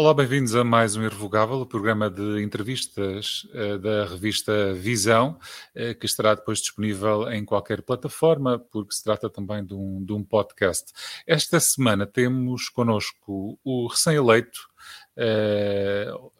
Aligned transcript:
Olá, 0.00 0.14
bem-vindos 0.14 0.54
a 0.54 0.62
mais 0.62 0.94
um 0.94 1.02
Irrevogável, 1.02 1.56
o 1.56 1.66
programa 1.66 2.08
de 2.08 2.40
entrevistas 2.40 3.48
uh, 3.52 3.80
da 3.80 4.04
revista 4.04 4.72
Visão, 4.72 5.36
uh, 5.74 5.92
que 5.98 6.06
estará 6.06 6.36
depois 6.36 6.60
disponível 6.60 7.28
em 7.32 7.44
qualquer 7.44 7.82
plataforma, 7.82 8.60
porque 8.60 8.94
se 8.94 9.02
trata 9.02 9.28
também 9.28 9.66
de 9.66 9.74
um, 9.74 10.04
de 10.04 10.12
um 10.12 10.22
podcast. 10.22 10.92
Esta 11.26 11.58
semana 11.58 12.06
temos 12.06 12.68
connosco 12.68 13.58
o 13.64 13.88
recém-eleito 13.88 14.68
uh, 15.16 16.30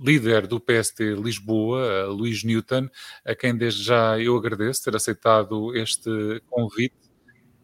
líder 0.00 0.46
do 0.46 0.60
PST 0.60 1.00
Lisboa, 1.20 2.06
Luís 2.06 2.44
Newton, 2.44 2.88
a 3.24 3.34
quem 3.34 3.56
desde 3.56 3.82
já 3.82 4.20
eu 4.20 4.36
agradeço 4.36 4.84
ter 4.84 4.94
aceitado 4.94 5.74
este 5.74 6.40
convite 6.48 7.10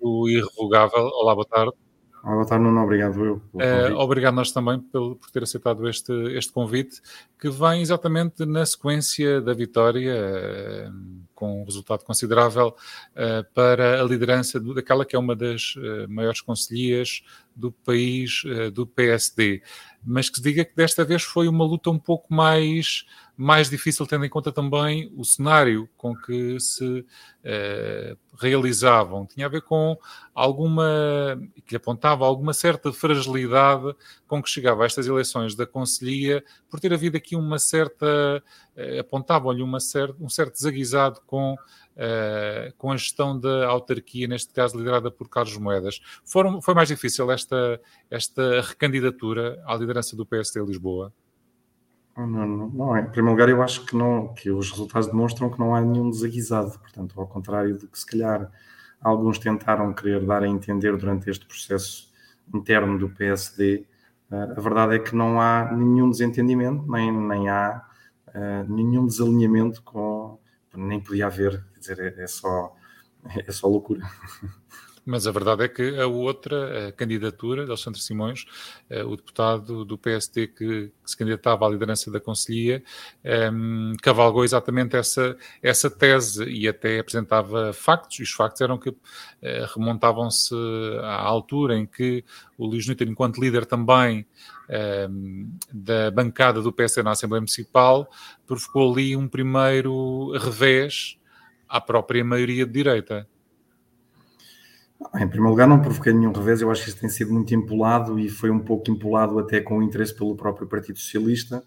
do 0.01 0.29
Irrevogável. 0.29 1.05
Olá, 1.05 1.37
boa 1.37 1.47
tarde. 1.47 1.82
Boa 2.23 2.47
tarde, 2.47 2.65
Nuno. 2.65 2.81
Obrigado 2.83 3.25
eu. 3.25 3.43
Uh, 3.53 3.97
obrigado 3.97 4.35
nós 4.35 4.53
também 4.53 4.79
por, 4.79 5.17
por 5.17 5.31
ter 5.33 5.43
aceitado 5.43 5.89
este, 5.89 6.13
este 6.37 6.53
convite, 6.53 7.03
que 7.37 7.51
vem 7.51 7.83
exatamente 7.83 8.47
na 8.47 8.65
sequência 8.65 9.41
da 9.41 9.53
vitória, 9.53 10.15
uh, 10.15 10.93
com 11.35 11.63
um 11.63 11.65
resultado 11.65 12.05
considerável, 12.05 12.69
uh, 12.69 13.53
para 13.53 14.01
a 14.01 14.05
liderança 14.05 14.61
do, 14.61 14.73
daquela 14.73 15.05
que 15.05 15.17
é 15.17 15.19
uma 15.19 15.35
das 15.35 15.75
maiores 16.09 16.41
conselhias 16.41 17.25
do 17.57 17.73
país, 17.73 18.45
do 18.73 18.87
PSD. 18.87 19.61
Mas 20.05 20.31
que 20.31 20.37
se 20.37 20.43
diga 20.43 20.65
que 20.65 20.77
desta 20.77 21.05
vez 21.05 21.25
foi 21.25 21.49
uma 21.49 21.65
luta 21.65 21.91
um 21.91 21.99
pouco 21.99 22.33
mais 22.33 23.05
mais 23.37 23.71
difícil, 23.71 24.07
tendo 24.07 24.25
em 24.25 24.29
conta 24.29 24.53
também 24.53 25.13
o 25.17 25.25
cenário 25.25 25.89
com 25.97 26.15
que 26.15 26.61
se 26.61 27.05
eh, 27.43 28.17
realizavam. 28.39 29.27
Tinha 29.27 29.47
a 29.47 29.49
ver 29.49 29.63
com 29.63 29.97
alguma, 30.35 31.41
que 31.67 31.75
apontava 31.75 32.25
alguma 32.25 32.53
certa 32.53 32.93
fragilidade 32.93 33.95
com 34.27 34.43
que 34.43 34.51
chegava 34.51 34.83
a 34.83 34.87
estas 34.87 35.07
eleições 35.07 35.55
da 35.55 35.67
Conselhia, 35.67 36.45
por 36.71 36.79
ter 36.79 36.93
havido 36.93 37.17
aqui 37.17 37.35
uma 37.35 37.59
certa, 37.59 38.43
eh, 38.77 38.99
apontavam-lhe 38.99 39.63
um 39.63 39.79
certo 39.81 40.53
desaguisado 40.53 41.21
com 41.27 41.57
Uh, 41.93 42.73
com 42.79 42.91
a 42.91 42.97
gestão 42.97 43.39
da 43.39 43.67
autarquia, 43.67 44.27
neste 44.27 44.51
caso 44.51 44.79
liderada 44.79 45.11
por 45.11 45.29
Carlos 45.29 45.59
Moedas. 45.59 46.01
Foram, 46.25 46.63
foi 46.63 46.73
mais 46.73 46.89
difícil 46.89 47.31
esta, 47.31 47.79
esta 48.11 48.63
recandidatura 48.63 49.63
à 49.67 49.77
liderança 49.77 50.17
do 50.17 50.25
PSD 50.25 50.65
Lisboa? 50.65 51.13
Não, 52.17 52.27
não, 52.27 52.69
não, 52.69 52.99
em 52.99 53.07
primeiro 53.07 53.31
lugar, 53.31 53.49
eu 53.49 53.63
acho 53.63 53.87
que, 53.87 53.97
não, 53.97 54.35
que 54.35 54.51
os 54.51 54.71
resultados 54.71 55.09
demonstram 55.09 55.51
que 55.51 55.59
não 55.59 55.75
há 55.75 55.81
nenhum 55.81 56.11
desaguisado. 56.11 56.79
Portanto, 56.79 57.19
ao 57.19 57.27
contrário 57.27 57.79
do 57.79 57.89
que 57.89 57.99
se 57.99 58.07
calhar 58.07 58.51
alguns 59.01 59.39
tentaram 59.39 59.93
querer 59.95 60.25
dar 60.25 60.43
a 60.43 60.49
entender 60.49 60.97
durante 60.97 61.31
este 61.31 61.47
processo 61.47 62.13
interno 62.55 62.99
do 62.99 63.09
PSD, 63.09 63.87
eh, 64.31 64.55
a 64.57 64.61
verdade 64.61 64.97
é 64.97 64.99
que 64.99 65.17
não 65.17 65.41
há 65.41 65.73
nenhum 65.73 66.11
desentendimento, 66.11 66.91
nem, 66.91 67.11
nem 67.11 67.49
há 67.49 67.83
uh, 68.29 68.73
nenhum 68.73 69.07
desalinhamento 69.07 69.83
com. 69.83 70.39
Nem 70.75 71.01
podia 71.01 71.27
haver, 71.27 71.63
quer 71.75 71.81
dizer, 71.81 71.99
é, 72.01 72.23
é 72.23 72.27
só, 72.27 72.75
é 73.47 73.53
só 73.53 73.69
loucura. 73.69 74.03
Mas 75.05 75.27
a 75.27 75.33
verdade 75.33 75.65
é 75.65 75.69
que 75.69 75.99
a 75.99 76.07
outra 76.07 76.89
a 76.89 76.93
candidatura 76.93 77.65
de 77.65 77.71
Alexandre 77.71 78.01
Simões, 78.01 78.45
eh, 78.89 79.03
o 79.03 79.17
deputado 79.17 79.85
do 79.85 79.99
PSD 79.99 80.47
que, 80.47 80.93
se 81.05 81.17
candidatava 81.17 81.67
à 81.67 81.69
liderança 81.69 82.11
da 82.11 82.21
Conselhia, 82.21 82.83
um, 83.25 83.91
ehm, 83.91 83.97
cavalgou 84.01 84.45
exatamente 84.45 84.97
essa, 84.97 85.37
essa 85.61 85.91
tese 85.91 86.45
e 86.45 86.69
até 86.69 87.01
apresentava 87.01 87.73
factos, 87.73 88.21
e 88.21 88.23
os 88.23 88.31
factos 88.31 88.61
eram 88.61 88.79
que 88.79 88.91
uh, 88.91 88.97
remontavam-se 89.75 90.55
à 91.03 91.21
altura 91.21 91.77
em 91.77 91.85
que 91.85 92.25
o 92.57 92.65
Luís 92.67 92.87
Newton, 92.87 93.05
enquanto 93.05 93.41
líder 93.41 93.67
também 93.67 94.25
um, 94.71 94.75
ehm, 94.75 95.59
da 95.73 96.11
bancada 96.13 96.63
do 96.63 96.73
PSD 96.73 97.03
na 97.03 97.11
Assembleia 97.11 97.41
Municipal, 97.41 98.09
provocou 98.47 98.93
ali 98.93 99.17
um 99.17 99.27
primeiro 99.29 100.31
revés 100.39 101.19
à 101.69 101.81
própria 101.81 102.25
maioria 102.25 102.65
de 102.65 102.73
direita. 102.73 103.27
Em 105.15 105.29
primeiro 105.29 105.51
lugar, 105.51 105.69
não 105.69 105.81
provoquei 105.81 106.13
nenhum 106.13 106.33
revés, 106.33 106.61
eu 106.61 106.71
acho 106.71 106.83
que 106.83 106.91
isso 106.91 106.99
tem 106.99 107.09
sido 107.09 107.33
muito 107.33 107.55
empolado 107.55 108.19
e 108.19 108.29
foi 108.29 108.51
um 108.51 108.61
pouco 108.61 108.91
empolado 108.91 109.39
até 109.39 109.61
com 109.61 109.79
o 109.79 109.83
interesse 109.83 110.15
pelo 110.15 110.35
próprio 110.37 110.67
Partido 110.67 110.99
Socialista, 110.99 111.63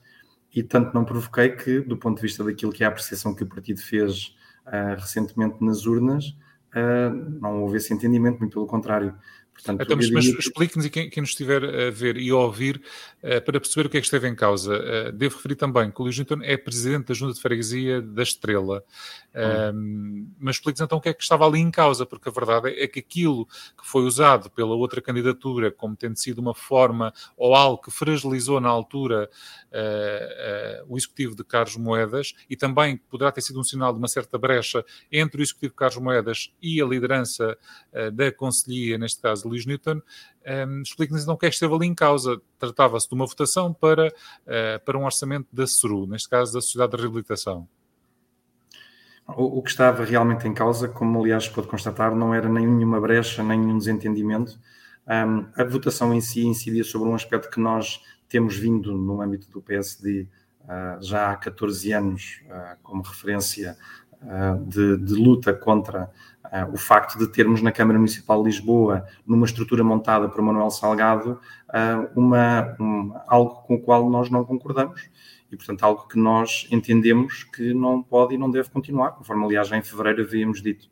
e 0.54 0.64
tanto 0.64 0.94
não 0.94 1.04
provoquei 1.04 1.50
que, 1.50 1.82
do 1.82 1.98
ponto 1.98 2.16
de 2.16 2.22
vista 2.22 2.44
daquilo 2.44 2.72
que 2.72 2.84
é 2.84 2.88
a 2.88 2.90
apreciação 2.90 3.36
que 3.36 3.44
o 3.44 3.48
partido 3.48 3.82
fez 3.82 4.36
uh, 4.66 4.96
recentemente 4.98 5.64
nas 5.64 5.86
urnas, 5.86 6.28
uh, 6.28 7.40
não 7.42 7.62
houve 7.62 7.78
esse 7.78 7.94
entendimento, 7.94 8.40
muito 8.40 8.54
pelo 8.54 8.66
contrário. 8.66 9.14
Portanto, 9.56 9.82
então, 9.82 9.96
mas, 9.96 10.12
mas 10.12 10.26
explique-nos 10.26 10.86
e 10.86 10.90
quem, 10.90 11.10
quem, 11.10 11.22
nos 11.22 11.30
estiver 11.30 11.64
a 11.64 11.90
ver 11.90 12.18
e 12.18 12.30
a 12.30 12.36
ouvir 12.36 12.82
uh, 13.24 13.42
para 13.42 13.60
perceber 13.60 13.88
o 13.88 13.90
que 13.90 13.98
é 13.98 14.02
que 14.02 14.06
esteve 14.06 14.28
em 14.28 14.36
causa. 14.36 14.76
Uh, 14.76 15.12
devo 15.14 15.38
referir 15.38 15.56
também 15.56 15.90
que 15.90 16.02
o 16.02 16.04
Luís 16.04 16.18
Newton 16.18 16.40
é 16.44 16.58
presidente 16.58 17.08
da 17.08 17.14
Junta 17.14 17.34
de 17.34 17.42
Freguesia 17.42 18.02
da 18.02 18.22
Estrela. 18.22 18.84
Uh, 19.34 20.28
mas 20.38 20.58
explique-nos 20.58 20.86
então 20.86 20.98
o 20.98 21.02
que 21.02 21.08
é 21.08 21.14
que 21.14 21.24
estava 21.24 21.48
ali 21.48 21.60
em 21.60 21.72
causa, 21.72 22.06
porque 22.06 22.28
a 22.28 22.32
verdade 22.34 22.70
é 22.78 22.86
que 22.86 23.00
aquilo 23.00 23.46
que 23.46 23.88
foi 23.88 24.04
usado 24.04 24.50
pela 24.50 24.76
outra 24.76 25.02
candidatura 25.02 25.72
como 25.72 25.96
tendo 25.96 26.18
sido 26.18 26.40
uma 26.40 26.54
forma 26.54 27.14
ou 27.38 27.56
algo 27.56 27.82
que 27.82 27.92
fragilizou 27.92 28.60
na 28.60 28.70
altura 28.70 29.30
o 30.88 30.98
executivo 30.98 31.36
de 31.36 31.44
Carlos 31.44 31.76
Moedas 31.76 32.34
e 32.50 32.56
também 32.56 32.96
poderá 32.96 33.30
ter 33.30 33.42
sido 33.42 33.60
um 33.60 33.64
sinal 33.64 33.92
de 33.92 34.00
uma 34.00 34.08
certa 34.08 34.38
brecha 34.38 34.86
entre 35.12 35.42
o 35.42 35.44
executivo 35.44 35.74
de 35.74 35.78
Carlos 35.78 35.98
Moedas 35.98 36.54
e 36.62 36.82
a 36.82 36.86
liderança 36.86 37.58
da 38.14 38.32
Conselhia, 38.32 38.98
neste 38.98 39.22
caso 39.22 39.45
Luís 39.48 39.66
Newton, 39.66 39.96
um, 39.96 40.02
ehm, 40.44 40.82
explique-nos 40.82 41.24
então 41.24 41.36
o 41.36 41.38
que 41.38 41.46
é 41.46 41.50
que 41.50 41.56
esteve 41.56 41.74
ali 41.74 41.88
em 41.88 41.96
causa. 41.96 42.42
Tratava-se 42.60 43.08
de 43.08 43.16
uma 43.16 43.26
votação 43.26 43.74
para, 43.74 44.08
uh, 44.08 44.84
para 44.86 44.98
um 44.98 45.06
orçamento 45.06 45.48
da 45.52 45.66
SRU, 45.66 46.08
neste 46.08 46.30
caso 46.30 46.54
da 46.54 46.62
Sociedade 46.62 46.96
de 46.96 47.02
Reabilitação. 47.02 47.68
O, 49.28 49.64
que 49.64 49.72
estava 49.72 50.06
realmente 50.06 50.48
em 50.48 50.54
causa, 50.54 50.88
como 50.88 51.20
aliás 51.20 51.50
pode 51.50 51.68
constatar, 51.68 52.16
não 52.16 52.32
era 52.32 52.48
nenhuma 52.48 53.02
brecha, 53.02 53.42
nem 53.42 53.60
nenhum 53.60 53.78
desentendimento. 53.80 54.60
Um, 55.08 55.48
a 55.56 55.64
votação 55.64 56.14
em 56.14 56.22
si 56.22 56.46
incidia 56.46 56.84
sobre 56.84 57.10
um 57.10 57.16
aspecto 57.16 57.50
que 57.50 57.60
nós 57.60 58.04
temos 58.30 58.56
vindo 58.56 58.94
no 58.94 59.22
âmbito 59.22 59.50
do 59.50 59.62
PSD 59.62 60.22
uh, 60.22 60.28
ah, 60.68 60.98
já 61.02 61.32
há 61.32 61.36
14 61.36 61.92
anos 61.92 62.42
uh, 62.46 62.78
como 62.84 63.02
referência 63.02 63.78
de, 64.68 64.98
de, 64.98 65.14
luta 65.14 65.54
contra 65.54 66.10
Uh, 66.56 66.74
o 66.74 66.78
facto 66.78 67.20
de 67.20 67.28
termos 67.28 67.62
na 67.62 67.70
Câmara 67.70 68.00
Municipal 68.00 68.42
de 68.42 68.50
Lisboa, 68.50 69.06
numa 69.28 69.46
estrutura 69.46 69.84
montada 69.84 70.30
por 70.30 70.42
Manuel 70.42 70.70
Salgado, 70.70 71.42
uh, 71.68 72.20
uma, 72.20 72.78
um, 72.80 73.14
algo 73.28 73.56
com 73.64 73.76
o 73.76 73.82
qual 73.82 74.10
nós 74.10 74.30
não 74.30 74.46
concordamos 74.46 75.10
e, 75.52 75.58
portanto, 75.58 75.84
algo 75.84 76.08
que 76.08 76.18
nós 76.18 76.66
entendemos 76.72 77.44
que 77.44 77.74
não 77.74 78.02
pode 78.02 78.36
e 78.36 78.38
não 78.38 78.50
deve 78.50 78.70
continuar, 78.70 79.12
conforme, 79.12 79.44
aliás, 79.44 79.68
já 79.68 79.76
em 79.76 79.82
fevereiro 79.82 80.22
havíamos 80.22 80.62
dito. 80.62 80.88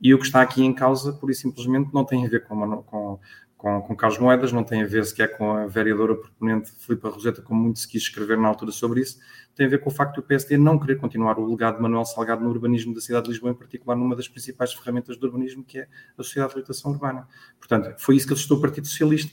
E 0.00 0.14
o 0.14 0.18
que 0.18 0.24
está 0.24 0.40
aqui 0.40 0.64
em 0.64 0.72
causa, 0.72 1.12
pura 1.12 1.32
e 1.32 1.34
simplesmente, 1.34 1.92
não 1.92 2.04
tem 2.04 2.24
a 2.24 2.28
ver 2.28 2.44
com, 2.46 2.82
com, 2.84 3.18
com, 3.64 3.80
com 3.80 3.96
Carlos 3.96 4.18
Moedas, 4.18 4.52
não 4.52 4.62
tem 4.62 4.82
a 4.82 4.86
ver 4.86 5.06
sequer 5.06 5.38
com 5.38 5.52
a 5.52 5.66
vereadora 5.66 6.14
proponente 6.14 6.70
Filipe 6.76 7.08
Roseta, 7.08 7.40
como 7.40 7.62
muito 7.62 7.78
se 7.78 7.88
quis 7.88 8.02
escrever 8.02 8.36
na 8.36 8.46
altura 8.46 8.70
sobre 8.70 9.00
isso, 9.00 9.18
tem 9.56 9.64
a 9.64 9.68
ver 9.70 9.78
com 9.78 9.88
o 9.88 9.92
facto 9.92 10.16
do 10.16 10.22
PSD 10.22 10.58
não 10.58 10.78
querer 10.78 10.96
continuar 10.96 11.38
o 11.38 11.46
legado 11.46 11.76
de 11.76 11.82
Manuel 11.82 12.04
Salgado 12.04 12.44
no 12.44 12.50
urbanismo 12.50 12.92
da 12.92 13.00
cidade 13.00 13.24
de 13.24 13.30
Lisboa, 13.30 13.52
em 13.52 13.54
particular 13.54 13.96
numa 13.96 14.14
das 14.14 14.28
principais 14.28 14.74
ferramentas 14.74 15.16
do 15.16 15.26
urbanismo, 15.26 15.64
que 15.64 15.78
é 15.78 15.88
a 16.18 16.22
Sociedade 16.22 16.52
de 16.52 16.58
Habitação 16.58 16.90
Urbana. 16.90 17.26
Portanto, 17.58 17.94
foi 17.96 18.16
isso 18.16 18.26
que 18.26 18.34
assustou 18.34 18.58
o 18.58 18.60
Partido 18.60 18.86
Socialista. 18.86 19.32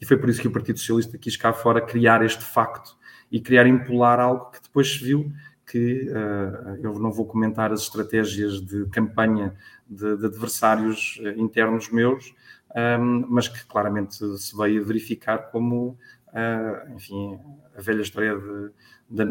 E 0.00 0.06
foi 0.06 0.16
por 0.16 0.30
isso 0.30 0.40
que 0.40 0.48
o 0.48 0.50
Partido 0.50 0.78
Socialista 0.78 1.18
quis 1.18 1.36
cá 1.36 1.52
fora 1.52 1.82
criar 1.82 2.24
este 2.24 2.44
facto 2.44 2.96
e 3.30 3.42
criar 3.42 3.66
impular 3.66 4.18
algo 4.18 4.52
que 4.52 4.62
depois 4.62 4.90
se 4.90 5.04
viu 5.04 5.30
que 5.66 6.08
uh, 6.08 6.78
eu 6.80 6.98
não 6.98 7.10
vou 7.10 7.26
comentar 7.26 7.72
as 7.72 7.82
estratégias 7.82 8.60
de 8.60 8.86
campanha 8.86 9.54
de, 9.86 10.16
de 10.16 10.26
adversários 10.26 11.20
uh, 11.20 11.40
internos 11.40 11.90
meus, 11.90 12.32
um, 12.76 13.24
mas 13.28 13.48
que 13.48 13.64
claramente 13.64 14.16
se 14.38 14.56
veio 14.56 14.84
verificar 14.84 15.50
como, 15.50 15.98
uh, 16.28 16.94
enfim, 16.94 17.38
a 17.76 17.80
velha 17.80 18.02
história 18.02 18.36
de, 18.38 18.70
da, 19.08 19.24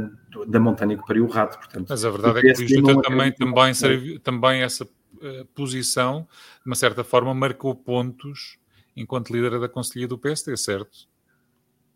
da 0.47 0.59
montanha 0.59 0.97
que 0.97 1.05
pariu 1.05 1.25
o 1.25 1.29
rato. 1.29 1.57
Portanto, 1.57 1.85
mas 1.87 2.03
a 2.03 2.09
verdade 2.09 2.39
é 2.39 2.53
que 2.53 2.63
o 2.63 2.81
Luís 2.81 3.01
também, 3.03 3.31
também, 3.31 3.73
serviu, 3.73 4.19
também 4.19 4.63
essa 4.63 4.83
uh, 4.83 5.45
posição, 5.53 6.27
de 6.63 6.65
uma 6.65 6.75
certa 6.75 7.03
forma, 7.03 7.33
marcou 7.35 7.75
pontos 7.75 8.57
enquanto 8.95 9.31
líder 9.31 9.59
da 9.59 9.69
Conselhia 9.69 10.07
do 10.07 10.17
PSD, 10.17 10.57
certo? 10.57 11.07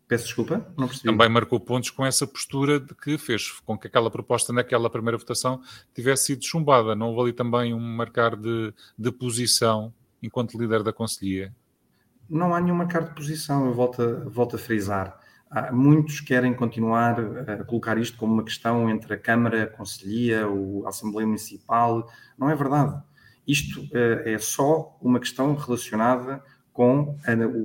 Peço 0.06 0.24
desculpa, 0.24 0.66
não 0.76 0.86
percebi. 0.86 1.08
Também 1.08 1.28
marcou 1.28 1.58
pontos 1.58 1.90
com 1.90 2.04
essa 2.04 2.26
postura 2.26 2.78
de 2.78 2.94
que 2.94 3.16
fez 3.16 3.50
com 3.64 3.78
que 3.78 3.86
aquela 3.86 4.10
proposta 4.10 4.52
naquela 4.52 4.90
primeira 4.90 5.16
votação 5.16 5.60
tivesse 5.94 6.26
sido 6.26 6.44
chumbada. 6.44 6.94
Não 6.94 7.08
houve 7.08 7.20
ali 7.22 7.32
também 7.32 7.72
um 7.72 7.78
marcar 7.78 8.36
de, 8.36 8.74
de 8.98 9.12
posição 9.12 9.94
enquanto 10.22 10.58
líder 10.58 10.82
da 10.82 10.92
Conselhia? 10.92 11.54
Não 12.28 12.54
há 12.54 12.60
nenhum 12.60 12.76
marcar 12.76 13.02
de 13.02 13.14
posição, 13.14 13.66
eu 13.66 13.74
volto 13.74 14.02
a, 14.02 14.28
volto 14.28 14.56
a 14.56 14.58
frisar. 14.58 15.18
Há, 15.50 15.72
muitos 15.72 16.20
querem 16.20 16.54
continuar 16.54 17.18
a 17.20 17.64
colocar 17.64 17.98
isto 17.98 18.16
como 18.16 18.32
uma 18.32 18.44
questão 18.44 18.88
entre 18.88 19.14
a 19.14 19.18
Câmara, 19.18 19.64
a 19.64 19.66
Conselhia, 19.66 20.46
a 20.84 20.88
Assembleia 20.88 21.26
Municipal. 21.26 22.08
Não 22.38 22.48
é 22.48 22.54
verdade. 22.54 23.02
Isto 23.46 23.88
é, 23.92 24.34
é 24.34 24.38
só 24.38 24.96
uma 25.00 25.18
questão 25.18 25.54
relacionada 25.54 26.42
com 26.72 27.18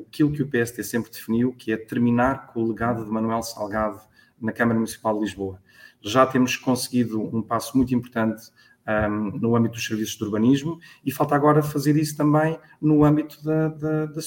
aquilo 0.07 0.31
que 0.31 0.41
o 0.41 0.47
PSD 0.47 0.83
sempre 0.83 1.11
definiu, 1.11 1.53
que 1.53 1.71
é 1.71 1.77
terminar 1.77 2.47
com 2.47 2.63
o 2.63 2.67
legado 2.67 3.05
de 3.05 3.11
Manuel 3.11 3.43
Salgado 3.43 4.01
na 4.41 4.51
Câmara 4.51 4.79
Municipal 4.79 5.13
de 5.13 5.21
Lisboa. 5.21 5.61
Já 6.01 6.25
temos 6.25 6.57
conseguido 6.57 7.21
um 7.21 7.41
passo 7.41 7.77
muito 7.77 7.93
importante 7.93 8.51
um, 8.87 9.37
no 9.39 9.55
âmbito 9.55 9.75
dos 9.75 9.85
serviços 9.85 10.15
de 10.15 10.23
urbanismo 10.23 10.79
e 11.03 11.11
falta 11.11 11.35
agora 11.35 11.61
fazer 11.63 11.95
isso 11.97 12.15
também 12.15 12.59
no 12.81 13.03
âmbito 13.03 13.43
da, 13.43 13.69
da, 13.69 14.05
da. 14.05 14.21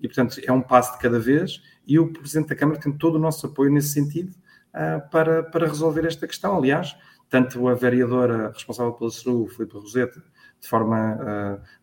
E, 0.00 0.08
portanto, 0.08 0.40
é 0.42 0.52
um 0.52 0.60
passo 0.60 0.92
de 0.94 0.98
cada 0.98 1.18
vez 1.18 1.62
e 1.86 1.98
o 1.98 2.12
Presidente 2.12 2.48
da 2.48 2.56
Câmara 2.56 2.80
tem 2.80 2.92
todo 2.92 3.16
o 3.16 3.18
nosso 3.18 3.46
apoio 3.46 3.70
nesse 3.70 3.88
sentido 3.88 4.30
uh, 4.74 5.08
para, 5.10 5.42
para 5.42 5.66
resolver 5.66 6.06
esta 6.06 6.26
questão. 6.26 6.56
Aliás, 6.56 6.96
tanto 7.28 7.66
a 7.68 7.74
vereadora 7.74 8.50
responsável 8.52 8.92
pela 8.92 9.10
CERU, 9.10 9.48
Filipe 9.48 9.74
Roseta, 9.74 10.22
de 10.60 10.68
forma 10.68 11.18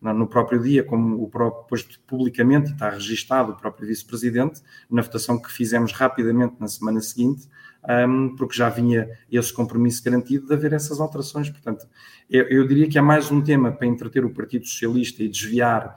uh, 0.00 0.14
no 0.14 0.26
próprio 0.26 0.62
dia, 0.62 0.82
como 0.82 1.22
o 1.22 1.28
próprio, 1.28 1.62
depois 1.64 1.82
publicamente, 2.06 2.72
está 2.72 2.88
registado 2.88 3.52
o 3.52 3.56
próprio 3.56 3.86
vice-presidente, 3.86 4.62
na 4.90 5.02
votação 5.02 5.40
que 5.40 5.50
fizemos 5.50 5.92
rapidamente 5.92 6.54
na 6.58 6.68
semana 6.68 7.00
seguinte, 7.00 7.48
um, 7.88 8.34
porque 8.36 8.56
já 8.56 8.68
vinha 8.68 9.08
esse 9.30 9.52
compromisso 9.52 10.02
garantido 10.04 10.46
de 10.46 10.54
haver 10.54 10.72
essas 10.72 11.00
alterações. 11.00 11.48
Portanto, 11.48 11.86
eu, 12.28 12.44
eu 12.44 12.66
diria 12.66 12.88
que 12.88 12.98
é 12.98 13.00
mais 13.00 13.30
um 13.30 13.40
tema 13.40 13.72
para 13.72 13.86
entreter 13.86 14.24
o 14.24 14.30
Partido 14.30 14.66
Socialista 14.66 15.22
e 15.22 15.28
desviar 15.28 15.94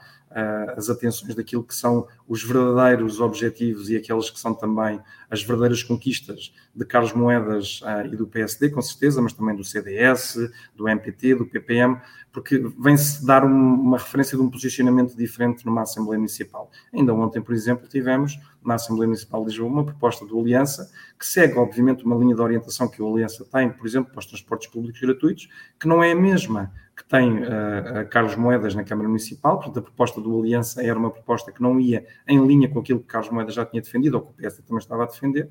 as 0.75 0.89
atenções 0.89 1.35
daquilo 1.35 1.63
que 1.63 1.75
são 1.75 2.07
os 2.27 2.43
verdadeiros 2.43 3.19
objetivos 3.19 3.89
e 3.89 3.95
aqueles 3.95 4.29
que 4.29 4.39
são 4.39 4.53
também 4.53 4.99
as 5.29 5.43
verdadeiras 5.43 5.83
conquistas 5.83 6.53
de 6.75 6.85
Carlos 6.85 7.13
Moedas 7.13 7.81
uh, 7.81 8.05
e 8.05 8.15
do 8.15 8.27
PSD, 8.27 8.69
com 8.69 8.81
certeza, 8.81 9.21
mas 9.21 9.33
também 9.33 9.55
do 9.55 9.63
CDS, 9.63 10.37
do 10.75 10.87
MPT, 10.87 11.35
do 11.35 11.45
PPM, 11.45 11.99
porque 12.31 12.57
vem-se 12.79 13.25
dar 13.25 13.45
um, 13.45 13.73
uma 13.73 13.97
referência 13.97 14.37
de 14.37 14.43
um 14.43 14.49
posicionamento 14.49 15.15
diferente 15.15 15.65
numa 15.65 15.81
Assembleia 15.83 16.17
Municipal. 16.17 16.69
Ainda 16.91 17.13
ontem, 17.13 17.41
por 17.41 17.53
exemplo, 17.53 17.87
tivemos 17.87 18.39
na 18.63 18.75
Assembleia 18.75 19.07
Municipal 19.07 19.41
de 19.41 19.49
Lisboa 19.49 19.69
uma 19.69 19.85
proposta 19.85 20.25
do 20.25 20.39
Aliança 20.39 20.91
que 21.19 21.25
segue, 21.25 21.57
obviamente, 21.57 22.03
uma 22.05 22.15
linha 22.15 22.35
de 22.35 22.41
orientação 22.41 22.87
que 22.87 23.01
o 23.01 23.11
Aliança 23.11 23.45
tem, 23.45 23.69
por 23.69 23.85
exemplo, 23.85 24.11
para 24.11 24.19
os 24.19 24.25
transportes 24.25 24.67
públicos 24.67 24.99
gratuitos, 24.99 25.47
que 25.79 25.87
não 25.87 26.03
é 26.03 26.11
a 26.11 26.15
mesma 26.15 26.71
que 26.95 27.03
tem 27.05 27.39
uh, 27.39 28.07
Carlos 28.09 28.35
Moedas 28.35 28.75
na 28.75 28.83
Câmara 28.83 29.07
Municipal, 29.07 29.57
portanto, 29.57 29.79
a 29.79 29.81
proposta 29.81 30.21
do 30.21 30.39
Aliança 30.39 30.83
era 30.83 30.97
uma 30.97 31.09
proposta 31.09 31.51
que 31.51 31.61
não 31.61 31.79
ia 31.79 32.05
em 32.27 32.45
linha 32.45 32.69
com 32.69 32.79
aquilo 32.79 32.99
que 32.99 33.07
Carlos 33.07 33.31
Moedas 33.31 33.55
já 33.55 33.65
tinha 33.65 33.81
defendido, 33.81 34.15
ou 34.15 34.21
que 34.21 34.29
o 34.29 34.33
PS 34.33 34.57
também 34.57 34.77
estava 34.77 35.03
a 35.03 35.07
defender, 35.07 35.49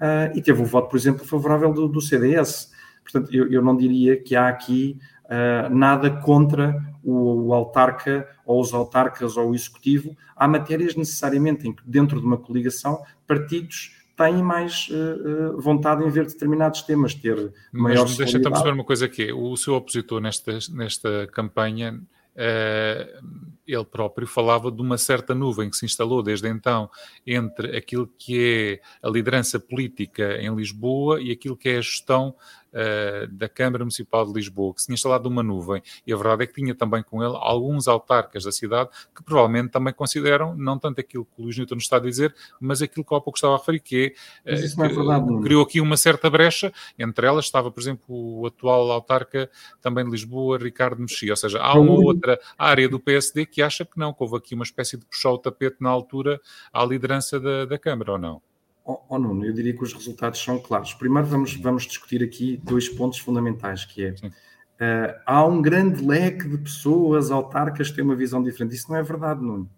uh, 0.00 0.36
e 0.36 0.42
teve 0.42 0.60
o 0.60 0.64
voto, 0.64 0.88
por 0.88 0.96
exemplo, 0.96 1.24
favorável 1.24 1.72
do, 1.72 1.86
do 1.86 2.00
CDS. 2.00 2.72
Portanto, 3.02 3.32
eu, 3.32 3.50
eu, 3.50 3.62
não 3.62 3.76
diria 3.76 4.20
que 4.20 4.34
há 4.34 4.48
aqui 4.48 4.98
uh, 5.26 5.72
nada 5.72 6.10
contra 6.10 6.74
o, 7.02 7.48
o, 7.48 7.54
autarca 7.54 8.28
ou 8.44 8.60
os 8.60 8.74
autarcas 8.74 9.36
ou 9.36 9.50
o 9.50 9.54
executivo. 9.54 10.16
Há 10.34 10.48
matérias 10.48 10.96
necessariamente 10.96 11.66
em 11.68 11.72
que, 11.72 11.82
dentro 11.86 12.20
de 12.20 12.26
uma 12.26 12.38
coligação, 12.38 13.02
partidos 13.26 14.01
têm 14.16 14.42
mais 14.42 14.88
uh, 14.88 15.60
vontade 15.60 16.04
em 16.04 16.10
ver 16.10 16.26
determinados 16.26 16.82
temas, 16.82 17.14
ter 17.14 17.52
maior 17.72 18.04
Mas 18.04 18.16
deixa-me 18.16 18.44
perceber 18.44 18.72
uma 18.72 18.84
coisa 18.84 19.06
aqui. 19.06 19.32
O 19.32 19.56
seu 19.56 19.74
opositor 19.74 20.20
nesta, 20.20 20.58
nesta 20.70 21.26
campanha 21.32 22.00
Uh, 22.32 23.52
ele 23.66 23.84
próprio 23.84 24.26
falava 24.26 24.70
de 24.70 24.82
uma 24.82 24.98
certa 24.98 25.34
nuvem 25.34 25.70
que 25.70 25.76
se 25.76 25.84
instalou 25.84 26.22
desde 26.22 26.48
então 26.48 26.90
entre 27.26 27.76
aquilo 27.76 28.06
que 28.18 28.80
é 29.02 29.06
a 29.06 29.10
liderança 29.10 29.58
política 29.60 30.36
em 30.40 30.54
Lisboa 30.54 31.20
e 31.20 31.30
aquilo 31.30 31.56
que 31.56 31.68
é 31.68 31.78
a 31.78 31.80
gestão 31.80 32.34
uh, 32.72 33.26
da 33.28 33.48
Câmara 33.48 33.84
Municipal 33.84 34.26
de 34.26 34.32
Lisboa, 34.32 34.74
que 34.74 34.80
se 34.80 34.86
tinha 34.86 34.94
instalado 34.94 35.28
uma 35.28 35.42
nuvem, 35.42 35.82
e 36.06 36.12
a 36.12 36.16
verdade 36.16 36.44
é 36.44 36.46
que 36.46 36.54
tinha 36.54 36.74
também 36.74 37.02
com 37.02 37.22
ele 37.22 37.34
alguns 37.36 37.86
autarcas 37.86 38.44
da 38.44 38.52
cidade 38.52 38.90
que 39.14 39.22
provavelmente 39.22 39.70
também 39.70 39.92
consideram, 39.92 40.54
não 40.56 40.78
tanto 40.78 41.00
aquilo 41.00 41.24
que 41.24 41.40
o 41.40 41.44
Luís 41.44 41.56
Newton 41.56 41.76
está 41.76 41.96
a 41.96 42.00
dizer, 42.00 42.34
mas 42.60 42.82
aquilo 42.82 43.04
que 43.04 43.14
há 43.14 43.20
pouco 43.20 43.36
estava 43.36 43.54
a 43.54 43.58
referir, 43.58 43.80
que, 43.80 44.14
é, 44.44 44.52
uh, 44.54 44.84
é 44.84 44.88
verdade, 44.88 45.42
criou 45.42 45.62
aqui 45.62 45.80
uma 45.80 45.96
certa 45.96 46.28
brecha, 46.28 46.72
entre 46.98 47.26
elas 47.26 47.44
estava, 47.44 47.70
por 47.70 47.80
exemplo, 47.80 48.04
o 48.08 48.46
atual 48.46 48.90
autarca 48.90 49.50
também 49.80 50.04
de 50.04 50.10
Lisboa, 50.10 50.58
Ricardo 50.58 51.00
Mexia, 51.00 51.32
ou 51.32 51.36
seja, 51.36 51.60
há 51.60 51.78
uma 51.78 51.92
outra 51.92 52.40
área 52.58 52.88
do 52.88 52.98
PSD 52.98 53.46
que 53.52 53.60
acha 53.60 53.84
que 53.84 53.98
não, 53.98 54.12
que 54.12 54.22
houve 54.22 54.36
aqui 54.36 54.54
uma 54.54 54.64
espécie 54.64 54.96
de 54.96 55.04
puxar 55.04 55.30
o 55.30 55.38
tapete 55.38 55.76
na 55.80 55.90
altura 55.90 56.40
à 56.72 56.82
liderança 56.84 57.38
da, 57.38 57.66
da 57.66 57.78
Câmara, 57.78 58.12
ou 58.12 58.18
não? 58.18 58.42
Oh, 58.84 58.98
oh, 59.10 59.18
Nuno, 59.18 59.44
eu 59.44 59.52
diria 59.52 59.74
que 59.76 59.82
os 59.82 59.92
resultados 59.92 60.42
são 60.42 60.58
claros. 60.58 60.92
Primeiro 60.94 61.28
vamos, 61.28 61.54
vamos 61.54 61.84
discutir 61.84 62.22
aqui 62.22 62.60
dois 62.64 62.88
pontos 62.88 63.18
fundamentais, 63.18 63.84
que 63.84 64.04
é 64.04 64.10
uh, 64.10 65.20
há 65.24 65.44
um 65.44 65.62
grande 65.62 66.04
leque 66.04 66.48
de 66.48 66.58
pessoas 66.58 67.30
autarcas 67.30 67.90
que 67.90 67.96
têm 67.96 68.04
uma 68.04 68.16
visão 68.16 68.42
diferente. 68.42 68.74
Isso 68.74 68.90
não 68.90 68.96
é 68.96 69.02
verdade, 69.02 69.40
Nuno. 69.40 69.70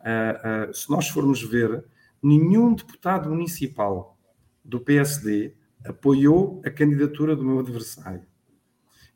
Uh, 0.00 0.70
uh, 0.70 0.74
se 0.74 0.90
nós 0.90 1.08
formos 1.08 1.42
ver, 1.42 1.84
nenhum 2.22 2.74
deputado 2.74 3.30
municipal 3.30 4.18
do 4.62 4.78
PSD 4.80 5.54
apoiou 5.86 6.60
a 6.64 6.70
candidatura 6.70 7.34
do 7.34 7.44
meu 7.44 7.60
adversário. 7.60 8.26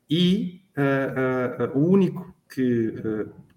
E 0.09 0.61
o 1.73 1.79
único 1.79 2.35
que 2.49 2.93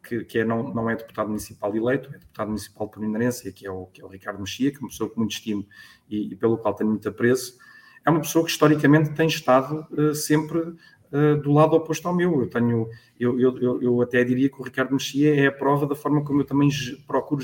que, 0.09 0.25
que 0.25 0.39
é, 0.39 0.45
não, 0.45 0.63
não 0.73 0.89
é 0.89 0.97
deputado 0.97 1.29
municipal 1.29 1.75
eleito, 1.77 2.09
é 2.09 2.19
deputado 2.19 2.49
municipal 2.49 2.89
por 2.89 3.05
inerência, 3.05 3.53
que 3.53 3.67
é 3.67 3.71
o, 3.71 3.87
que 3.87 4.01
é 4.01 4.05
o 4.05 4.09
Ricardo 4.09 4.41
Mexia, 4.41 4.71
que 4.71 4.79
é 4.79 4.81
uma 4.81 4.89
pessoa 4.89 5.11
com 5.11 5.21
muito 5.21 5.33
estimo 5.33 5.67
e, 6.09 6.33
e 6.33 6.37
pelo 6.37 6.57
qual 6.57 6.75
tenho 6.75 6.89
muito 6.89 7.09
apreço, 7.09 7.59
é 8.05 8.11
uma 8.11 8.21
pessoa 8.21 8.45
que 8.45 8.51
historicamente 8.51 9.11
tem 9.11 9.27
estado 9.27 9.87
uh, 9.91 10.15
sempre 10.15 10.59
uh, 10.59 11.37
do 11.43 11.53
lado 11.53 11.77
oposto 11.77 12.09
ao 12.09 12.15
meu. 12.15 12.41
Eu 12.41 12.49
tenho, 12.49 12.89
eu, 13.21 13.39
eu, 13.39 13.83
eu, 13.83 14.01
até 14.01 14.25
diria 14.25 14.49
que 14.49 14.59
o 14.59 14.65
Ricardo 14.65 14.93
Mexia 14.93 15.35
é 15.35 15.47
a 15.49 15.53
prova 15.53 15.87
da 15.87 15.95
forma 15.95 16.25
como 16.25 16.41
eu 16.41 16.47
também 16.47 16.71
procuro 17.07 17.43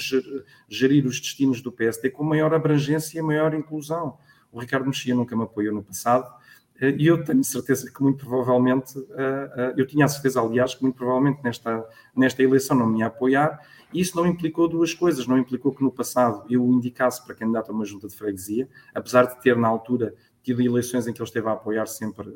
gerir 0.67 1.05
os 1.05 1.21
destinos 1.21 1.61
do 1.61 1.71
PSD 1.71 2.11
com 2.11 2.25
maior 2.25 2.55
abrangência 2.55 3.19
e 3.19 3.23
maior 3.23 3.53
inclusão. 3.53 4.17
O 4.51 4.59
Ricardo 4.59 4.87
Mexia 4.87 5.15
nunca 5.15 5.37
me 5.37 5.43
apoiou 5.43 5.75
no 5.75 5.83
passado, 5.83 6.33
e 6.81 7.06
eu 7.06 7.23
tenho 7.23 7.43
certeza 7.44 7.91
que 7.91 8.03
muito 8.03 8.26
provavelmente, 8.26 8.99
eh, 8.99 9.53
eh, 9.56 9.75
eu 9.76 9.87
tinha 9.87 10.05
a 10.05 10.09
certeza, 10.09 10.41
aliás, 10.41 10.75
que 10.75 10.82
muito 10.82 10.97
provavelmente 10.97 11.41
nesta, 11.43 11.87
nesta 12.17 12.43
eleição 12.43 12.76
não 12.76 12.87
me 12.87 12.99
ia 12.99 13.06
apoiar, 13.06 13.61
e 13.93 14.00
isso 14.00 14.17
não 14.17 14.26
implicou 14.26 14.69
duas 14.69 14.93
coisas. 14.93 15.26
Não 15.26 15.38
implicou 15.38 15.73
que 15.73 15.85
no 15.85 15.93
passado 15.93 16.44
eu 16.50 16.65
o 16.65 16.73
indicasse 16.73 17.25
para 17.25 17.35
candidato 17.35 17.71
a 17.71 17.75
uma 17.75 17.85
junta 17.85 18.09
de 18.09 18.17
freguesia, 18.17 18.69
apesar 18.93 19.26
de 19.26 19.41
ter 19.41 19.56
na 19.56 19.69
altura 19.69 20.15
tido 20.43 20.61
eleições 20.61 21.06
em 21.06 21.12
que 21.12 21.21
ele 21.21 21.29
esteve 21.29 21.49
a 21.49 21.53
apoiar 21.53 21.87
sempre 21.87 22.29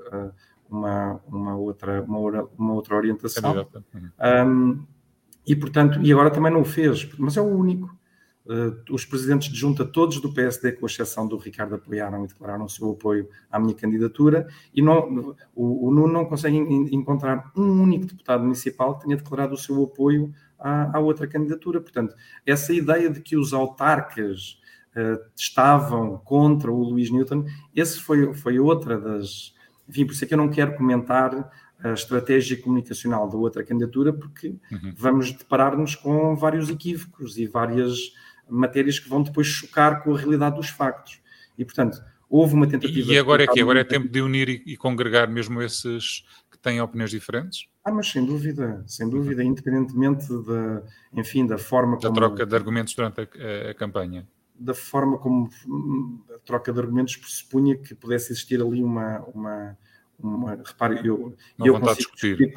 uma, 0.71 1.21
uma, 1.27 1.57
outra, 1.57 2.03
uma, 2.03 2.49
uma 2.57 2.75
outra 2.75 2.95
orientação. 2.95 3.67
Um, 4.47 4.87
e 5.45 5.57
portanto, 5.57 6.01
e 6.01 6.13
agora 6.13 6.31
também 6.31 6.53
não 6.53 6.61
o 6.61 6.65
fez, 6.65 7.09
mas 7.19 7.37
é 7.37 7.41
o 7.41 7.47
único. 7.47 7.98
Uh, 8.49 8.95
os 8.95 9.05
presidentes 9.05 9.53
de 9.53 9.59
junta, 9.59 9.85
todos 9.85 10.23
do 10.23 10.33
PSD, 10.33 10.73
com 10.73 10.87
exceção 10.87 11.29
do 11.29 11.37
Ricardo, 11.37 11.75
apoiaram 11.75 12.25
e 12.25 12.29
declararam 12.29 12.65
o 12.65 12.69
seu 12.69 12.91
apoio 12.91 13.29
à 13.51 13.61
minha 13.61 13.75
candidatura, 13.75 14.49
e 14.75 14.81
não, 14.81 15.37
o, 15.55 15.87
o 15.87 15.91
Nuno 15.91 16.11
não 16.11 16.25
consegue 16.25 16.57
encontrar 16.57 17.53
um 17.55 17.83
único 17.83 18.07
deputado 18.07 18.43
municipal 18.43 18.95
que 18.95 19.05
tenha 19.05 19.19
declarado 19.19 19.53
o 19.53 19.59
seu 19.59 19.85
apoio 19.85 20.33
à, 20.59 20.97
à 20.97 20.99
outra 20.99 21.27
candidatura. 21.27 21.79
Portanto, 21.79 22.15
essa 22.47 22.73
ideia 22.73 23.11
de 23.11 23.21
que 23.21 23.37
os 23.37 23.53
autarcas 23.53 24.59
uh, 24.97 25.23
estavam 25.37 26.17
contra 26.17 26.73
o 26.73 26.83
Luís 26.83 27.11
Newton, 27.11 27.45
esse 27.77 28.01
foi, 28.01 28.33
foi 28.33 28.59
outra 28.59 28.99
das. 28.99 29.55
Enfim, 29.87 30.07
por 30.07 30.13
isso 30.13 30.25
é 30.25 30.27
que 30.27 30.33
eu 30.33 30.39
não 30.39 30.49
quero 30.49 30.75
comentar 30.75 31.51
a 31.83 31.93
estratégia 31.93 32.61
comunicacional 32.61 33.29
da 33.29 33.37
outra 33.37 33.63
candidatura, 33.63 34.13
porque 34.13 34.57
uhum. 34.73 34.95
vamos 34.97 35.33
deparar-nos 35.33 35.95
com 35.95 36.35
vários 36.35 36.69
equívocos 36.69 37.39
e 37.39 37.47
várias 37.47 38.13
matérias 38.49 38.99
que 38.99 39.09
vão 39.09 39.23
depois 39.23 39.47
chocar 39.47 40.03
com 40.03 40.15
a 40.15 40.19
realidade 40.19 40.57
dos 40.57 40.69
factos. 40.69 41.21
E, 41.57 41.65
portanto, 41.65 42.03
houve 42.29 42.55
uma 42.55 42.67
tentativa... 42.67 43.13
E 43.13 43.19
agora 43.19 43.45
é 43.45 43.47
que 43.47 43.61
Agora 43.61 43.81
é 43.81 43.85
tempo 43.85 44.09
de 44.09 44.21
unir 44.21 44.49
e, 44.49 44.63
e, 44.67 44.77
congregar 44.77 45.29
mesmo 45.29 45.61
esses 45.63 46.25
que 46.51 46.59
têm 46.59 46.81
opiniões 46.81 47.11
diferes? 47.11 47.67
Ah, 47.85 47.93
mas 47.93 48.09
sem 48.11 48.25
dúvida, 48.25 48.85
sem 48.87 49.09
dúvida, 49.09 49.43
independentemente 49.43 50.29
da, 50.29 50.83
enfim, 51.13 51.47
da 51.47 51.59
forma 51.59 51.97
da 51.97 52.09
como... 52.09 52.21
Da 52.21 52.27
troca 52.27 52.47
de 52.47 52.55
argumentos 52.55 52.95
durante 52.95 53.21
a, 53.21 53.71
a, 53.71 53.75
campanha. 53.75 54.27
Da 54.55 54.75
forma 54.75 55.19
como 55.19 55.49
a 56.35 56.39
troca 56.41 56.73
de 56.73 56.79
argumentos 56.79 57.17
pressupunha 57.17 57.77
que 57.77 57.95
pudesse 57.95 58.33
existir 58.33 58.61
ali 58.61 58.83
uma... 58.83 59.21
uma, 59.35 59.79
uma 60.19 60.55
repare, 60.55 61.07
eu, 61.07 61.37
uma 61.57 61.67
eu 61.67 61.81
consigo 61.81 61.97
discutir. 61.97 62.55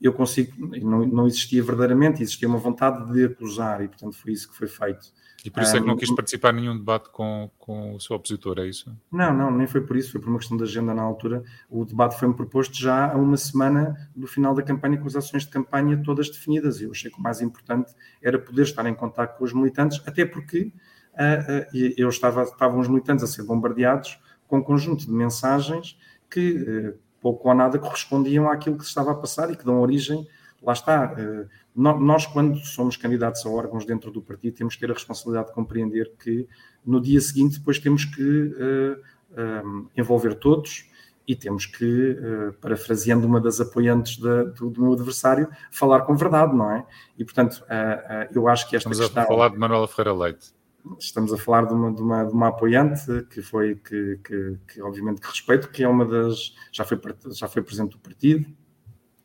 Eu 0.00 0.12
consigo, 0.12 0.52
não, 0.78 1.06
não 1.06 1.26
existia 1.26 1.62
verdadeiramente, 1.62 2.22
existia 2.22 2.48
uma 2.48 2.58
vontade 2.58 3.12
de 3.12 3.24
acusar 3.24 3.82
e, 3.82 3.88
portanto, 3.88 4.14
foi 4.14 4.32
isso 4.32 4.48
que 4.48 4.56
foi 4.56 4.66
feito. 4.66 5.12
E 5.44 5.50
por 5.50 5.62
isso 5.62 5.76
é 5.76 5.80
que 5.80 5.86
não 5.86 5.96
quis 5.96 6.14
participar 6.14 6.52
em 6.52 6.60
nenhum 6.60 6.76
debate 6.76 7.08
com, 7.10 7.50
com 7.58 7.94
o 7.94 8.00
seu 8.00 8.14
opositor, 8.14 8.58
é 8.58 8.66
isso? 8.66 8.94
Não, 9.10 9.34
não, 9.34 9.50
nem 9.50 9.66
foi 9.66 9.80
por 9.80 9.96
isso, 9.96 10.12
foi 10.12 10.20
por 10.20 10.28
uma 10.28 10.38
questão 10.38 10.56
de 10.56 10.64
agenda 10.64 10.92
na 10.92 11.02
altura. 11.02 11.42
O 11.68 11.84
debate 11.84 12.18
foi-me 12.18 12.34
proposto 12.34 12.76
já 12.76 13.10
há 13.10 13.16
uma 13.16 13.36
semana 13.36 14.10
do 14.14 14.26
final 14.26 14.54
da 14.54 14.62
campanha, 14.62 14.98
com 14.98 15.06
as 15.06 15.16
ações 15.16 15.44
de 15.44 15.50
campanha 15.50 16.02
todas 16.02 16.28
definidas. 16.28 16.80
Eu 16.80 16.90
achei 16.90 17.10
que 17.10 17.18
o 17.18 17.22
mais 17.22 17.40
importante 17.40 17.92
era 18.22 18.38
poder 18.38 18.62
estar 18.62 18.84
em 18.86 18.94
contato 18.94 19.38
com 19.38 19.44
os 19.44 19.52
militantes, 19.52 20.02
até 20.06 20.26
porque 20.26 20.72
uh, 21.14 21.62
uh, 21.74 21.94
eu 21.96 22.08
estava, 22.08 22.42
estavam 22.42 22.78
os 22.78 22.88
militantes 22.88 23.24
a 23.24 23.26
ser 23.26 23.42
bombardeados 23.44 24.18
com 24.46 24.58
um 24.58 24.62
conjunto 24.62 25.06
de 25.06 25.12
mensagens 25.12 25.98
que 26.28 26.52
uh, 26.52 26.98
pouco 27.20 27.48
ou 27.48 27.54
nada 27.54 27.78
correspondiam 27.78 28.48
àquilo 28.48 28.76
que 28.76 28.84
se 28.84 28.88
estava 28.88 29.12
a 29.12 29.14
passar 29.14 29.50
e 29.50 29.56
que 29.56 29.64
dão 29.64 29.80
origem 29.80 30.26
lá 30.62 30.72
está. 30.72 31.12
Uh, 31.12 31.48
nós, 31.74 32.26
quando 32.26 32.58
somos 32.58 32.96
candidatos 32.96 33.44
a 33.46 33.48
órgãos 33.48 33.84
dentro 33.84 34.10
do 34.10 34.20
partido, 34.20 34.56
temos 34.56 34.74
que 34.74 34.80
ter 34.80 34.90
a 34.90 34.94
responsabilidade 34.94 35.48
de 35.48 35.54
compreender 35.54 36.12
que 36.22 36.46
no 36.84 37.00
dia 37.00 37.20
seguinte 37.20 37.58
depois 37.58 37.78
temos 37.78 38.04
que 38.04 38.22
uh, 38.22 39.00
uh, 39.40 39.90
envolver 39.96 40.34
todos 40.34 40.88
e 41.26 41.36
temos 41.36 41.64
que, 41.64 42.18
parafraseando 42.60 43.24
uma 43.24 43.40
das 43.40 43.60
apoiantes 43.60 44.16
do, 44.16 44.74
meu 44.76 44.94
adversário, 44.94 45.48
falar 45.70 46.00
com 46.00 46.16
verdade, 46.16 46.56
não 46.56 46.68
é? 46.72 46.84
E, 47.16 47.24
portanto, 47.24 47.62
eu 48.34 48.48
acho 48.48 48.68
que 48.68 48.74
esta 48.74 48.90
Estamos 48.90 49.14
questão... 49.14 49.22
a 49.22 49.26
falar 49.26 49.50
de 49.50 49.56
Manuela 49.56 49.86
Ferreira 49.86 50.12
Leite 50.12 50.52
estamos 50.98 51.32
a 51.32 51.36
falar 51.36 51.66
de 51.66 51.74
uma, 51.74 51.92
de 51.92 52.02
uma, 52.02 52.24
de 52.24 52.32
uma 52.32 52.48
apoiante 52.48 53.24
que 53.30 53.42
foi, 53.42 53.76
que, 53.76 54.18
que, 54.24 54.58
que, 54.68 54.82
obviamente 54.82 55.20
que 55.20 55.28
respeito, 55.28 55.68
que 55.70 55.82
é 55.82 55.88
uma 55.88 56.04
das, 56.04 56.54
já 56.72 56.84
foi, 56.84 56.98
já 57.32 57.48
foi 57.48 57.62
presidente 57.62 57.92
do 57.92 57.98
partido 57.98 58.46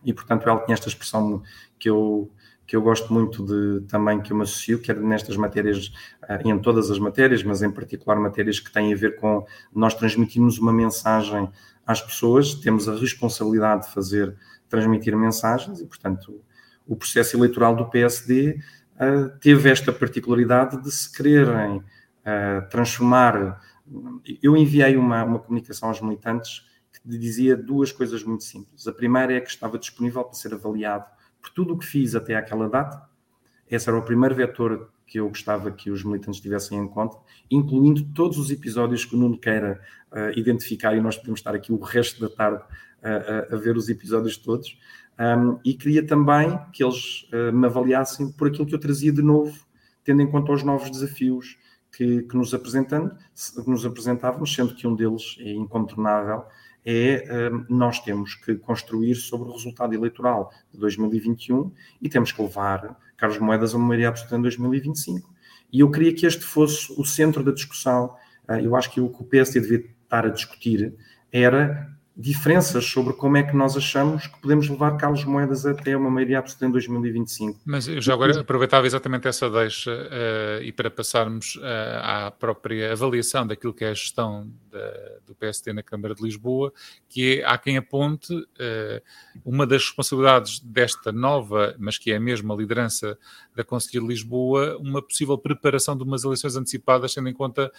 e 0.04 0.14
portanto 0.14 0.48
ela 0.48 0.60
tinha 0.64 0.74
esta 0.74 0.88
expressão 0.88 1.42
que 1.80 1.90
eu, 1.90 2.32
que 2.68 2.76
eu 2.76 2.82
gosto 2.82 3.14
muito 3.14 3.44
de 3.44 3.86
também 3.88 4.22
que 4.22 4.32
eu 4.32 4.38
me 4.38 4.44
associo, 4.44 4.80
que 4.80 4.92
é 4.92 4.96
nestas 4.96 5.38
matérias, 5.38 5.92
eh, 6.28 6.42
em 6.46 6.60
todas 6.60 6.92
as 6.92 7.00
matérias, 7.00 7.44
mas 7.44 7.62
em 7.62 7.72
particular 7.72 8.20
matérias 8.20 8.60
que 8.60 8.72
têm 8.72 8.94
a 8.94 8.96
ver 8.96 9.16
com 9.18 9.46
nós 9.74 9.94
transmitirmos 9.94 10.58
uma 10.60 10.74
mensagem 10.74 11.50
às 11.86 12.02
pessoas, 12.02 12.56
temos 12.56 12.90
a 12.90 12.96
responsabilidade 12.96 13.88
de 13.88 13.94
fazer, 13.94 14.36
transmitir 14.68 15.16
mensagens 15.16 15.80
e 15.80 15.86
portanto 15.86 16.42
o 16.88 16.96
processo 16.96 17.36
eleitoral 17.36 17.76
do 17.76 17.90
PSD 17.90 18.60
teve 19.40 19.70
esta 19.70 19.92
particularidade 19.92 20.82
de 20.82 20.92
se 20.92 21.12
quererem 21.12 21.78
uh, 21.78 22.70
transformar. 22.70 23.62
Eu 24.42 24.56
enviei 24.56 24.96
uma, 24.96 25.24
uma 25.24 25.40
comunicação 25.40 25.90
aos 25.90 26.02
militantes 26.02 26.66
que 26.92 27.18
dizia 27.18 27.56
duas 27.56 27.92
coisas 27.92 28.24
muito 28.24 28.44
simples. 28.44 28.88
A 28.88 28.94
primeira 28.94 29.34
é 29.34 29.42
que 29.42 29.50
estava 29.50 29.78
disponível 29.78 30.24
para 30.24 30.34
ser 30.34 30.54
avaliado 30.54 31.06
por 31.42 31.50
tudo 31.52 31.74
o 31.74 31.78
que 31.78 31.86
fiz 31.86 32.16
até 32.16 32.36
aquela 32.36 32.70
data. 32.70 33.08
Esse 33.70 33.90
era 33.90 33.98
o 33.98 34.02
primeiro 34.02 34.34
vetor 34.34 34.92
que 35.06 35.20
eu 35.20 35.28
gostava 35.28 35.72
que 35.72 35.92
os 35.92 36.04
militantes 36.04 36.42
tivessem 36.42 36.80
em 36.80 36.88
conta, 36.88 37.18
incluindo 37.50 38.04
todos 38.14 38.38
os 38.38 38.50
episódios 38.50 39.06
que 39.06 39.16
o 39.16 39.20
Nuno 39.20 39.38
queira 39.38 39.80
uh, 40.12 40.38
identificar, 40.38 40.96
e 40.96 41.02
nós 41.02 41.16
podemos 41.16 41.40
estar 41.40 41.54
aqui 41.54 41.72
o 41.72 41.80
resto 41.80 42.20
da 42.20 42.36
tarde 42.36 42.64
uh, 42.64 43.54
a 43.54 43.58
ver 43.58 43.78
os 43.78 43.88
episódios 43.88 44.38
todos. 44.38 44.80
Um, 45.18 45.60
e 45.64 45.74
queria 45.74 46.06
também 46.06 46.60
que 46.74 46.84
eles 46.84 47.28
uh, 47.32 47.52
me 47.54 47.66
avaliassem 47.66 48.32
por 48.32 48.48
aquilo 48.48 48.66
que 48.66 48.76
eu 48.76 48.80
trazia 48.80 49.12
de 49.12 49.22
novo, 49.22 49.58
tendo 50.04 50.22
em 50.22 50.30
conta 50.30 50.52
os 50.52 50.64
novos 50.64 50.90
desafios 50.90 51.58
que, 51.96 52.24
que 52.24 52.36
nos, 52.36 52.54
apresentando, 52.54 53.16
que 53.64 53.70
nos 53.70 53.86
apresentávamos, 53.86 54.54
sendo 54.54 54.76
que 54.76 54.86
um 54.86 54.94
deles 54.94 55.38
é 55.40 55.52
incontornável, 55.52 56.44
é 56.86 57.50
um, 57.52 57.66
nós 57.70 58.00
temos 58.00 58.36
que 58.36 58.56
construir 58.56 59.16
sobre 59.16 59.50
o 59.50 59.54
resultado 59.54 59.94
eleitoral 59.94 60.52
de 60.72 60.80
2021 60.80 61.72
e 62.02 62.10
temos 62.10 62.32
que 62.32 62.42
levar 62.42 63.00
Carlos 63.18 63.40
Moedas 63.40 63.74
a 63.74 63.78
uma 63.78 63.88
maioria 63.88 64.10
absoluta 64.10 64.36
em 64.36 64.42
2025. 64.42 65.34
E 65.72 65.80
eu 65.80 65.90
queria 65.90 66.14
que 66.14 66.26
este 66.26 66.44
fosse 66.44 66.94
o 66.98 67.06
centro 67.06 67.42
da 67.42 67.52
discussão. 67.52 68.16
Uh, 68.48 68.60
eu 68.62 68.76
acho 68.76 68.92
que 68.92 69.00
o 69.00 69.10
que 69.10 69.22
o 69.22 69.26
PSD 69.26 69.62
devia 69.62 69.86
estar 70.04 70.26
a 70.26 70.30
discutir 70.30 70.94
era 71.32 71.95
diferenças 72.18 72.86
sobre 72.86 73.14
como 73.14 73.36
é 73.36 73.44
que 73.44 73.56
nós 73.56 73.76
achamos 73.76 74.26
que 74.26 74.40
podemos 74.40 74.70
levar 74.70 74.96
Carlos 74.96 75.26
Moedas 75.26 75.66
até 75.66 75.98
uma 75.98 76.10
maioria 76.10 76.40
absoluta 76.40 76.66
em 76.68 76.72
2025. 76.72 77.60
Mas 77.66 77.90
eu 77.90 78.02
já 78.02 78.14
agora 78.14 78.40
aproveitava 78.40 78.88
exatamente 78.88 79.28
essa 79.28 79.50
deixa 79.50 79.92
uh, 79.92 80.64
e 80.64 80.72
para 80.72 80.90
passarmos 80.90 81.58
uh, 81.58 81.62
à 82.02 82.32
própria 82.32 82.94
avaliação 82.94 83.46
daquilo 83.46 83.74
que 83.74 83.84
é 83.84 83.90
a 83.90 83.94
gestão 83.94 84.50
da, 84.72 84.94
do 85.26 85.36
PSD 85.36 85.74
na 85.74 85.84
Câmara 85.84 86.16
de 86.16 86.24
Lisboa, 86.24 86.72
que 87.10 87.40
é, 87.40 87.46
há 87.46 87.58
quem 87.58 87.76
aponte 87.76 88.34
uh, 88.34 89.02
uma 89.44 89.68
das 89.68 89.82
responsabilidades 89.84 90.60
desta 90.60 91.12
nova, 91.12 91.76
mas 91.78 91.98
que 91.98 92.12
é 92.12 92.16
a 92.16 92.20
mesma 92.20 92.56
liderança 92.56 93.18
da 93.54 93.64
Conselhia 93.64 94.00
de 94.00 94.08
Lisboa, 94.08 94.78
uma 94.80 95.02
possível 95.02 95.38
preparação 95.38 95.98
de 95.98 96.04
umas 96.04 96.24
eleições 96.24 96.56
antecipadas, 96.56 97.14
tendo 97.14 97.28
em 97.28 97.34
conta 97.34 97.70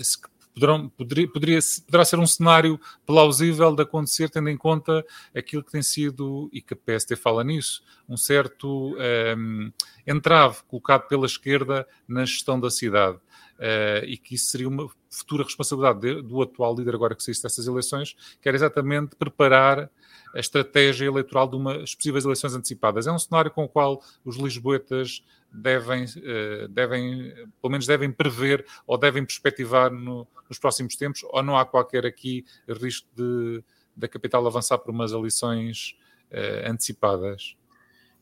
se 0.00 0.18
poderão, 0.54 0.88
poderia, 0.88 1.28
poderia, 1.28 1.58
poderá 1.86 2.04
ser 2.04 2.18
um 2.18 2.26
cenário 2.26 2.80
plausível 3.06 3.74
de 3.74 3.82
acontecer, 3.82 4.28
tendo 4.28 4.48
em 4.48 4.56
conta 4.56 5.04
aquilo 5.34 5.62
que 5.64 5.72
tem 5.72 5.82
sido, 5.82 6.48
e 6.52 6.60
que 6.60 6.74
a 6.74 6.76
PST 6.76 7.16
fala 7.16 7.42
nisso, 7.42 7.82
um 8.08 8.16
certo 8.16 8.94
um, 8.94 9.00
ehm, 9.00 9.72
entrave 10.06 10.62
colocado 10.68 11.08
pela 11.08 11.26
esquerda 11.26 11.86
na 12.06 12.24
gestão 12.24 12.58
da 12.58 12.70
cidade. 12.70 13.18
Uh, 13.58 14.04
e 14.06 14.16
que 14.16 14.34
isso 14.34 14.46
seria 14.46 14.68
uma 14.68 14.88
futura 15.08 15.44
responsabilidade 15.44 16.00
de, 16.00 16.22
do 16.22 16.42
atual 16.42 16.74
líder, 16.74 16.96
agora 16.96 17.14
que 17.14 17.22
saísse 17.22 17.44
dessas 17.44 17.68
eleições, 17.68 18.16
que 18.40 18.48
era 18.48 18.56
exatamente 18.56 19.14
preparar 19.14 19.88
a 20.34 20.40
estratégia 20.40 21.06
eleitoral 21.06 21.48
de 21.48 21.56
umas 21.56 21.94
possíveis 21.94 22.24
eleições 22.24 22.54
antecipadas. 22.54 23.06
É 23.06 23.12
um 23.12 23.18
cenário 23.18 23.50
com 23.50 23.64
o 23.64 23.68
qual 23.68 24.02
os 24.24 24.36
lisboetas 24.36 25.24
devem, 25.52 26.04
uh, 26.04 26.68
devem 26.68 27.32
pelo 27.60 27.70
menos 27.70 27.86
devem 27.86 28.10
prever 28.10 28.64
ou 28.86 28.96
devem 28.96 29.24
perspectivar 29.24 29.90
no, 29.90 30.26
nos 30.48 30.58
próximos 30.58 30.96
tempos, 30.96 31.22
ou 31.24 31.42
não 31.42 31.56
há 31.56 31.64
qualquer 31.64 32.06
aqui 32.06 32.44
risco 32.68 33.08
de 33.14 33.62
da 33.96 34.08
capital 34.08 34.46
avançar 34.46 34.78
por 34.78 34.90
umas 34.90 35.12
eleições 35.12 35.96
uh, 36.30 36.70
antecipadas? 36.70 37.56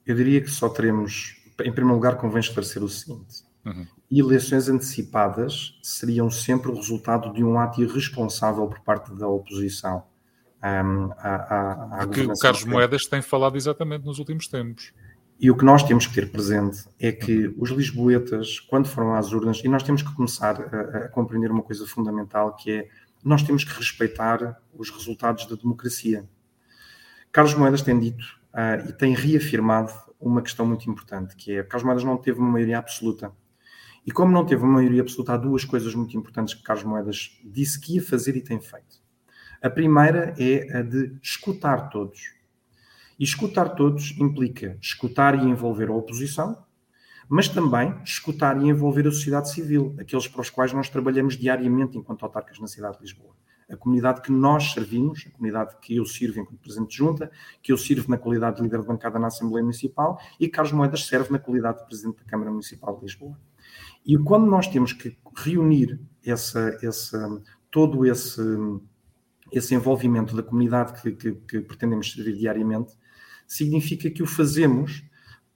Eu 0.04 0.14
diria 0.14 0.40
que 0.40 0.50
só 0.50 0.68
teremos, 0.68 1.36
em 1.60 1.72
primeiro 1.72 1.94
lugar, 1.94 2.16
convém 2.16 2.40
esclarecer 2.40 2.82
o 2.82 2.88
seguinte: 2.88 3.44
uhum. 3.64 3.86
eleições 4.10 4.68
antecipadas 4.68 5.78
seriam 5.82 6.30
sempre 6.30 6.70
o 6.70 6.74
resultado 6.74 7.32
de 7.32 7.44
um 7.44 7.58
ato 7.58 7.82
irresponsável 7.82 8.66
por 8.66 8.80
parte 8.80 9.12
da 9.14 9.28
oposição. 9.28 10.04
Um, 10.62 11.10
à, 11.16 11.34
à, 11.36 12.02
à 12.02 12.06
Porque 12.06 12.20
o 12.20 12.34
Carlos 12.34 12.64
Moedas 12.64 13.06
tem 13.06 13.22
falado 13.22 13.56
exatamente 13.56 14.04
nos 14.04 14.18
últimos 14.18 14.46
tempos. 14.46 14.92
E 15.42 15.50
o 15.50 15.56
que 15.56 15.64
nós 15.64 15.82
temos 15.82 16.06
que 16.06 16.12
ter 16.12 16.30
presente 16.30 16.84
é 16.98 17.10
que 17.10 17.54
os 17.56 17.70
lisboetas, 17.70 18.60
quando 18.60 18.86
foram 18.86 19.14
às 19.14 19.32
urnas, 19.32 19.62
e 19.64 19.68
nós 19.68 19.82
temos 19.82 20.02
que 20.02 20.14
começar 20.14 20.60
a, 20.60 20.80
a, 20.98 21.08
compreender 21.08 21.50
uma 21.50 21.62
coisa 21.62 21.86
fundamental, 21.86 22.54
que 22.54 22.70
é 22.70 22.88
nós 23.24 23.42
temos 23.42 23.64
que 23.64 23.72
respeitar 23.72 24.60
os 24.74 24.90
resultados 24.90 25.46
da 25.46 25.56
democracia. 25.56 26.28
Carlos 27.32 27.54
Moedas 27.54 27.80
tem 27.80 27.98
dito 27.98 28.24
uh, 28.52 28.86
e 28.88 28.92
tem 28.92 29.14
reafirmado 29.14 29.92
uma 30.20 30.42
questão 30.42 30.66
muito 30.66 30.90
importante, 30.90 31.34
que 31.36 31.52
é 31.52 31.62
Carlos 31.62 31.84
Moedas 31.84 32.04
não 32.04 32.18
teve 32.18 32.38
uma 32.38 32.50
maioria 32.50 32.78
absoluta. 32.78 33.32
E 34.06 34.10
como 34.10 34.32
não 34.32 34.44
teve 34.44 34.62
uma 34.62 34.74
maioria 34.74 35.00
absoluta, 35.00 35.32
há 35.32 35.36
duas 35.38 35.64
coisas 35.64 35.94
muito 35.94 36.14
importantes 36.18 36.52
que 36.52 36.62
Carlos 36.62 36.84
Moedas 36.84 37.40
disse 37.44 37.80
que 37.80 37.94
ia 37.94 38.02
fazer 38.02 38.36
e 38.36 38.42
tem 38.42 38.60
feito. 38.60 38.99
A 39.62 39.68
primeira 39.68 40.34
é 40.38 40.78
a 40.78 40.82
de 40.82 41.18
escutar 41.22 41.90
todos 41.90 42.32
e 43.18 43.24
escutar 43.24 43.68
todos 43.74 44.18
implica 44.18 44.78
escutar 44.80 45.34
e 45.34 45.46
envolver 45.46 45.90
a 45.90 45.92
oposição, 45.92 46.64
mas 47.28 47.46
também 47.46 47.94
escutar 48.02 48.60
e 48.60 48.66
envolver 48.66 49.06
a 49.06 49.12
sociedade 49.12 49.50
civil, 49.50 49.94
aqueles 50.00 50.26
para 50.26 50.40
os 50.40 50.48
quais 50.48 50.72
nós 50.72 50.88
trabalhamos 50.88 51.36
diariamente 51.36 51.98
enquanto 51.98 52.22
autarcas 52.22 52.58
na 52.58 52.66
cidade 52.66 52.96
de 52.96 53.02
Lisboa. 53.02 53.34
A 53.70 53.76
comunidade 53.76 54.22
que 54.22 54.32
nós 54.32 54.72
servimos, 54.72 55.26
a 55.28 55.30
comunidade 55.30 55.76
que 55.82 55.94
eu 55.94 56.06
sirvo 56.06 56.40
enquanto 56.40 56.58
Presidente 56.58 56.90
de 56.90 56.96
Junta, 56.96 57.30
que 57.62 57.70
eu 57.70 57.76
sirvo 57.76 58.10
na 58.10 58.16
qualidade 58.16 58.56
de 58.56 58.62
líder 58.62 58.80
de 58.80 58.86
bancada 58.86 59.18
na 59.18 59.26
Assembleia 59.26 59.62
Municipal 59.62 60.18
e 60.40 60.48
Carlos 60.48 60.72
Moedas 60.72 61.04
serve 61.04 61.30
na 61.30 61.38
qualidade 61.38 61.80
de 61.80 61.86
Presidente 61.86 62.16
da 62.16 62.24
Câmara 62.24 62.50
Municipal 62.50 62.96
de 62.96 63.02
Lisboa. 63.02 63.38
E 64.04 64.16
quando 64.16 64.46
nós 64.46 64.66
temos 64.66 64.94
que 64.94 65.18
reunir 65.36 66.00
essa, 66.24 66.78
essa, 66.82 67.42
todo 67.70 68.06
esse, 68.06 68.40
esse 69.52 69.74
envolvimento 69.74 70.34
da 70.36 70.42
comunidade 70.42 71.00
que, 71.00 71.12
que, 71.12 71.32
que 71.32 71.60
pretendemos 71.60 72.12
servir 72.12 72.36
diariamente, 72.36 72.92
significa 73.46 74.10
que 74.10 74.22
o 74.22 74.26
fazemos 74.26 75.02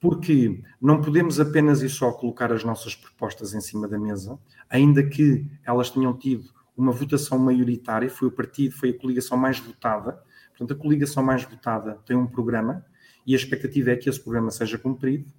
porque 0.01 0.63
não 0.81 1.01
podemos 1.01 1.41
apenas 1.41 1.81
e 1.81 1.89
só 1.89 2.13
colocar 2.13 2.53
as 2.53 2.63
nossas 2.63 2.95
propostas 2.95 3.55
em 3.55 3.61
cima 3.63 3.89
da 3.89 3.99
mesa, 3.99 4.39
ainda 4.69 5.03
que 5.03 5.51
elas 5.65 5.89
tenham 5.89 6.13
tido 6.13 6.45
uma 6.77 6.93
votação 6.93 7.39
maioritária, 7.39 8.11
foi 8.11 8.29
o 8.29 8.31
partido, 8.31 8.75
foi 8.75 8.91
a 8.91 8.99
coligação 8.99 9.39
mais 9.39 9.59
votada. 9.59 10.21
Portanto, 10.51 10.79
a 10.79 10.83
coligação 10.83 11.23
mais 11.23 11.45
votada 11.45 11.99
tem 12.05 12.17
um 12.17 12.27
programa 12.27 12.85
e 13.27 13.33
a 13.33 13.37
expectativa 13.37 13.93
é 13.93 13.97
que 13.97 14.11
esse 14.11 14.21
programa 14.21 14.51
seja 14.51 14.77
cumprido. 14.77 15.33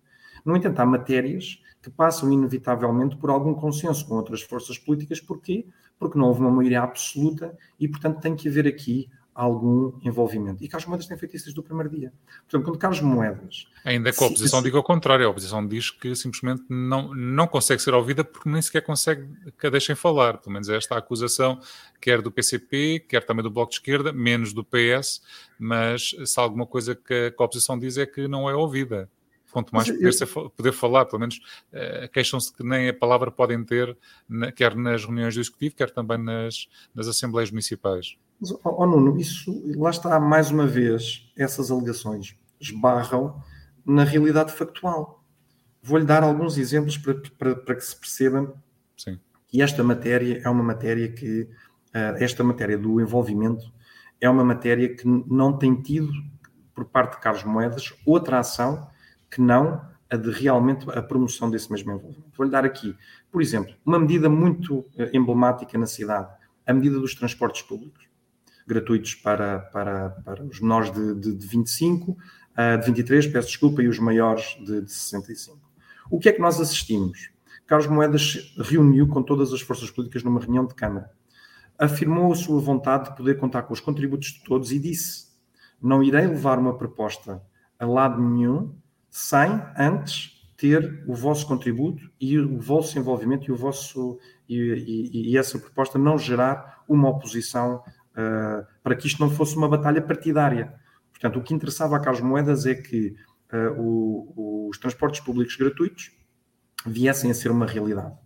No 0.43 0.55
entanto, 0.55 0.79
há 0.79 0.85
matérias 0.85 1.61
que 1.81 1.89
passam 1.91 2.31
inevitavelmente 2.31 3.17
por 3.17 3.29
algum 3.29 3.53
consenso 3.53 4.07
com 4.07 4.15
outras 4.15 4.41
forças 4.41 4.79
políticas. 4.79 5.21
Porquê? 5.21 5.67
Porque 5.97 6.17
não 6.17 6.27
houve 6.27 6.41
uma 6.41 6.51
maioria 6.51 6.81
absoluta 6.81 7.57
e, 7.79 7.87
portanto, 7.87 8.19
tem 8.19 8.35
que 8.35 8.47
haver 8.47 8.67
aqui 8.67 9.09
algum 9.35 9.91
envolvimento. 10.01 10.63
E 10.63 10.67
Carlos 10.69 10.87
Moedas 10.87 11.07
tem 11.07 11.17
feito 11.17 11.35
isso 11.35 11.45
desde 11.45 11.59
o 11.59 11.63
primeiro 11.63 11.89
dia. 11.89 12.13
Portanto, 12.43 12.63
quando 12.63 12.79
Carlos 12.79 13.01
Moedas... 13.01 13.67
Ainda 13.83 14.13
que 14.13 14.23
a 14.23 14.27
oposição 14.27 14.59
se, 14.59 14.65
diga 14.65 14.79
o 14.79 14.83
contrário. 14.83 15.27
A 15.27 15.29
oposição 15.29 15.67
diz 15.67 15.91
que 15.91 16.15
simplesmente 16.15 16.63
não, 16.69 17.13
não 17.13 17.45
consegue 17.45 17.81
ser 17.81 17.93
ouvida 17.93 18.23
porque 18.23 18.49
nem 18.49 18.61
sequer 18.61 18.81
consegue 18.81 19.27
que 19.59 19.67
a 19.67 19.69
deixem 19.69 19.93
falar. 19.93 20.37
Pelo 20.37 20.53
menos 20.53 20.69
esta 20.69 20.97
acusação, 20.97 21.59
quer 21.99 22.21
do 22.21 22.31
PCP, 22.31 23.05
quer 23.09 23.25
também 23.25 23.43
do 23.43 23.51
Bloco 23.51 23.71
de 23.71 23.75
Esquerda, 23.75 24.13
menos 24.13 24.53
do 24.53 24.63
PS, 24.63 25.21
mas 25.59 26.15
se 26.25 26.39
alguma 26.39 26.65
coisa 26.65 26.95
que 26.95 27.33
a 27.37 27.43
oposição 27.43 27.77
diz 27.77 27.97
é 27.97 28.05
que 28.05 28.29
não 28.29 28.49
é 28.49 28.55
ouvida 28.55 29.09
quanto 29.55 29.73
mais 29.73 29.89
poder, 29.89 30.11
ser, 30.11 30.27
poder, 30.27 30.73
falar, 30.73 31.05
pelo 31.05 31.21
menos 31.21 31.37
uh, 31.71 32.11
queixam-se 32.11 32.51
que 32.51 32.61
nem 32.61 32.89
a 32.89 32.93
palavra 32.93 33.31
podem 33.31 33.63
ter, 33.63 33.97
na, 34.27 34.51
quer 34.51 34.75
nas 34.75 35.05
reuniões 35.05 35.33
do 35.33 35.39
Executivo, 35.39 35.75
quer 35.77 35.91
também 35.91 36.17
nas, 36.17 36.67
nas 36.93 37.07
Assembleias 37.07 37.51
Municipais. 37.51 38.17
Mas, 38.37 38.53
oh, 38.65 38.85
Nuno, 38.85 39.17
isso, 39.17 39.63
lá 39.77 39.91
está 39.91 40.19
mais 40.19 40.51
uma 40.51 40.67
vez, 40.67 41.31
essas 41.37 41.71
alegações 41.71 42.35
esbarram 42.59 43.41
na 43.85 44.03
realidade 44.03 44.51
factual. 44.51 45.23
Vou-lhe 45.81 46.03
dar 46.03 46.21
alguns 46.21 46.57
exemplos 46.57 46.97
para, 46.97 47.13
para, 47.37 47.55
para 47.55 47.75
que 47.75 47.85
se 47.85 47.95
perceba 47.95 48.53
Sim. 48.97 49.17
que 49.47 49.61
esta 49.61 49.81
matéria 49.85 50.41
é 50.43 50.49
uma 50.49 50.63
matéria 50.63 51.07
que, 51.07 51.43
uh, 51.43 52.17
esta 52.17 52.43
matéria 52.43 52.77
do 52.77 52.99
envolvimento, 52.99 53.71
é 54.19 54.29
uma 54.29 54.43
matéria 54.43 54.93
que 54.93 55.07
não 55.07 55.57
tem 55.57 55.81
tido, 55.81 56.11
por 56.73 56.83
parte 56.83 57.13
de 57.13 57.21
Carlos 57.21 57.45
Moedas, 57.45 57.93
outra 58.05 58.39
ação 58.39 58.93
que 59.35 59.41
não 59.41 59.81
a 60.09 60.15
de 60.15 60.31
realmente 60.31 60.89
a 60.89 61.01
promoção 61.01 61.49
desse 61.49 61.69
mesmo 61.69 61.91
envolvimento. 61.91 62.31
Vou-lhe 62.37 62.51
dar 62.51 62.63
aqui, 62.63 62.95
por 63.29 63.41
exemplo, 63.41 63.75
uma 63.85 63.99
medida 63.99 64.29
muito 64.29 64.77
uh, 64.77 65.09
emblemática 65.11 65.77
na 65.77 65.85
cidade, 65.85 66.33
a 66.65 66.73
medida 66.73 66.97
dos 66.97 67.13
transportes 67.13 67.61
públicos 67.61 68.05
gratuitos 68.65 69.13
para, 69.13 69.59
para, 69.59 70.09
para 70.09 70.43
os 70.43 70.59
menores 70.59 70.89
de, 70.91 71.13
de, 71.15 71.35
de 71.35 71.47
25, 71.47 72.11
uh, 72.11 72.79
de 72.79 72.85
23, 72.85 73.27
peço 73.27 73.49
desculpa, 73.49 73.83
e 73.83 73.89
os 73.89 73.99
maiores 73.99 74.55
de, 74.65 74.81
de 74.81 74.91
65. 74.91 75.59
O 76.09 76.17
que 76.17 76.29
é 76.29 76.31
que 76.31 76.41
nós 76.41 76.59
assistimos? 76.61 77.29
Carlos 77.67 77.87
Moedas 77.87 78.55
reuniu 78.57 79.07
com 79.07 79.21
todas 79.21 79.51
as 79.51 79.61
forças 79.61 79.91
políticas 79.91 80.23
numa 80.23 80.39
reunião 80.39 80.65
de 80.65 80.73
Câmara. 80.73 81.11
Afirmou 81.77 82.31
a 82.31 82.35
sua 82.35 82.59
vontade 82.61 83.09
de 83.09 83.17
poder 83.17 83.37
contar 83.37 83.63
com 83.63 83.73
os 83.73 83.81
contributos 83.81 84.29
de 84.29 84.43
todos 84.45 84.71
e 84.71 84.79
disse: 84.79 85.27
Não 85.81 86.01
irei 86.01 86.25
levar 86.25 86.57
uma 86.57 86.77
proposta 86.77 87.43
a 87.77 87.85
lado 87.85 88.21
nenhum 88.21 88.73
sem 89.15 89.61
antes 89.77 90.45
ter 90.57 91.01
o 91.07 91.15
vosso 91.15 91.47
contributo 91.47 92.11
e 92.19 92.37
o 92.37 92.59
vosso 92.59 92.99
envolvimento 92.99 93.49
e, 93.49 93.51
o 93.53 93.55
vosso, 93.55 94.19
e, 94.45 94.57
e, 94.57 95.31
e 95.31 95.37
essa 95.37 95.57
proposta 95.57 95.97
não 95.97 96.17
gerar 96.17 96.83
uma 96.85 97.07
oposição 97.07 97.77
uh, 97.77 98.67
para 98.83 98.93
que 98.93 99.07
isto 99.07 99.21
não 99.21 99.29
fosse 99.29 99.55
uma 99.55 99.69
batalha 99.69 100.01
partidária. 100.01 100.73
Portanto, 101.11 101.39
o 101.39 101.41
que 101.41 101.53
interessava 101.53 101.95
a 101.95 101.99
Carlos 102.01 102.19
Moedas 102.19 102.65
é 102.65 102.75
que 102.75 103.15
uh, 103.53 103.81
o, 103.81 104.67
os 104.69 104.77
transportes 104.79 105.21
públicos 105.21 105.55
gratuitos 105.55 106.11
viessem 106.85 107.31
a 107.31 107.33
ser 107.33 107.51
uma 107.51 107.65
realidade. 107.65 108.17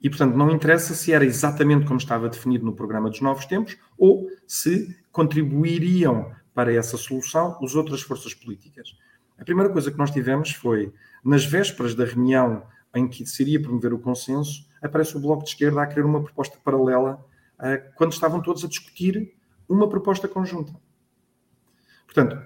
E, 0.00 0.08
portanto, 0.08 0.36
não 0.36 0.52
interessa 0.52 0.94
se 0.94 1.12
era 1.12 1.24
exatamente 1.24 1.84
como 1.84 1.98
estava 1.98 2.28
definido 2.28 2.64
no 2.64 2.76
programa 2.76 3.10
dos 3.10 3.20
Novos 3.20 3.44
Tempos 3.44 3.76
ou 3.98 4.28
se 4.46 4.96
contribuiriam 5.10 6.30
para 6.54 6.72
essa 6.72 6.96
solução 6.96 7.58
as 7.60 7.74
outras 7.74 8.02
forças 8.02 8.34
políticas. 8.34 8.90
A 9.38 9.44
primeira 9.44 9.72
coisa 9.72 9.90
que 9.90 9.98
nós 9.98 10.10
tivemos 10.10 10.52
foi, 10.52 10.92
nas 11.24 11.44
vésperas 11.44 11.94
da 11.94 12.04
reunião 12.04 12.62
em 12.94 13.06
que 13.06 13.24
se 13.24 13.42
iria 13.42 13.62
promover 13.62 13.92
o 13.92 13.98
consenso, 13.98 14.68
aparece 14.82 15.16
o 15.16 15.20
Bloco 15.20 15.44
de 15.44 15.50
Esquerda 15.50 15.82
a 15.82 15.86
querer 15.86 16.04
uma 16.04 16.22
proposta 16.22 16.58
paralela 16.64 17.24
uh, 17.58 17.94
quando 17.94 18.12
estavam 18.12 18.40
todos 18.42 18.64
a 18.64 18.68
discutir 18.68 19.34
uma 19.68 19.88
proposta 19.88 20.26
conjunta. 20.26 20.72
Portanto, 22.04 22.40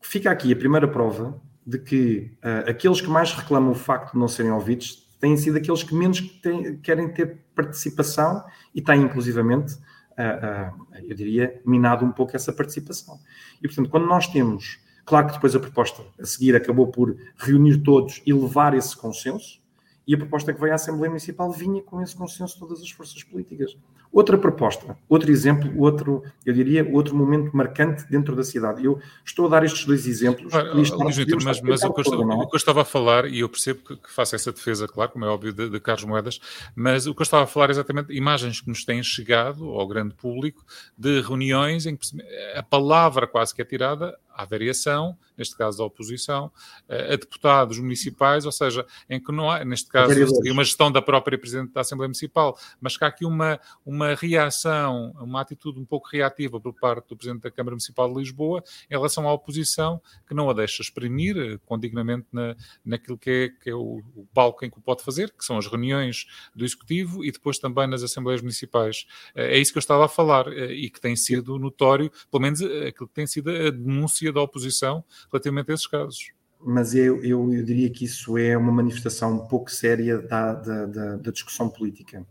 fica 0.00 0.30
aqui 0.30 0.52
a 0.52 0.56
primeira 0.56 0.88
prova 0.88 1.40
de 1.66 1.78
que 1.78 2.36
uh, 2.42 2.68
aqueles 2.68 3.00
que 3.00 3.08
mais 3.08 3.32
reclamam 3.32 3.70
o 3.70 3.74
facto 3.74 4.12
de 4.12 4.18
não 4.18 4.28
serem 4.28 4.52
ouvidos 4.52 5.08
têm 5.20 5.36
sido 5.36 5.56
aqueles 5.56 5.82
que 5.82 5.94
menos 5.94 6.20
têm, 6.42 6.76
querem 6.78 7.08
ter 7.12 7.38
participação 7.54 8.44
e 8.74 8.82
têm, 8.82 9.02
inclusivamente, 9.02 9.74
uh, 9.74 10.74
uh, 10.74 10.96
eu 11.08 11.14
diria, 11.14 11.60
minado 11.64 12.04
um 12.04 12.12
pouco 12.12 12.36
essa 12.36 12.52
participação. 12.52 13.18
E, 13.62 13.66
portanto, 13.66 13.88
quando 13.88 14.06
nós 14.06 14.26
temos. 14.26 14.82
Claro 15.04 15.26
que 15.26 15.34
depois 15.34 15.54
a 15.54 15.60
proposta 15.60 16.02
a 16.18 16.24
seguir 16.24 16.56
acabou 16.56 16.86
por 16.86 17.16
reunir 17.36 17.78
todos 17.78 18.22
e 18.24 18.32
levar 18.32 18.74
esse 18.74 18.96
consenso, 18.96 19.62
e 20.06 20.14
a 20.14 20.18
proposta 20.18 20.52
que 20.52 20.60
veio 20.60 20.72
à 20.72 20.76
Assembleia 20.76 21.10
Municipal 21.10 21.50
vinha 21.50 21.82
com 21.82 22.00
esse 22.00 22.14
consenso 22.14 22.54
de 22.54 22.60
todas 22.60 22.82
as 22.82 22.90
forças 22.90 23.22
políticas. 23.22 23.76
Outra 24.14 24.38
proposta, 24.38 24.96
outro 25.08 25.28
exemplo, 25.32 25.72
outro, 25.76 26.22
eu 26.46 26.54
diria, 26.54 26.88
outro 26.92 27.16
momento 27.16 27.50
marcante 27.52 28.04
dentro 28.08 28.36
da 28.36 28.44
cidade. 28.44 28.84
Eu 28.84 29.00
estou 29.24 29.46
a 29.46 29.48
dar 29.48 29.64
estes 29.64 29.84
dois 29.84 30.06
exemplos. 30.06 30.54
Ah, 30.54 30.62
Luís 30.62 30.88
mas, 30.90 31.60
mas 31.60 31.82
o, 31.82 31.92
que 31.92 32.08
eu, 32.08 32.30
é? 32.30 32.34
o, 32.36 32.46
que 32.46 32.54
eu, 32.54 32.56
estava 32.56 32.82
a 32.82 32.84
falar, 32.84 33.24
e 33.24 33.40
eu 33.40 33.48
percebo 33.48 33.80
que, 33.82 33.96
que 33.96 34.12
faço 34.12 34.36
essa 34.36 34.52
defesa, 34.52 34.86
claro, 34.86 35.10
como 35.10 35.24
é 35.24 35.28
óbvio, 35.28 35.52
de, 35.52 35.68
de, 35.68 35.80
Carlos 35.80 36.04
Moedas, 36.04 36.38
mas 36.76 37.08
o 37.08 37.14
que 37.14 37.22
eu 37.22 37.24
estava 37.24 37.42
a 37.42 37.46
falar 37.48 37.70
é 37.70 37.72
exatamente 37.72 38.12
imagens 38.12 38.60
que 38.60 38.68
nos 38.68 38.84
têm 38.84 39.02
chegado 39.02 39.68
ao 39.70 39.88
grande 39.88 40.14
público 40.14 40.64
de 40.96 41.20
reuniões 41.20 41.84
em 41.84 41.96
que 41.96 42.06
a 42.54 42.62
palavra 42.62 43.26
quase 43.26 43.52
que 43.52 43.62
é 43.62 43.64
tirada 43.64 44.16
à 44.34 44.44
variação, 44.44 45.16
neste 45.36 45.56
caso 45.56 45.78
da 45.78 45.84
oposição, 45.84 46.50
a 46.88 47.16
deputados 47.16 47.78
municipais, 47.78 48.46
ou 48.46 48.52
seja, 48.52 48.86
em 49.08 49.20
que 49.20 49.32
não 49.32 49.50
há, 49.50 49.64
neste 49.64 49.88
caso, 49.88 50.14
uma 50.50 50.64
gestão 50.64 50.90
da 50.90 51.02
própria 51.02 51.38
Presidente 51.38 51.72
da 51.72 51.80
Assembleia 51.80 52.08
Municipal, 52.08 52.58
mas 52.80 52.96
que 52.96 53.04
há 53.04 53.08
aqui 53.08 53.24
uma, 53.24 53.60
uma 53.84 54.14
reação, 54.14 55.12
uma 55.20 55.40
atitude 55.40 55.78
um 55.78 55.84
pouco 55.84 56.08
reativa 56.08 56.60
por 56.60 56.72
parte 56.74 57.08
do 57.08 57.16
Presidente 57.16 57.42
da 57.42 57.50
Câmara 57.50 57.74
Municipal 57.74 58.12
de 58.12 58.18
Lisboa 58.18 58.62
em 58.90 58.94
relação 58.94 59.28
à 59.28 59.32
oposição, 59.32 60.00
que 60.26 60.34
não 60.34 60.48
a 60.50 60.52
deixa 60.52 60.82
exprimir 60.82 61.36
eh, 61.36 61.58
condignamente 61.66 62.26
na, 62.32 62.56
naquilo 62.84 63.18
que 63.18 63.30
é, 63.30 63.48
que 63.62 63.70
é 63.70 63.74
o, 63.74 64.02
o 64.14 64.26
palco 64.32 64.64
em 64.64 64.70
que 64.70 64.78
o 64.78 64.80
pode 64.80 65.02
fazer, 65.02 65.32
que 65.32 65.44
são 65.44 65.58
as 65.58 65.66
reuniões 65.66 66.26
do 66.54 66.64
Executivo 66.64 67.24
e 67.24 67.30
depois 67.30 67.58
também 67.58 67.86
nas 67.86 68.02
Assembleias 68.02 68.40
Municipais. 68.40 69.06
Eh, 69.34 69.56
é 69.56 69.58
isso 69.58 69.72
que 69.72 69.78
eu 69.78 69.80
estava 69.80 70.04
a 70.06 70.08
falar 70.08 70.48
eh, 70.48 70.72
e 70.72 70.90
que 70.90 71.00
tem 71.00 71.16
sido 71.16 71.58
notório, 71.58 72.10
pelo 72.30 72.42
menos 72.42 72.60
aquilo 72.62 73.08
que 73.08 73.14
tem 73.14 73.26
sido 73.26 73.50
a 73.50 73.70
denúncia 73.70 74.23
da 74.32 74.42
oposição 74.42 75.04
relativamente 75.30 75.70
a 75.70 75.74
esses 75.74 75.86
casos 75.86 76.32
mas 76.66 76.94
eu, 76.94 77.22
eu, 77.22 77.52
eu, 77.52 77.62
diria 77.62 77.90
que 77.90 78.06
isso 78.06 78.38
é 78.38 78.56
uma 78.56 78.72
manifestação 78.72 79.34
um 79.34 79.46
pouco 79.46 79.70
séria 79.70 80.22
da, 80.22 80.54
da, 80.54 80.86
da, 80.86 81.16
da 81.16 81.30
discussão 81.30 81.68
política. 81.68 82.26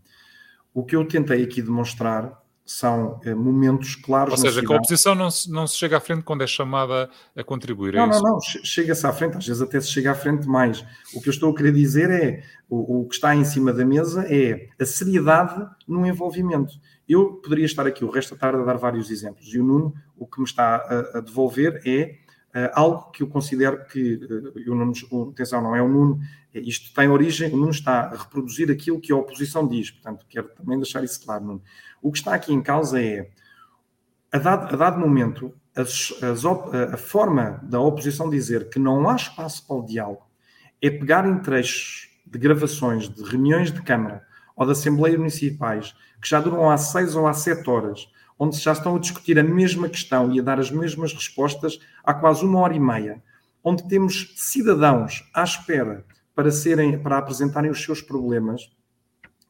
O 0.74 0.84
que 0.84 0.96
eu 0.96 1.08
tentei 1.08 1.44
aqui 1.44 1.62
demonstrar 1.62 2.43
são 2.66 3.20
eh, 3.26 3.36
momentos 3.36 3.96
claros. 3.96 4.32
Ou 4.32 4.38
seja, 4.38 4.62
que 4.62 4.72
a 4.72 4.78
oposição 4.78 5.14
não 5.14 5.30
se, 5.30 5.52
não 5.52 5.68
se 5.68 5.78
chega 5.78 5.98
à 5.98 6.00
frente 6.00 6.24
quando 6.24 6.44
é 6.44 6.48
chamada 6.48 7.10
a 7.36 7.44
contribuir. 7.44 7.96
É 7.96 7.98
não, 7.98 8.06
é 8.06 8.10
não, 8.10 8.22
não, 8.22 8.40
chega-se 8.42 9.06
à 9.06 9.12
frente, 9.12 9.38
às 9.38 9.46
vezes 9.46 9.62
até 9.62 9.80
se 9.82 9.90
chega 9.90 10.12
à 10.12 10.16
frente 10.16 10.48
mais. 10.48 10.86
O 11.14 11.22
que 11.22 11.28
eu 11.28 11.32
estou 11.32 11.52
a 11.52 11.56
querer 11.56 11.74
dizer 11.74 12.10
é 12.10 12.44
o, 12.70 13.02
o 13.02 13.08
que 13.08 13.16
está 13.16 13.36
em 13.36 13.44
cima 13.44 13.74
da 13.74 13.86
mesa 13.86 14.26
é 14.30 14.70
a 14.80 14.86
seriedade 14.86 15.66
no 15.88 16.06
envolvimento. 16.06 16.74
Eu 17.08 17.34
poderia 17.34 17.66
estar 17.66 17.86
aqui 17.86 18.06
o 18.06 18.10
resto 18.10 18.34
da 18.36 18.40
tarde 18.40 18.62
a 18.62 18.66
dar 18.66 18.78
vários 18.78 19.12
exemplos, 19.12 19.54
e 19.54 19.60
o 19.60 19.64
Nuno, 19.64 19.94
o 20.18 20.26
que 20.26 20.40
me 20.40 20.46
está 20.46 20.78
a, 20.78 21.18
a 21.18 21.22
devolver 21.22 21.82
é 21.86 22.23
algo 22.74 23.10
que 23.12 23.24
eu 23.24 23.28
considero 23.28 23.86
que, 23.86 24.16
uh, 24.16 24.72
o 24.72 24.76
Nuno, 24.76 24.94
atenção, 25.32 25.62
não 25.62 25.76
é 25.76 25.82
o 25.82 25.88
Nuno, 25.88 26.20
é, 26.54 26.60
isto 26.60 26.94
tem 26.94 27.10
origem, 27.10 27.52
o 27.52 27.58
Nuno 27.58 27.72
está 27.72 28.02
a 28.02 28.16
reproduzir 28.16 28.70
aquilo 28.70 29.02
que 29.02 29.12
a 29.12 29.16
oposição 29.16 29.68
diz, 29.68 29.90
portanto, 29.90 30.26
quero 30.30 30.50
também 30.50 30.78
deixar 30.78 31.04
isso 31.04 31.24
claro, 31.24 31.44
Nuno. 31.44 31.64
O 32.02 32.12
que 32.12 32.20
está 32.20 32.34
aqui 32.34 32.54
em 32.54 32.62
causa 32.62 33.02
é, 33.02 33.30
a 34.32 34.38
dado, 34.38 34.74
a 34.74 34.78
dado 34.78 35.00
momento, 35.00 35.54
as, 35.76 36.14
as, 36.22 36.46
a 36.46 36.98
forma 36.98 37.60
da 37.64 37.80
oposição 37.80 38.30
dizer 38.30 38.70
que 38.70 38.78
não 38.78 39.10
há 39.10 39.16
espaço 39.16 39.66
para 39.66 39.76
o 39.76 39.86
diálogo 39.86 40.28
é 40.82 40.90
pegar 40.90 41.28
em 41.28 41.40
trechos 41.40 42.10
de 42.26 42.38
gravações 42.38 43.10
de 43.10 43.24
reuniões 43.24 43.72
de 43.72 43.82
Câmara 43.82 44.24
ou 44.56 44.66
de 44.66 44.72
Assembleia 44.72 45.18
Municipais 45.18 45.96
que 46.22 46.30
já 46.30 46.40
duram 46.40 46.70
há 46.70 46.78
seis 46.78 47.16
ou 47.16 47.28
há 47.28 47.34
sete 47.34 47.68
horas 47.70 48.08
onde 48.38 48.58
já 48.58 48.72
estão 48.72 48.96
a 48.96 49.00
discutir 49.00 49.38
a 49.40 49.44
mesma 49.44 49.88
questão 49.88 50.32
e 50.34 50.40
a 50.40 50.44
dar 50.44 50.60
as 50.60 50.72
mesmas 50.72 51.14
respostas 51.14 51.80
há 52.04 52.14
quase 52.14 52.44
uma 52.46 52.60
hora 52.60 52.76
e 52.76 52.80
meia, 52.80 53.22
onde 53.64 53.88
temos 53.88 54.34
cidadãos 54.36 55.30
à 55.34 55.44
espera 55.44 56.06
para, 56.36 56.52
serem, 56.52 56.98
para 57.00 57.18
apresentarem 57.18 57.72
os 57.72 57.84
seus 57.84 58.02
problemas 58.02 58.70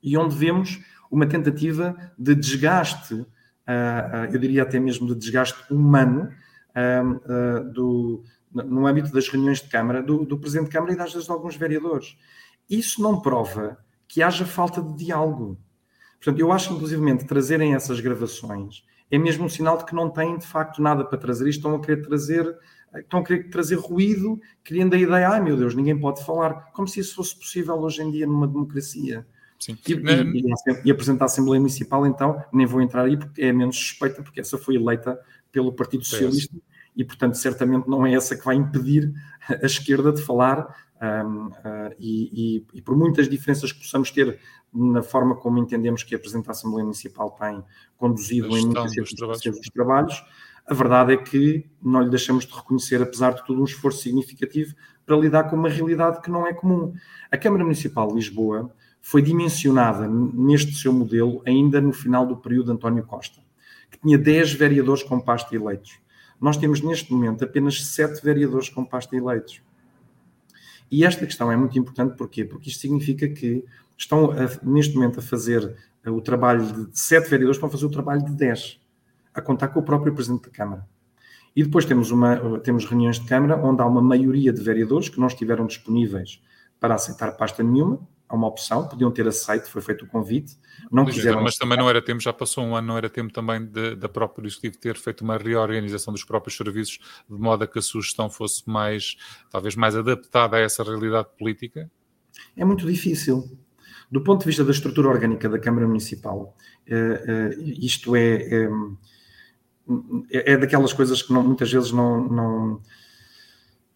e 0.01 0.17
onde 0.17 0.35
vemos 0.35 0.79
uma 1.09 1.25
tentativa 1.25 1.95
de 2.17 2.35
desgaste, 2.35 3.25
ah, 3.65 4.09
ah, 4.11 4.25
eu 4.25 4.39
diria 4.39 4.63
até 4.63 4.79
mesmo 4.79 5.07
de 5.07 5.15
desgaste 5.15 5.71
humano, 5.71 6.29
ah, 6.75 7.59
do, 7.71 8.23
no 8.51 8.85
âmbito 8.85 9.11
das 9.11 9.27
reuniões 9.29 9.61
de 9.61 9.69
Câmara, 9.69 10.01
do, 10.01 10.25
do 10.25 10.37
Presidente 10.37 10.65
de 10.65 10.71
Câmara 10.71 10.93
e 10.93 10.97
das 10.97 11.11
de 11.11 11.31
alguns 11.31 11.55
vereadores. 11.55 12.17
Isso 12.69 13.01
não 13.01 13.21
prova 13.21 13.77
que 14.07 14.21
haja 14.21 14.45
falta 14.45 14.81
de 14.81 14.95
diálogo. 14.95 15.57
Portanto, 16.23 16.39
eu 16.39 16.51
acho, 16.51 16.73
inclusivamente, 16.73 17.25
trazerem 17.25 17.75
essas 17.75 17.99
gravações 17.99 18.83
é 19.13 19.17
mesmo 19.19 19.45
um 19.45 19.49
sinal 19.49 19.77
de 19.77 19.86
que 19.86 19.93
não 19.93 20.09
têm, 20.09 20.39
de 20.39 20.47
facto, 20.47 20.81
nada 20.81 21.05
para 21.05 21.19
trazer 21.19 21.45
e 21.45 21.51
estão 21.51 21.75
a 21.75 21.79
querer 21.79 22.01
trazer, 22.01 22.57
estão 22.95 23.19
a 23.19 23.23
querer 23.23 23.47
trazer 23.47 23.75
ruído, 23.75 24.41
criando 24.63 24.95
a 24.95 24.97
ideia, 24.97 25.29
ai 25.29 25.39
meu 25.39 25.55
Deus, 25.55 25.75
ninguém 25.75 25.95
pode 25.95 26.25
falar, 26.25 26.71
como 26.73 26.88
se 26.88 26.99
isso 26.99 27.13
fosse 27.13 27.38
possível 27.38 27.75
hoje 27.75 28.01
em 28.01 28.09
dia 28.09 28.25
numa 28.25 28.47
democracia. 28.47 29.23
Sim. 29.59 29.77
E, 29.88 29.93
e, 29.93 30.43
e, 30.86 30.91
apresentar 30.91 31.25
a 31.25 31.27
Assembleia 31.27 31.59
Municipal, 31.59 32.07
então, 32.07 32.43
nem 32.51 32.65
vou 32.65 32.81
entrar 32.81 33.03
aí 33.03 33.15
porque 33.15 33.39
é 33.43 33.53
menos 33.53 33.77
suspeita, 33.77 34.23
porque 34.23 34.41
essa 34.41 34.57
foi 34.57 34.77
eleita 34.77 35.19
pelo 35.51 35.71
Partido 35.71 36.03
Socialista 36.03 36.57
e, 36.95 37.03
portanto, 37.03 37.36
certamente 37.36 37.88
não 37.88 38.03
é 38.05 38.15
essa 38.15 38.36
que 38.36 38.43
vai 38.43 38.55
impedir 38.55 39.13
a 39.47 39.65
esquerda 39.65 40.12
de 40.12 40.23
falar. 40.23 40.75
Um, 41.03 41.47
uh, 41.47 41.93
e, 41.99 42.65
e, 42.73 42.81
por 42.81 42.95
muitas 42.95 43.27
diferenças 43.27 43.73
que 43.73 43.81
possamos 43.81 44.09
ter 44.09 44.39
na 44.73 45.03
forma 45.03 45.35
como 45.35 45.57
entendemos 45.57 46.01
que 46.01 46.15
a 46.15 46.19
Presidente 46.19 46.45
da 46.45 46.51
Assembleia 46.51 46.85
Municipal 46.85 47.31
tem 47.31 47.61
conduzido 47.97 48.57
em 48.57 48.65
muitas 48.67 48.93
dos 48.95 49.69
trabalhos, 49.73 50.23
a 50.65 50.73
verdade 50.73 51.13
é 51.13 51.17
que 51.17 51.69
não 51.81 52.01
lhe 52.01 52.09
deixamos 52.09 52.45
de 52.45 52.53
reconhecer, 52.53 53.01
apesar 53.01 53.33
de 53.33 53.45
tudo, 53.45 53.59
um 53.59 53.65
esforço 53.65 54.01
significativo 54.01 54.73
para 55.05 55.17
lidar 55.17 55.49
com 55.49 55.57
uma 55.57 55.67
realidade 55.67 56.21
que 56.21 56.31
não 56.31 56.47
é 56.47 56.53
comum. 56.53 56.93
A 57.29 57.37
Câmara 57.37 57.63
Municipal 57.65 58.07
de 58.07 58.15
Lisboa 58.15 58.73
foi 59.01 59.21
dimensionada 59.21 60.07
neste 60.07 60.73
seu 60.75 60.93
modelo 60.93 61.41
ainda 61.45 61.81
no 61.81 61.91
final 61.91 62.25
do 62.25 62.37
período 62.37 62.67
de 62.67 62.71
António 62.71 63.03
Costa, 63.03 63.41
que 63.91 63.99
tinha 63.99 64.17
10 64.17 64.53
vereadores 64.53 65.03
com 65.03 65.19
pasta 65.19 65.53
eleitos. 65.53 65.99
Nós 66.39 66.55
temos 66.55 66.79
neste 66.79 67.11
momento 67.11 67.43
apenas 67.43 67.85
7 67.87 68.23
vereadores 68.23 68.69
com 68.69 68.85
pasta 68.85 69.15
eleitos. 69.17 69.61
E 70.93 71.03
esta 71.03 71.25
questão 71.25 71.51
é 71.51 71.58
muito 71.58 71.77
importante 71.79 72.15
porquê? 72.15 72.45
Porque 72.45 72.69
isto 72.69 72.79
significa 72.79 73.27
que 73.27 73.65
estão 73.97 74.29
a, 74.29 74.47
neste 74.62 74.93
momento 74.93 75.19
a 75.19 75.23
fazer 75.23 75.75
o 76.06 76.21
trabalho 76.21 76.88
de 76.88 76.99
sete 76.99 77.32
vereadores, 77.32 77.56
estão 77.56 77.67
a 77.67 77.71
fazer 77.71 77.88
o 77.88 77.89
trabalho 77.89 78.23
de 78.23 78.32
dez, 78.32 78.79
a 79.34 79.41
contar 79.41 79.69
com 79.69 79.79
o 79.79 79.84
próprio 79.84 80.13
Presidente 80.13 80.43
da 80.43 80.51
Câmara. 80.51 80.86
E 81.56 81.63
depois 81.63 81.84
temos, 81.86 82.12
uma, 82.12 82.60
temos 82.60 82.86
reuniões 82.86 83.19
de 83.19 83.25
Câmara 83.25 83.58
onde 83.58 83.82
há 83.82 83.88
uma 83.88 84.03
maioria 84.03 84.53
de 84.53 84.62
vereadores 84.62 85.10
que 85.10 85.19
não 85.19 85.25
estiveram 85.25 85.65
disponíveis 85.65 86.39
para 86.79 86.93
aceitar 86.93 87.32
pasta 87.32 87.63
nenhuma, 87.63 87.99
há 88.33 88.35
uma 88.35 88.47
opção, 88.47 88.87
podiam 88.87 89.11
ter 89.11 89.27
aceito, 89.27 89.69
foi 89.69 89.81
feito 89.81 90.05
o 90.05 90.07
convite, 90.07 90.57
não 90.91 91.05
quiseram... 91.05 91.41
Mas 91.43 91.55
também 91.55 91.77
não 91.77 91.87
era 91.87 92.01
tempo, 92.01 92.19
já 92.19 92.33
passou 92.33 92.65
um 92.65 92.75
ano, 92.75 92.87
não 92.87 92.97
era 92.97 93.09
tempo 93.09 93.31
também 93.31 93.69
da 93.97 94.09
própria 94.09 94.45
Executivo 94.47 94.77
ter 94.77 94.95
feito 94.97 95.21
uma 95.21 95.37
reorganização 95.37 96.11
dos 96.11 96.23
próprios 96.23 96.57
serviços, 96.57 96.99
de 97.29 97.37
modo 97.37 97.63
a 97.63 97.67
que 97.67 97.77
a 97.77 97.81
sugestão 97.81 98.29
fosse 98.29 98.67
mais, 98.67 99.15
talvez 99.51 99.75
mais 99.75 99.95
adaptada 99.95 100.57
a 100.57 100.59
essa 100.59 100.83
realidade 100.83 101.27
política? 101.37 101.89
É 102.57 102.65
muito 102.65 102.87
difícil. 102.87 103.43
Do 104.11 104.21
ponto 104.21 104.41
de 104.41 104.47
vista 104.47 104.63
da 104.63 104.71
estrutura 104.71 105.09
orgânica 105.09 105.47
da 105.47 105.59
Câmara 105.59 105.87
Municipal, 105.87 106.55
eh, 106.87 107.23
eh, 107.27 107.55
isto 107.79 108.15
é, 108.15 108.67
é, 110.31 110.53
é 110.53 110.57
daquelas 110.57 110.93
coisas 110.93 111.21
que 111.21 111.31
não, 111.31 111.43
muitas 111.43 111.71
vezes 111.71 111.91
não, 111.91 112.27
não, 112.27 112.81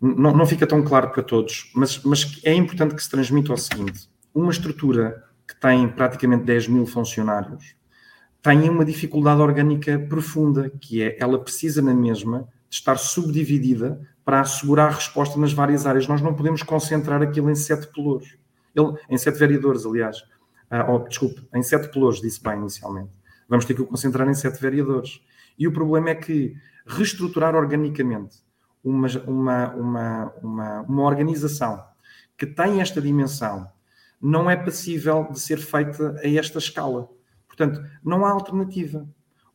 não, 0.01 0.37
não, 0.37 0.45
fica 0.45 0.65
tão 0.65 0.83
claro 0.83 1.11
para 1.11 1.23
todos, 1.23 1.71
mas, 1.75 2.01
mas 2.03 2.39
é 2.43 2.53
importante 2.53 2.95
que 2.95 3.03
se 3.03 3.09
transmita 3.09 3.53
o 3.53 3.57
seguinte: 3.57 4.09
uma 4.37 4.51
estrutura 4.51 5.23
que 5.47 5.59
tem 5.59 5.87
praticamente 5.87 6.43
10 6.43 6.67
mil 6.67 6.85
funcionários 6.85 7.75
tem 8.41 8.69
uma 8.69 8.85
dificuldade 8.85 9.41
orgânica 9.41 9.99
profunda, 10.07 10.69
que 10.69 11.01
é 11.01 11.17
ela 11.19 11.39
precisa 11.43 11.81
na 11.81 11.93
mesma 11.93 12.47
de 12.69 12.75
estar 12.75 12.97
subdividida 12.97 13.99
para 14.23 14.41
assegurar 14.41 14.89
a 14.89 14.95
resposta 14.95 15.39
nas 15.39 15.53
várias 15.53 15.85
áreas. 15.85 16.07
Nós 16.07 16.21
não 16.21 16.33
podemos 16.33 16.61
concentrar 16.61 17.21
aquilo 17.21 17.49
em 17.49 17.55
sete 17.55 17.87
pelouros. 17.87 18.37
Em 19.09 19.17
sete 19.17 19.39
vereadores, 19.39 19.85
aliás. 19.85 20.23
Ah, 20.69 20.85
oh, 20.91 20.99
desculpe, 20.99 21.47
em 21.53 21.63
sete 21.63 21.91
pelouros, 21.91 22.21
disse 22.21 22.41
bem 22.43 22.57
inicialmente. 22.59 23.09
Vamos 23.49 23.65
ter 23.65 23.73
que 23.73 23.81
o 23.81 23.87
concentrar 23.87 24.29
em 24.29 24.33
sete 24.33 24.61
vereadores. 24.61 25.19
E 25.57 25.67
o 25.67 25.71
problema 25.71 26.11
é 26.11 26.15
que 26.15 26.55
reestruturar 26.85 27.55
organicamente 27.55 28.37
uma, 28.83 29.07
uma, 29.25 29.73
uma, 29.73 30.33
uma, 30.43 30.81
uma 30.81 31.03
organização 31.03 31.83
que 32.37 32.45
tem 32.45 32.81
esta 32.81 33.01
dimensão 33.01 33.67
não 34.21 34.49
é 34.49 34.55
passível 34.55 35.27
de 35.31 35.39
ser 35.39 35.57
feita 35.57 36.15
a 36.23 36.27
esta 36.27 36.57
escala. 36.57 37.09
Portanto, 37.47 37.83
não 38.03 38.25
há 38.25 38.31
alternativa. 38.31 39.07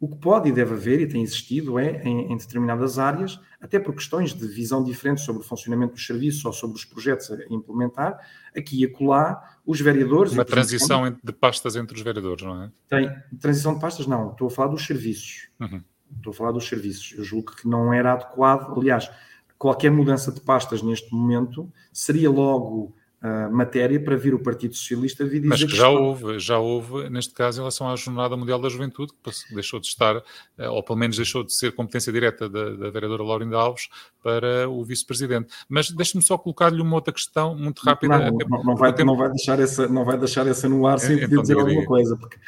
O 0.02 0.08
que 0.08 0.16
pode 0.16 0.48
e 0.48 0.52
deve 0.52 0.74
haver, 0.74 1.00
e 1.00 1.06
tem 1.06 1.22
existido, 1.22 1.78
é 1.78 2.02
em, 2.02 2.32
em, 2.32 2.36
determinadas 2.36 2.98
áreas, 2.98 3.38
até 3.60 3.78
por 3.78 3.94
questões 3.94 4.34
de 4.34 4.48
visão 4.48 4.82
diferente 4.82 5.20
sobre 5.20 5.42
o 5.42 5.44
funcionamento 5.44 5.94
dos 5.94 6.04
serviços 6.04 6.44
ou 6.44 6.52
sobre 6.52 6.76
os 6.76 6.84
projetos 6.84 7.30
a 7.30 7.36
implementar, 7.48 8.18
aqui 8.56 8.80
e 8.80 8.84
acolá, 8.84 9.40
os 9.64 9.80
vereadores. 9.80 10.32
Uma 10.32 10.44
transição 10.44 11.08
de 11.22 11.32
pastas 11.32 11.76
entre 11.76 11.96
os 11.96 12.02
vereadores, 12.02 12.44
não 12.44 12.64
é? 12.64 12.72
Tem. 12.88 13.08
Transição 13.38 13.74
de 13.74 13.80
pastas, 13.80 14.08
não. 14.08 14.32
Estou 14.32 14.48
a 14.48 14.50
falar 14.50 14.68
dos 14.72 14.84
serviços. 14.84 15.48
Uhum. 15.60 15.80
Estou 16.16 16.32
a 16.32 16.34
falar 16.34 16.50
dos 16.50 16.66
serviços. 16.66 17.14
Eu 17.16 17.22
julgo 17.22 17.54
que 17.54 17.68
não 17.68 17.94
era 17.94 18.14
adequado. 18.14 18.76
Aliás, 18.76 19.08
qualquer 19.56 19.92
mudança 19.92 20.32
de 20.32 20.40
pastas 20.40 20.82
neste 20.82 21.14
momento 21.14 21.72
seria 21.92 22.28
logo 22.28 22.92
uh, 23.22 23.54
matéria 23.54 24.00
para 24.00 24.16
vir 24.16 24.34
o 24.34 24.38
Partido 24.38 24.74
Socialista 24.74 25.24
vir 25.24 25.40
dizer 25.40 25.48
Mas 25.48 25.64
que 25.64 25.76
já 25.76 25.88
houve, 25.88 26.38
já 26.38 26.58
houve, 26.58 27.08
neste 27.08 27.32
caso, 27.32 27.58
em 27.58 27.60
relação 27.60 27.88
à 27.88 27.96
Jornada 27.96 28.36
Mundial 28.36 28.60
da 28.60 28.68
Juventude, 28.68 29.12
que 29.12 29.54
deixou 29.54 29.78
de 29.78 29.86
estar, 29.86 30.16
uh, 30.16 30.22
ou 30.70 30.82
pelo 30.82 30.98
menos 30.98 31.16
deixou 31.16 31.44
de 31.44 31.54
ser 31.54 31.72
competência 31.72 32.12
direta 32.12 32.48
da, 32.48 32.70
da 32.70 32.90
vereadora 32.90 33.22
Laurinda 33.22 33.56
Alves 33.56 33.88
para 34.22 34.68
o 34.68 34.84
vice-presidente. 34.84 35.52
Mas 35.68 35.90
deixe-me 35.90 36.22
só 36.22 36.36
colocar-lhe 36.36 36.80
uma 36.80 36.96
outra 36.96 37.12
questão 37.12 37.54
muito 37.54 37.82
rápida. 37.82 38.18
Não, 38.18 38.38
não, 38.48 38.64
não 38.64 38.76
vai, 38.76 38.92
tempo... 38.92 39.06
não, 39.06 39.16
vai, 39.16 39.30
deixar 39.30 39.60
essa, 39.60 39.88
não 39.88 40.04
vai 40.04 40.18
deixar 40.18 40.46
essa 40.46 40.68
no 40.68 40.86
ar 40.86 40.98
sem 40.98 41.20
é, 41.20 41.24
então, 41.24 41.42
dizer 41.42 41.58
alguma 41.58 41.84
coisa, 41.84 42.16
porque 42.16 42.38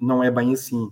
não 0.00 0.22
é 0.22 0.30
bem 0.30 0.52
assim. 0.52 0.90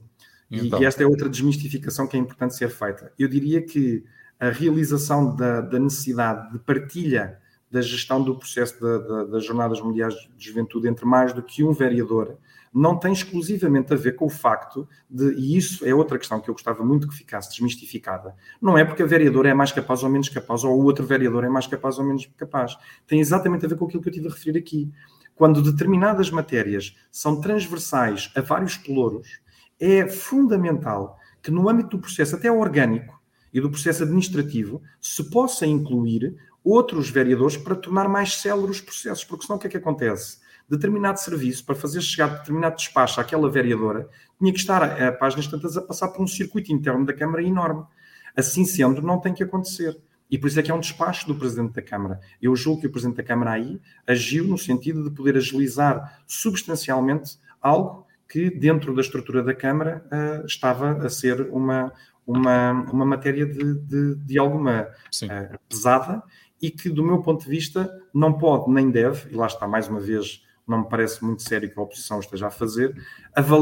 Então. 0.51 0.81
E, 0.81 0.85
esta 0.85 1.03
é 1.03 1.07
outra 1.07 1.29
desmistificação 1.29 2.07
que 2.07 2.17
é 2.17 2.21
importante 2.21 2.55
ser 2.55 2.69
feita. 2.69 3.13
Eu 3.19 3.29
diria 3.29 3.63
que 3.63 4.05
a 4.39 4.51
realização 4.51 5.35
da, 5.35 5.61
da 5.61 5.79
necessidade 5.79 6.53
de 6.53 6.59
partilha 6.59 7.39
da 7.75 7.83
gestão 7.83 8.23
do 8.23 8.37
processo 8.37 8.81
da, 8.81 8.99
da, 8.99 9.25
das 9.25 9.45
Jornadas 9.45 9.81
Mundiais 9.81 10.15
de 10.37 10.47
Juventude 10.47 10.87
entre 10.87 11.05
mais 11.05 11.33
do 11.33 11.43
que 11.43 11.65
um 11.65 11.73
vereador 11.73 12.39
não 12.73 12.97
tem 12.97 13.13
exclusivamente 13.13 13.93
a 13.93 13.97
ver 13.97 14.15
com 14.15 14.27
o 14.27 14.31
facto 14.31 14.89
de, 15.11 15.33
e 15.35 15.57
isso 15.57 15.85
é 15.85 15.93
outra 15.93 16.17
questão 16.17 16.41
que 16.41 16.49
eu 16.49 16.55
gostava 16.55 16.85
muito 16.85 17.09
que 17.09 17.15
ficasse 17.15 17.51
desmistificada, 17.51 18.37
não 18.63 18.79
é 18.79 18.85
porque 18.85 19.03
a 19.03 19.07
vereadora 19.07 19.49
é 19.49 19.55
mais 19.55 19.73
capaz 19.73 20.05
ou 20.05 20.09
menos 20.09 20.29
capaz, 20.29 20.63
ou 20.63 20.73
o 20.73 20.85
outro 20.85 21.05
vereador 21.05 21.43
é 21.43 21.49
mais 21.49 21.67
capaz 21.67 21.99
ou 21.99 22.05
menos 22.05 22.29
capaz. 22.37 22.77
Tem 23.09 23.19
exatamente 23.19 23.65
a 23.65 23.69
ver 23.69 23.77
com 23.77 23.87
aquilo 23.87 24.03
que 24.03 24.09
eu 24.09 24.13
tive 24.13 24.29
a 24.29 24.31
referir 24.31 24.59
aqui. 24.59 24.93
Quando 25.35 25.61
determinadas 25.61 26.31
matérias 26.31 26.97
são 27.11 27.41
transversais 27.41 28.31
a 28.37 28.41
vários 28.41 28.77
pelouros, 28.77 29.41
é 29.81 30.07
fundamental 30.09 31.17
que 31.43 31.51
no 31.51 31.69
âmbito 31.69 31.91
do 31.91 32.01
processo, 32.01 32.37
até 32.37 32.51
orgânico, 32.51 33.21
e 33.53 33.61
do 33.61 33.71
processo 33.71 34.03
administrativo, 34.03 34.83
se 35.01 35.31
possa 35.31 35.65
incluir 35.65 36.37
outros 36.65 37.11
vereadores 37.11 37.57
para 37.57 37.77
tornar 37.77 38.09
mais 38.09 38.41
céleres 38.41 38.77
os 38.77 38.81
processos, 38.81 39.25
porque 39.25 39.45
senão 39.45 39.57
o 39.57 39.61
que 39.61 39.67
é 39.67 39.71
que 39.71 39.77
acontece? 39.77 40.39
Determinado 40.69 41.21
serviço, 41.21 41.65
para 41.65 41.75
fazer 41.75 42.01
chegar 42.01 42.29
determinado 42.39 42.77
despacho 42.77 43.21
àquela 43.21 43.51
vereadora, 43.51 44.09
tinha 44.39 44.53
que 44.53 44.59
estar, 44.59 44.83
a 44.83 45.13
páginas 45.13 45.47
tantas, 45.47 45.77
a 45.77 45.83
passar 45.83 46.09
por 46.09 46.23
um 46.23 46.27
circuito 46.27 46.73
interno 46.73 47.05
da 47.05 47.13
Câmara 47.13 47.43
enorme. 47.43 47.85
Assim 48.35 48.65
sendo, 48.65 49.03
não 49.03 49.21
tem 49.21 49.35
que 49.35 49.43
acontecer. 49.43 50.01
E 50.31 50.39
por 50.39 50.49
isso 50.49 50.59
é 50.59 50.63
que 50.63 50.71
é 50.71 50.75
um 50.75 50.81
despacho 50.81 51.27
do 51.27 51.35
Presidente 51.35 51.75
da 51.75 51.83
Câmara. 51.83 52.19
Eu 52.41 52.57
julgo 52.57 52.81
que 52.81 52.87
o 52.87 52.91
Presidente 52.91 53.19
da 53.19 53.23
Câmara 53.23 53.53
aí 53.53 53.79
agiu 54.07 54.45
no 54.45 54.57
sentido 54.57 55.05
de 55.05 55.15
poder 55.15 55.37
agilizar 55.37 56.23
substancialmente 56.27 57.39
algo 57.61 58.07
que, 58.29 58.51
dentro 58.51 58.95
da 58.95 59.03
estrutura 59.03 59.43
da 59.43 59.55
Câmara, 59.55 60.05
uh, 60.07 60.47
estava 60.47 61.07
a 61.07 61.11
ser 61.11 61.43
uma, 61.51 61.93
uma, 62.27 62.73
uma 62.91 63.05
matéria 63.05 63.47
de, 63.47 63.75
de, 63.75 64.15
de 64.17 64.39
alguma 64.39 64.89
uh, 65.23 65.59
pesada 65.69 66.23
e 66.65 66.71
que, 66.71 66.89
do 66.89 67.05
meu 67.05 67.21
ponto 67.21 67.45
de 67.45 67.51
vista, 67.51 67.91
não 68.13 68.33
pode 68.33 68.71
nem 68.71 68.91
deve, 68.91 69.31
e 69.31 69.37
lá 69.37 69.47
está 69.47 69.69
mais 69.69 69.87
uma 69.87 70.01
vez, 70.01 70.43
não 70.67 70.79
me 70.79 70.89
parece 70.89 71.23
muito 71.23 71.43
sério 71.43 71.71
que 71.71 71.79
a 71.79 71.83
oposição 71.83 72.21
esteja 72.21 72.47
a 72.47 72.51
fazer, 72.51 72.97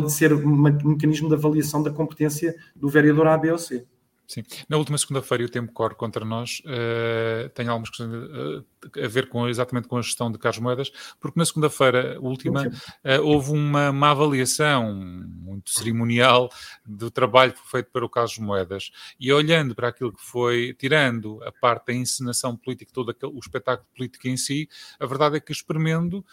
ser 0.09 0.33
um 0.33 0.57
mecanismo 0.85 1.29
de 1.29 1.35
avaliação 1.35 1.83
da 1.83 1.91
competência 1.91 2.55
do 2.77 2.89
vereador 2.89 3.27
A, 3.27 3.37
B 3.37 3.51
ou 3.51 3.59
C. 3.59 3.85
Sim. 4.33 4.43
Na 4.67 4.79
última 4.79 4.97
segunda-feira 4.97 5.45
o 5.45 5.49
tempo 5.49 5.73
corre 5.73 5.95
contra 5.95 6.25
nós. 6.25 6.63
Uh, 6.65 7.51
tem 7.51 7.69
algumas 7.69 7.91
questões 7.91 8.11
uh, 8.11 8.65
a 9.05 9.07
ver 9.07 9.29
com, 9.29 9.47
exatamente 9.47 9.87
com 9.87 9.99
a 9.99 10.01
gestão 10.01 10.33
de 10.33 10.39
Carlos 10.39 10.59
Moedas, 10.59 10.91
porque 11.21 11.39
na 11.39 11.45
segunda-feira 11.45 12.19
última 12.19 12.67
uh, 12.67 13.23
houve 13.23 13.51
uma, 13.51 13.91
uma, 13.91 14.11
avaliação 14.11 14.95
muito 14.95 15.71
cerimonial 15.71 16.49
do 16.87 17.11
trabalho 17.11 17.53
feito 17.71 17.91
para 17.93 18.07
o 18.07 18.09
Carlos 18.09 18.39
Moedas. 18.39 18.91
E 19.21 19.31
olhando 19.31 19.75
para 19.75 19.89
aquilo 19.89 20.11
que 20.11 20.23
foi, 20.23 20.75
tirando 20.79 21.39
a 21.45 21.53
parte 21.53 21.89
da 21.89 21.93
encenação 21.93 22.57
política, 22.57 22.91
todo 22.91 23.11
aquele, 23.11 23.35
o 23.35 23.39
espetáculo 23.39 23.87
político 23.95 24.29
em 24.29 24.39
si, 24.39 24.67
a 24.99 25.05
verdade 25.05 25.37
é 25.37 25.41
que 25.41 25.53
experimento 25.53 26.25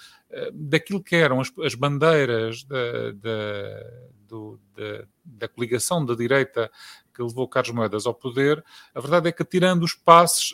daquilo 0.53 1.03
que 1.03 1.15
eram 1.15 1.41
as, 1.41 1.51
as 1.59 1.73
bandeiras 1.73 2.63
da, 2.63 3.11
da, 3.13 3.91
do, 4.27 4.59
da, 4.75 5.05
da 5.25 5.47
coligação 5.47 6.05
da 6.05 6.13
direita 6.13 6.69
que 7.13 7.23
levou 7.23 7.47
Carlos 7.47 7.73
Moedas 7.73 8.05
ao 8.05 8.13
poder, 8.13 8.63
a 8.93 8.99
verdade 8.99 9.29
é 9.29 9.31
que, 9.31 9.43
tirando 9.43 9.83
os 9.83 9.93
passos, 9.93 10.53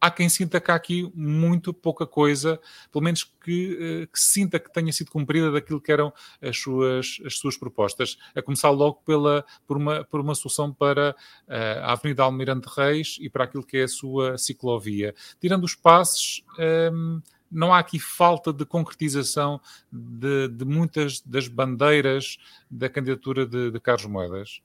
há 0.00 0.10
quem 0.10 0.28
sinta 0.28 0.60
que 0.60 0.70
há 0.70 0.74
aqui 0.74 1.10
muito 1.14 1.72
pouca 1.74 2.06
coisa, 2.06 2.60
pelo 2.92 3.04
menos 3.04 3.24
que, 3.24 3.76
eh, 3.80 4.06
que 4.06 4.18
sinta 4.18 4.58
que 4.58 4.72
tenha 4.72 4.92
sido 4.92 5.10
cumprida 5.10 5.50
daquilo 5.50 5.80
que 5.80 5.92
eram 5.92 6.12
as 6.40 6.56
suas, 6.56 7.18
as 7.24 7.36
suas 7.36 7.56
propostas. 7.56 8.16
A 8.34 8.42
começar 8.42 8.70
logo 8.70 9.02
pela, 9.04 9.44
por, 9.66 9.76
uma, 9.76 10.04
por 10.04 10.20
uma 10.20 10.34
solução 10.34 10.72
para 10.72 11.10
uh, 11.48 11.80
a 11.82 11.92
Avenida 11.92 12.22
Almirante 12.22 12.68
Reis 12.74 13.16
e 13.20 13.28
para 13.28 13.44
aquilo 13.44 13.66
que 13.66 13.78
é 13.78 13.84
a 13.84 13.88
sua 13.88 14.38
ciclovia. 14.38 15.14
Tirando 15.40 15.64
os 15.64 15.74
passos. 15.74 16.44
Ehm, 16.58 17.20
não 17.50 17.72
há 17.72 17.78
aqui 17.78 17.98
falta 17.98 18.52
de 18.52 18.64
concretização 18.64 19.60
de, 19.90 20.48
de 20.48 20.64
muitas 20.64 21.20
das 21.20 21.48
bandeiras 21.48 22.38
da 22.70 22.88
candidatura 22.88 23.46
de, 23.46 23.70
de 23.70 23.80
Carlos 23.80 24.06
Moedas? 24.06 24.60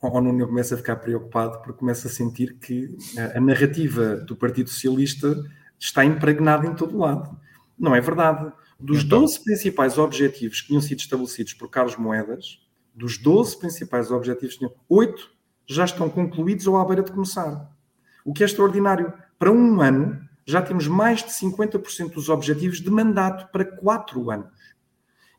o 0.00 0.20
Nuno 0.20 0.46
começa 0.46 0.74
a 0.74 0.78
ficar 0.78 0.96
preocupado 0.96 1.58
porque 1.58 1.80
começa 1.80 2.06
a 2.06 2.10
sentir 2.10 2.54
que 2.54 2.96
a 3.34 3.40
narrativa 3.40 4.16
do 4.16 4.36
Partido 4.36 4.70
Socialista 4.70 5.44
está 5.78 6.04
impregnada 6.04 6.66
em 6.66 6.74
todo 6.74 6.96
lado. 6.96 7.36
Não 7.76 7.94
é 7.94 8.00
verdade. 8.00 8.52
Dos 8.78 9.02
então... 9.02 9.20
12 9.20 9.42
principais 9.42 9.98
objetivos 9.98 10.60
que 10.60 10.68
tinham 10.68 10.80
sido 10.80 11.00
estabelecidos 11.00 11.52
por 11.54 11.68
Carlos 11.68 11.96
Moedas, 11.96 12.60
dos 12.94 13.18
12 13.18 13.58
principais 13.58 14.10
objetivos, 14.10 14.58
8 14.88 15.30
já 15.66 15.84
estão 15.84 16.08
concluídos 16.08 16.66
ou 16.66 16.76
à 16.76 16.84
beira 16.84 17.02
de 17.02 17.12
começar. 17.12 17.70
O 18.24 18.32
que 18.32 18.42
é 18.42 18.46
extraordinário. 18.46 19.12
Para 19.38 19.52
um 19.52 19.80
ano, 19.80 20.27
já 20.48 20.62
temos 20.62 20.88
mais 20.88 21.22
de 21.22 21.30
50% 21.30 22.14
dos 22.14 22.30
objetivos 22.30 22.80
de 22.80 22.90
mandato 22.90 23.52
para 23.52 23.66
4 23.66 24.30
anos. 24.30 24.48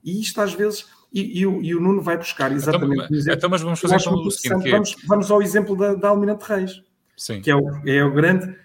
E 0.03 0.21
isto 0.21 0.39
às 0.39 0.53
vezes 0.53 0.85
e, 1.11 1.39
e, 1.39 1.47
o, 1.47 1.61
e, 1.63 1.73
o, 1.73 1.81
Nuno 1.81 1.99
vai 1.99 2.15
buscar 2.15 2.51
então, 2.51 2.57
exatamente 2.57 3.05
então, 3.05 3.17
exemplo, 3.17 3.37
então 3.37 3.49
mas 3.49 3.61
vamos 3.61 3.79
fazer 3.79 3.95
então 3.95 4.13
o 4.13 4.31
seguinte, 4.31 4.69
vamos, 4.69 4.95
vamos 5.07 5.31
ao 5.31 5.41
exemplo 5.41 5.75
da, 5.75 5.95
da 5.95 6.09
Almirante 6.09 6.45
Reis, 6.45 6.83
Sim. 7.17 7.41
que 7.41 7.49
é 7.49 7.55
o, 7.55 7.81
é 7.87 8.03
o 8.03 8.13
grande 8.13 8.55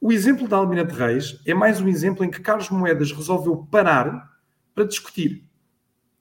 O 0.00 0.12
exemplo 0.12 0.46
da 0.46 0.56
Almirante 0.56 0.94
Reis 0.94 1.40
é 1.44 1.52
mais 1.52 1.80
um 1.80 1.88
exemplo 1.88 2.24
em 2.24 2.30
que 2.30 2.40
Carlos 2.40 2.70
Moedas 2.70 3.10
resolveu 3.10 3.66
parar 3.68 4.30
para 4.72 4.84
discutir. 4.84 5.47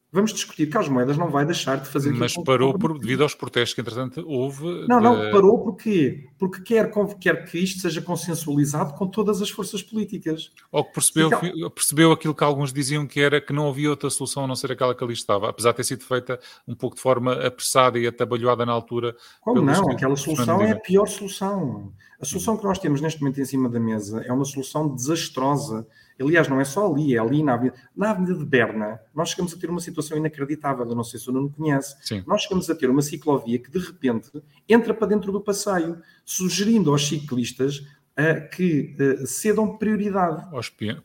Vamos 0.10 0.34
discutir. 0.34 0.67
Carlos 0.67 0.89
Moedas 0.89 1.17
não 1.17 1.30
vai 1.30 1.46
deixar 1.46 1.76
de 1.78 1.88
fazer 1.88 2.13
Mas 2.13 2.34
parou 2.34 2.78
por, 2.78 2.98
devido 2.98 3.24
aos 3.24 3.36
protestos 3.36 3.74
que, 3.74 3.82
entretanto, 3.82 4.24
houve. 4.26 4.63
Não, 4.88 5.00
de... 5.00 5.04
não, 5.04 5.32
parou 5.32 5.62
porque, 5.62 6.30
porque 6.39 6.62
quer, 6.62 6.89
quer 7.20 7.43
que 7.43 7.60
isto 7.60 7.82
seja 7.82 8.02
consensualizado 8.02 8.93
com 8.93 9.06
todas 9.06 9.41
as 9.41 9.50
forças 9.50 9.84
políticas. 9.84 10.50
Ou 10.72 10.86
que 10.86 10.93
percebeu, 10.93 11.28
então, 11.28 11.70
percebeu 11.70 12.12
aquilo 12.13 12.34
que 12.34 12.43
alguns 12.43 12.72
diziam 12.72 13.06
que 13.06 13.20
era 13.20 13.41
que 13.41 13.52
não 13.52 13.67
havia 13.67 13.89
outra 13.89 14.10
solução 14.10 14.46
a 14.46 14.48
não 14.48 14.56
ser 14.56 14.72
aquela 14.72 14.96
que 14.96 15.04
ali 15.04 15.13
estava, 15.13 15.50
apesar 15.50 15.72
de 15.72 15.78
ter 15.78 15.84
sido 15.84 16.06
feita 16.06 16.39
um 16.65 16.74
pouco 16.74 16.96
de 16.96 17.02
forma 17.02 17.34
apressada 17.46 18.00
e 18.00 18.08
atabalhoada 18.08 18.65
na 18.65 18.72
altura. 18.72 19.13
Como 19.41 19.62
não? 19.62 19.91
Aquela 19.91 20.15
solução 20.15 20.62
é 20.62 20.72
a 20.72 20.80
pior 20.80 21.06
solução. 21.08 21.91
A 22.22 22.26
solução 22.26 22.56
que 22.56 22.63
nós 22.63 22.80
temos 22.80 23.02
neste 23.02 23.20
momento 23.20 23.41
em 23.41 23.46
cima 23.46 23.70
da 23.70 23.80
mesa 23.80 24.24
é 24.26 24.32
uma 24.32 24.46
solução 24.46 24.88
desastrosa 24.96 25.86
Aliás, 26.19 26.47
não 26.47 26.60
é 26.60 26.65
só 26.65 26.91
ali, 26.91 27.15
é 27.15 27.19
ali 27.19 27.43
na 27.43 27.53
Avenida, 27.53 27.75
na 27.95 28.12
avenida 28.12 28.36
de 28.36 28.45
Berna. 28.45 28.99
Nós 29.13 29.30
chegamos 29.30 29.53
a 29.53 29.58
ter 29.58 29.69
uma 29.69 29.80
situação 29.80 30.17
inacreditável. 30.17 30.86
Eu 30.86 30.95
não 30.95 31.03
sei 31.03 31.19
se 31.19 31.30
o 31.30 31.34
Nuno 31.34 31.49
conhece. 31.49 31.95
Sim. 32.01 32.23
Nós 32.25 32.43
chegamos 32.43 32.69
a 32.69 32.75
ter 32.75 32.89
uma 32.89 33.01
ciclovia 33.01 33.60
que 33.60 33.69
de 33.69 33.80
repente 33.80 34.32
entra 34.67 34.93
para 34.93 35.08
dentro 35.08 35.32
do 35.32 35.41
passeio, 35.41 36.01
sugerindo 36.25 36.91
aos 36.91 37.08
ciclistas 37.08 37.80
uh, 37.80 38.49
que 38.56 38.95
uh, 38.99 39.27
cedam 39.27 39.77
prioridade. 39.77 40.47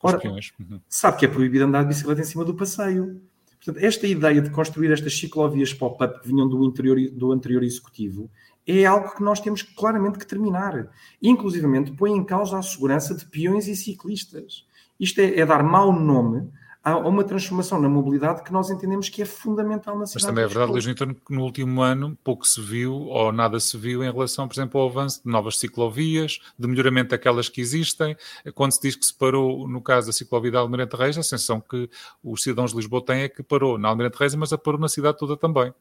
Aos 0.01 0.15
peões. 0.15 0.51
Uhum. 0.59 0.79
Sabe 0.89 1.17
que 1.17 1.25
é 1.25 1.27
proibido 1.27 1.65
andar 1.65 1.83
de 1.83 1.89
bicicleta 1.89 2.21
em 2.21 2.25
cima 2.25 2.43
do 2.43 2.53
passeio. 2.53 3.21
Portanto, 3.63 3.83
esta 3.83 4.05
ideia 4.05 4.41
de 4.41 4.49
construir 4.49 4.91
estas 4.91 5.17
ciclovias 5.17 5.73
pop-up 5.73 6.21
que 6.21 6.27
vinham 6.27 6.49
do, 6.49 6.65
interior, 6.65 6.97
do 7.11 7.31
anterior 7.31 7.63
executivo 7.63 8.29
é 8.65 8.85
algo 8.85 9.15
que 9.15 9.23
nós 9.23 9.39
temos 9.39 9.61
claramente 9.61 10.17
que 10.17 10.25
terminar. 10.25 10.89
Inclusivamente 11.21 11.91
põe 11.91 12.11
em 12.11 12.23
causa 12.23 12.57
a 12.57 12.61
segurança 12.61 13.13
de 13.13 13.25
peões 13.25 13.67
e 13.67 13.75
ciclistas. 13.75 14.65
Isto 14.99 15.21
é, 15.21 15.39
é 15.39 15.45
dar 15.45 15.63
mau 15.63 15.91
nome 15.91 16.49
a 16.83 16.97
uma 16.97 17.23
transformação 17.23 17.81
na 17.81 17.87
mobilidade 17.87 18.43
que 18.43 18.51
nós 18.51 18.69
entendemos 18.69 19.07
que 19.07 19.21
é 19.21 19.25
fundamental 19.25 19.97
na 19.97 20.05
cidade. 20.05 20.25
Mas 20.25 20.29
também 20.29 20.43
é 20.43 20.47
verdade, 20.47 20.71
Luís 20.71 20.85
Newton, 20.85 21.13
que 21.13 21.33
no 21.33 21.43
último 21.43 21.81
ano 21.81 22.17
pouco 22.21 22.45
se 22.45 22.59
viu 22.59 22.93
ou 22.93 23.31
nada 23.31 23.57
se 23.59 23.77
viu 23.77 24.03
em 24.03 24.11
relação, 24.11 24.49
por 24.49 24.53
exemplo, 24.53 24.81
ao 24.81 24.89
avanço 24.89 25.23
de 25.23 25.31
novas 25.31 25.57
ciclovias, 25.57 26.39
de 26.59 26.67
melhoramento 26.67 27.11
daquelas 27.11 27.47
que 27.47 27.61
existem. 27.61 28.17
Quando 28.53 28.73
se 28.73 28.81
diz 28.81 28.97
que 28.97 29.05
se 29.05 29.13
parou, 29.13 29.65
no 29.65 29.81
caso 29.81 30.07
da 30.07 30.13
ciclovia 30.13 30.51
da 30.51 30.59
Almirante 30.59 30.97
Reis, 30.97 31.17
a 31.17 31.23
sensação 31.23 31.61
que 31.61 31.89
os 32.21 32.43
cidadãos 32.43 32.71
de 32.71 32.77
Lisboa 32.77 33.05
têm 33.05 33.21
é 33.21 33.29
que 33.29 33.41
parou 33.41 33.77
na 33.77 33.87
Almirante 33.87 34.17
Reis, 34.17 34.35
mas 34.35 34.51
a 34.51 34.57
parou 34.57 34.79
na 34.79 34.89
cidade 34.89 35.17
toda 35.17 35.37
também. 35.37 35.73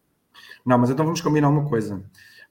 Não, 0.64 0.79
mas 0.79 0.88
então 0.88 1.05
vamos 1.05 1.20
combinar 1.20 1.48
uma 1.48 1.68
coisa. 1.68 2.01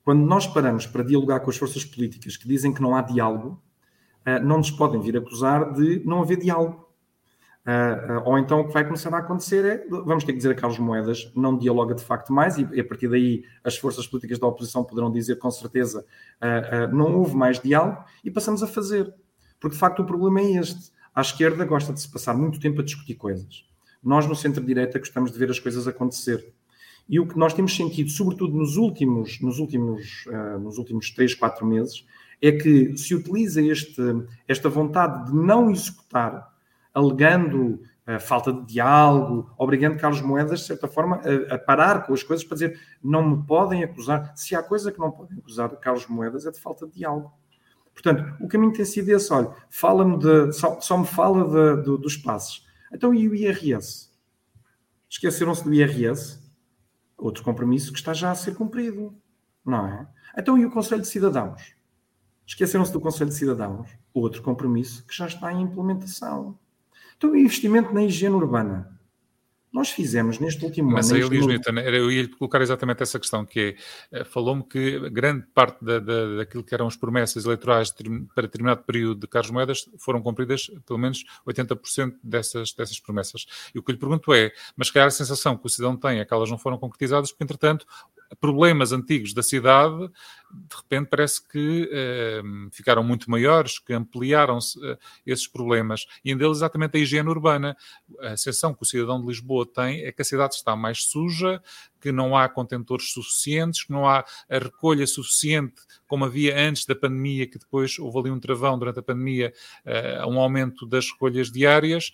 Quando 0.03 0.25
nós 0.25 0.45
paramos 0.45 0.85
para 0.85 1.03
dialogar 1.03 1.39
com 1.39 1.49
as 1.49 1.57
forças 1.57 1.85
políticas 1.85 2.35
que 2.35 2.47
dizem 2.47 2.73
que 2.73 2.81
não 2.81 2.95
há 2.95 3.01
diálogo, 3.01 3.61
não 4.43 4.57
nos 4.57 4.71
podem 4.71 5.01
vir 5.01 5.17
acusar 5.17 5.73
de 5.73 6.01
não 6.05 6.21
haver 6.21 6.37
diálogo. 6.37 6.91
Uh, 7.61 8.17
uh, 8.17 8.23
ou 8.25 8.39
então 8.39 8.61
o 8.61 8.67
que 8.67 8.73
vai 8.73 8.83
começar 8.83 9.13
a 9.13 9.19
acontecer 9.19 9.63
é, 9.63 9.87
vamos 9.87 10.23
ter 10.23 10.31
que 10.31 10.37
dizer 10.37 10.49
a 10.49 10.55
Carlos 10.55 10.79
Moedas, 10.79 11.31
não 11.35 11.55
dialoga 11.55 11.93
de 11.93 12.03
facto 12.03 12.33
mais, 12.33 12.57
e, 12.57 12.63
a 12.79 12.83
partir 12.83 13.07
daí 13.07 13.43
as 13.63 13.77
forças 13.77 14.07
políticas 14.07 14.39
da 14.39 14.47
oposição 14.47 14.83
poderão 14.83 15.11
dizer 15.11 15.35
com 15.35 15.51
certeza 15.51 16.03
uh, 16.41 16.95
não 16.95 17.15
houve 17.19 17.35
mais 17.35 17.59
diálogo, 17.59 18.03
e 18.23 18.31
passamos 18.31 18.63
a 18.63 18.67
fazer. 18.67 19.13
Porque 19.59 19.75
de 19.75 19.79
facto 19.79 20.01
o 20.01 20.05
problema 20.05 20.41
é 20.41 20.59
este. 20.59 20.91
A 21.13 21.21
esquerda 21.21 21.63
gosta 21.63 21.93
de 21.93 22.01
se 22.01 22.11
passar 22.11 22.35
muito 22.35 22.59
tempo 22.59 22.81
a 22.81 22.83
discutir 22.83 23.13
coisas. 23.13 23.63
Nós 24.03 24.25
no 24.25 24.35
centro-direita 24.35 24.97
gostamos 24.97 25.31
de 25.31 25.37
ver 25.37 25.51
as 25.51 25.59
coisas 25.59 25.87
acontecer. 25.87 26.51
E 27.07 27.19
o 27.19 27.27
que 27.27 27.37
nós 27.37 27.53
temos 27.53 27.75
sentido, 27.75 28.09
sobretudo 28.09 28.57
nos 28.57 28.75
últimos, 28.75 29.39
nos 29.39 29.59
últimos, 29.59 30.25
nos 30.61 30.77
últimos 30.77 31.11
3, 31.11 31.35
4 31.35 31.65
meses, 31.67 32.05
é 32.41 32.51
que 32.51 32.97
se 32.97 33.13
utiliza 33.13 33.61
este, 33.61 34.01
esta 34.47 34.67
vontade 34.67 35.31
de 35.31 35.37
não 35.37 35.69
executar, 35.69 36.49
alegando 36.93 37.79
a 38.05 38.19
falta 38.19 38.51
de 38.51 38.65
diálogo, 38.65 39.53
obrigando 39.57 39.97
Carlos 39.97 40.21
Moedas, 40.21 40.61
de 40.61 40.65
certa 40.65 40.87
forma, 40.87 41.21
a, 41.23 41.55
a, 41.55 41.57
parar 41.59 42.05
com 42.05 42.13
as 42.13 42.23
coisas 42.23 42.43
para 42.43 42.55
dizer 42.55 42.79
não 43.03 43.29
me 43.29 43.45
podem 43.45 43.83
acusar. 43.83 44.33
Se 44.35 44.55
há 44.55 44.63
coisa 44.63 44.91
que 44.91 44.99
não 44.99 45.11
podem 45.11 45.37
acusar 45.37 45.69
Carlos 45.77 46.07
Moedas 46.07 46.45
é 46.45 46.51
de 46.51 46.59
falta 46.59 46.87
de 46.87 46.93
diálogo. 46.93 47.31
Portanto, 47.93 48.35
o 48.41 48.47
caminho 48.47 48.73
tem 48.73 48.85
sido 48.85 49.09
esse: 49.09 49.31
olha, 49.31 49.53
fala-me 49.69 50.17
de, 50.17 50.51
só, 50.53 50.79
só, 50.81 50.97
me 50.97 51.05
fala 51.05 51.47
de, 51.47 51.83
de, 51.83 51.97
dos 51.97 52.17
passos. 52.17 52.65
Então, 52.91 53.13
e 53.13 53.29
o 53.29 53.35
IRS? 53.35 54.09
Esqueceram-se 55.09 55.63
do 55.63 55.73
IRS? 55.73 56.41
Outro 57.17 57.43
compromisso 57.43 57.91
que 57.91 57.99
está 57.99 58.13
já 58.13 58.31
a 58.31 58.35
ser 58.35 58.55
cumprido, 58.55 59.15
não 59.63 59.85
é? 59.85 60.07
Então, 60.37 60.57
e 60.57 60.65
o 60.65 60.71
Conselho 60.71 61.01
de 61.01 61.07
Cidadãos? 61.07 61.75
Esqueceram-se 62.51 62.91
do 62.91 62.99
Conselho 62.99 63.29
de 63.29 63.37
Cidadãos, 63.37 63.87
outro 64.13 64.41
compromisso 64.41 65.05
que 65.07 65.15
já 65.15 65.25
está 65.25 65.53
em 65.53 65.61
implementação. 65.61 66.59
Então, 67.15 67.31
o 67.31 67.37
investimento 67.37 67.93
na 67.93 68.03
higiene 68.03 68.35
urbana. 68.35 68.99
Nós 69.71 69.89
fizemos 69.89 70.37
neste 70.37 70.65
último 70.65 70.91
Mas 70.91 71.09
ano. 71.09 71.21
Mas 71.21 71.31
aí, 71.31 71.37
Luís 71.37 71.47
Newton, 71.47 71.79
eu 71.79 72.11
ia 72.11 72.27
colocar 72.27 72.61
exatamente 72.61 73.03
essa 73.03 73.17
questão, 73.17 73.45
que 73.45 73.77
é, 74.11 74.19
eh, 74.19 74.25
falou-me 74.25 74.63
que 74.65 75.09
grande 75.09 75.47
parte 75.53 75.81
da, 75.81 75.97
da, 75.99 76.35
daquilo 76.35 76.61
que 76.61 76.73
eram 76.73 76.87
as 76.87 76.97
promessas 76.97 77.45
eleitorais 77.45 77.89
para 78.35 78.47
determinado 78.47 78.83
período 78.83 79.21
de 79.21 79.27
Carlos 79.27 79.49
Moedas 79.49 79.89
foram 79.97 80.21
cumpridas, 80.21 80.69
pelo 80.85 80.99
menos 80.99 81.23
80% 81.47 82.15
dessas, 82.21 82.73
dessas 82.73 82.99
promessas. 82.99 83.45
E 83.73 83.79
o 83.79 83.83
que 83.83 83.93
lhe 83.93 83.97
pergunto 83.97 84.33
é, 84.33 84.51
mas 84.75 84.87
se 84.87 84.93
calhar 84.93 85.07
a 85.07 85.11
sensação 85.11 85.55
que 85.55 85.65
o 85.65 85.69
cidadão 85.69 85.95
tem 85.95 86.19
é 86.19 86.25
que 86.25 86.33
elas 86.33 86.49
não 86.49 86.57
foram 86.57 86.77
concretizadas, 86.77 87.31
porque 87.31 87.45
entretanto 87.45 87.85
problemas 88.39 88.91
antigos 88.91 89.33
da 89.33 89.43
cidade, 89.43 90.09
de 90.53 90.75
repente 90.75 91.09
parece 91.09 91.47
que 91.47 91.89
eh, 91.91 92.41
ficaram 92.71 93.03
muito 93.03 93.29
maiores, 93.31 93.79
que 93.79 93.93
ampliaram-se 93.93 94.79
eh, 94.85 94.97
esses 95.25 95.47
problemas. 95.47 96.05
E 96.23 96.33
um 96.33 96.37
deles 96.37 96.57
exatamente 96.57 96.97
a 96.97 96.99
higiene 96.99 97.29
urbana. 97.29 97.75
A 98.19 98.35
sensação 98.35 98.73
que 98.73 98.83
o 98.83 98.85
cidadão 98.85 99.21
de 99.21 99.27
Lisboa 99.27 99.65
tem 99.65 100.01
é 100.03 100.11
que 100.11 100.21
a 100.21 100.25
cidade 100.25 100.55
está 100.55 100.75
mais 100.75 101.05
suja, 101.05 101.61
que 102.01 102.11
não 102.11 102.35
há 102.35 102.49
contentores 102.49 103.11
suficientes, 103.11 103.83
que 103.83 103.91
não 103.91 104.07
há 104.07 104.25
a 104.49 104.57
recolha 104.57 105.07
suficiente 105.07 105.81
como 106.07 106.25
havia 106.25 106.59
antes 106.59 106.85
da 106.85 106.95
pandemia, 106.95 107.47
que 107.47 107.59
depois 107.59 107.97
houve 107.97 108.19
ali 108.19 108.31
um 108.31 108.39
travão 108.39 108.77
durante 108.77 108.99
a 108.99 109.03
pandemia, 109.03 109.53
uh, 109.85 110.27
um 110.27 110.39
aumento 110.39 110.85
das 110.85 111.09
recolhas 111.09 111.49
diárias, 111.49 112.11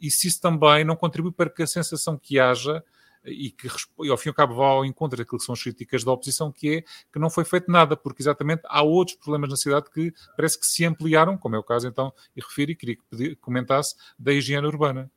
e 0.00 0.10
se 0.10 0.28
isso 0.28 0.40
também 0.40 0.84
não 0.84 0.96
contribui 0.96 1.32
para 1.32 1.50
que 1.50 1.62
a 1.62 1.66
sensação 1.66 2.16
que 2.16 2.38
haja 2.38 2.82
e 3.24 3.50
que 3.50 3.68
e 4.02 4.10
ao 4.10 4.16
fim 4.16 4.28
e 4.28 4.30
ao 4.30 4.34
cabo 4.34 4.54
vai 4.54 4.66
ao 4.66 4.84
encontro 4.84 5.18
daquilo 5.18 5.38
que 5.38 5.44
são 5.44 5.52
as 5.52 5.62
críticas 5.62 6.04
da 6.04 6.12
oposição, 6.12 6.50
que 6.50 6.76
é 6.76 6.82
que 7.12 7.18
não 7.18 7.30
foi 7.30 7.44
feito 7.44 7.70
nada, 7.70 7.96
porque 7.96 8.22
exatamente 8.22 8.62
há 8.64 8.82
outros 8.82 9.16
problemas 9.16 9.50
na 9.50 9.56
cidade 9.56 9.90
que 9.90 10.12
parece 10.36 10.58
que 10.58 10.66
se 10.66 10.84
ampliaram, 10.84 11.36
como 11.36 11.56
é 11.56 11.58
o 11.58 11.62
caso 11.62 11.86
então, 11.86 12.12
e 12.34 12.40
refiro 12.40 12.70
e 12.72 12.76
queria 12.76 12.96
que 12.96 13.36
comentasse 13.36 13.94
da 14.18 14.32
higiene 14.32 14.66
urbana. 14.66 15.10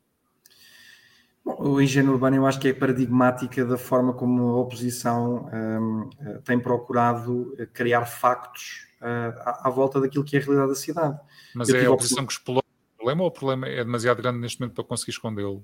Bom, 1.44 1.76
a 1.76 1.82
higiene 1.82 2.08
urbana 2.08 2.36
eu 2.36 2.46
acho 2.46 2.58
que 2.58 2.68
é 2.68 2.72
paradigmática 2.72 3.64
da 3.66 3.76
forma 3.76 4.14
como 4.14 4.48
a 4.48 4.56
oposição 4.56 5.50
um, 5.52 6.10
eh, 6.18 6.40
tem 6.42 6.58
procurado 6.58 7.54
criar 7.74 8.06
factos 8.06 8.86
uh, 9.02 9.38
à, 9.40 9.68
à, 9.68 9.70
volta 9.70 10.00
daquilo 10.00 10.24
que 10.24 10.36
é 10.36 10.40
a 10.40 10.42
realidade 10.42 10.70
da 10.70 10.74
cidade. 10.74 11.20
Mas 11.54 11.68
eu 11.68 11.76
é 11.76 11.84
a 11.84 11.90
oposição 11.90 12.24
que 12.24 12.32
explora 12.32 12.60
o 12.60 12.96
problema 12.96 13.22
ou 13.22 13.28
o 13.28 13.30
problema 13.30 13.68
é 13.68 13.84
demasiado 13.84 14.22
grande 14.22 14.38
neste 14.38 14.58
momento 14.58 14.74
para 14.74 14.84
conseguir 14.84 15.10
escondê-lo? 15.10 15.62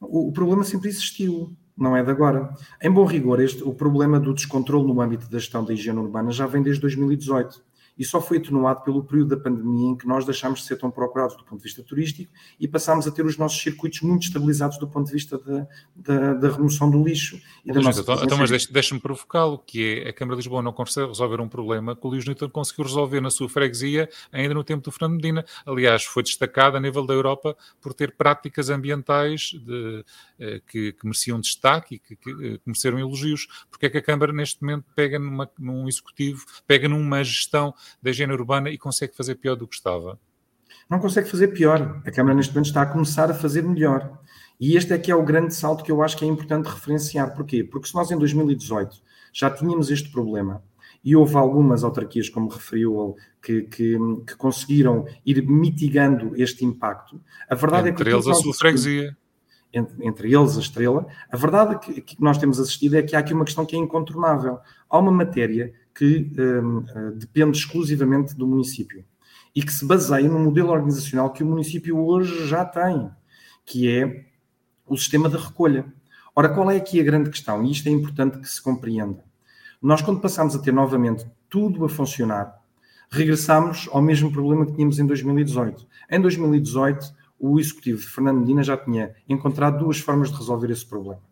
O, 0.00 0.28
o 0.28 0.32
problema 0.32 0.64
sempre 0.64 0.88
existiu 0.88 1.56
não 1.76 1.96
é 1.96 2.02
de 2.02 2.10
agora. 2.10 2.54
Em 2.82 2.90
bom 2.90 3.04
rigor, 3.04 3.40
este, 3.40 3.62
o 3.62 3.74
problema 3.74 4.18
do 4.18 4.32
descontrole 4.32 4.86
no 4.86 5.00
âmbito 5.00 5.28
da 5.30 5.38
gestão 5.38 5.64
da 5.64 5.74
higiene 5.74 5.98
urbana 5.98 6.30
já 6.30 6.46
vem 6.46 6.62
desde 6.62 6.80
2018 6.80 7.62
e 7.98 8.04
só 8.04 8.20
foi 8.20 8.38
atenuado 8.38 8.82
pelo 8.82 9.02
período 9.02 9.36
da 9.36 9.42
pandemia 9.42 9.90
em 9.90 9.96
que 9.96 10.06
nós 10.06 10.24
deixámos 10.24 10.60
de 10.60 10.66
ser 10.66 10.76
tão 10.76 10.90
procurados 10.90 11.36
do 11.36 11.44
ponto 11.44 11.58
de 11.58 11.64
vista 11.64 11.82
turístico 11.82 12.30
e 12.60 12.68
passámos 12.68 13.06
a 13.06 13.10
ter 13.10 13.24
os 13.24 13.38
nossos 13.38 13.60
circuitos 13.60 14.00
muito 14.02 14.24
estabilizados 14.24 14.78
do 14.78 14.86
ponto 14.86 15.06
de 15.06 15.12
vista 15.12 15.38
da, 15.38 15.66
da, 15.94 16.34
da 16.34 16.50
remoção 16.50 16.90
do 16.90 17.02
lixo. 17.02 17.40
E 17.64 17.72
da 17.72 17.80
então, 17.80 18.22
então, 18.22 18.38
mas 18.38 18.66
deixa-me 18.66 19.00
provocá-lo, 19.00 19.58
que 19.58 20.02
é 20.04 20.10
a 20.10 20.12
Câmara 20.12 20.36
de 20.36 20.42
Lisboa 20.42 20.62
não 20.62 20.72
consegue 20.72 21.08
resolver 21.08 21.40
um 21.40 21.48
problema 21.48 21.96
que 21.96 22.06
o 22.06 22.10
Luís 22.10 22.26
Newton 22.26 22.50
conseguiu 22.50 22.84
resolver 22.84 23.20
na 23.20 23.30
sua 23.30 23.48
freguesia 23.48 24.08
ainda 24.30 24.54
no 24.54 24.62
tempo 24.62 24.84
do 24.84 24.92
Fernando 24.92 25.16
Medina. 25.16 25.44
Aliás, 25.64 26.04
foi 26.04 26.22
destacado 26.22 26.76
a 26.76 26.80
nível 26.80 27.06
da 27.06 27.14
Europa 27.14 27.56
por 27.80 27.94
ter 27.94 28.16
práticas 28.16 28.68
ambientais 28.68 29.52
de, 29.52 30.04
eh, 30.38 30.60
que, 30.66 30.92
que, 30.92 31.04
mereciam 31.04 31.40
destaque 31.40 31.96
e 31.96 31.98
que, 31.98 32.16
que, 32.16 32.34
que 32.34 32.46
eh, 32.46 32.60
mereceram 32.66 32.98
elogios. 32.98 33.46
Porque 33.70 33.86
é 33.86 33.90
que 33.90 33.98
a 33.98 34.02
Câmara 34.02 34.32
neste 34.32 34.62
momento 34.62 34.84
pega 34.94 35.18
numa, 35.18 35.50
num 35.58 35.88
executivo, 35.88 36.44
pega 36.66 36.88
numa 36.88 37.22
gestão 37.24 37.74
da 38.02 38.10
higiene 38.10 38.32
urbana 38.32 38.70
e 38.70 38.78
consegue 38.78 39.16
fazer 39.16 39.36
pior 39.36 39.56
do 39.56 39.66
que 39.66 39.74
estava? 39.74 40.18
Não 40.88 40.98
consegue 40.98 41.28
fazer 41.28 41.48
pior. 41.48 42.00
A 42.06 42.10
Câmara 42.10 42.34
neste 42.34 42.52
momento 42.52 42.66
está 42.66 42.82
a 42.82 42.86
começar 42.86 43.30
a 43.30 43.34
fazer 43.34 43.62
melhor. 43.62 44.18
E 44.58 44.76
este 44.76 44.92
é 44.92 44.98
que 44.98 45.10
é 45.10 45.14
o 45.14 45.24
grande 45.24 45.54
salto 45.54 45.84
que 45.84 45.92
eu 45.92 46.02
acho 46.02 46.16
que 46.16 46.24
é 46.24 46.28
importante 46.28 46.66
referenciar. 46.66 47.34
Porquê? 47.34 47.64
Porque 47.64 47.88
se 47.88 47.94
nós 47.94 48.10
em 48.10 48.18
2018 48.18 48.96
já 49.32 49.50
tínhamos 49.50 49.90
este 49.90 50.10
problema 50.10 50.62
e 51.04 51.14
houve 51.14 51.36
algumas 51.36 51.84
autarquias, 51.84 52.28
como 52.28 52.48
referiu, 52.48 53.16
que, 53.42 53.62
que, 53.62 53.96
que 54.26 54.36
conseguiram 54.36 55.06
ir 55.24 55.46
mitigando 55.46 56.32
este 56.36 56.64
impacto, 56.64 57.20
a 57.48 57.54
verdade 57.54 57.90
entre 57.90 58.02
é 58.08 58.12
que... 58.12 58.16
Entre 58.16 58.28
eles 58.30 58.38
a 58.38 58.42
sua 58.42 58.54
freguesia. 58.54 59.16
Entre, 59.72 60.06
entre, 60.06 60.34
eles 60.34 60.56
a 60.56 60.60
estrela, 60.60 61.06
a 61.30 61.36
verdade 61.36 61.78
que, 61.78 62.00
que 62.00 62.22
nós 62.22 62.38
temos 62.38 62.58
assistido 62.58 62.96
é 62.96 63.02
que 63.02 63.14
há 63.14 63.18
aqui 63.18 63.34
uma 63.34 63.44
questão 63.44 63.66
que 63.66 63.76
é 63.76 63.78
incontornável. 63.78 64.58
Há 64.88 64.98
uma 64.98 65.12
matéria 65.12 65.72
que 65.96 66.30
um, 66.38 66.78
uh, 66.78 67.12
depende 67.14 67.56
exclusivamente 67.56 68.36
do 68.36 68.46
município. 68.46 69.04
e 69.54 69.62
que 69.62 69.72
se 69.72 69.86
baseia 69.86 70.28
no 70.28 70.38
modelo 70.38 70.70
organizacional 70.70 71.32
que 71.32 71.42
o 71.42 71.46
município 71.46 71.98
hoje 71.98 72.46
já 72.46 72.62
tem, 72.62 73.10
que 73.64 73.90
é 73.90 74.26
o 74.86 74.94
sistema 74.98 75.30
de 75.30 75.36
recolha. 75.38 75.86
Ora, 76.34 76.50
qual 76.50 76.70
é 76.70 76.76
aqui 76.76 77.00
a 77.00 77.02
grande 77.02 77.30
questão? 77.30 77.64
E 77.64 77.72
isto 77.72 77.88
é 77.88 77.90
importante 77.90 78.38
que 78.38 78.46
se 78.46 78.60
compreenda. 78.60 79.24
Nós, 79.80 80.02
quando 80.02 80.20
passamos 80.20 80.54
a 80.54 80.58
ter 80.58 80.72
novamente 80.72 81.26
tudo 81.48 81.86
a 81.86 81.88
funcionar, 81.88 82.54
regressamos 83.10 83.88
ao 83.90 84.02
mesmo 84.02 84.30
problema 84.30 84.66
que 84.66 84.74
tínhamos 84.74 84.98
em 84.98 85.06
2018. 85.06 85.86
Em 86.10 86.20
2018, 86.20 87.14
o 87.38 87.58
executivo 87.58 87.98
de 87.98 88.06
Fernando 88.06 88.40
Medina 88.40 88.62
já 88.62 88.76
tinha 88.76 89.14
encontrado 89.26 89.78
duas 89.78 89.98
formas 89.98 90.30
de 90.30 90.36
resolver 90.36 90.70
esse 90.70 90.84
problema. 90.84 91.22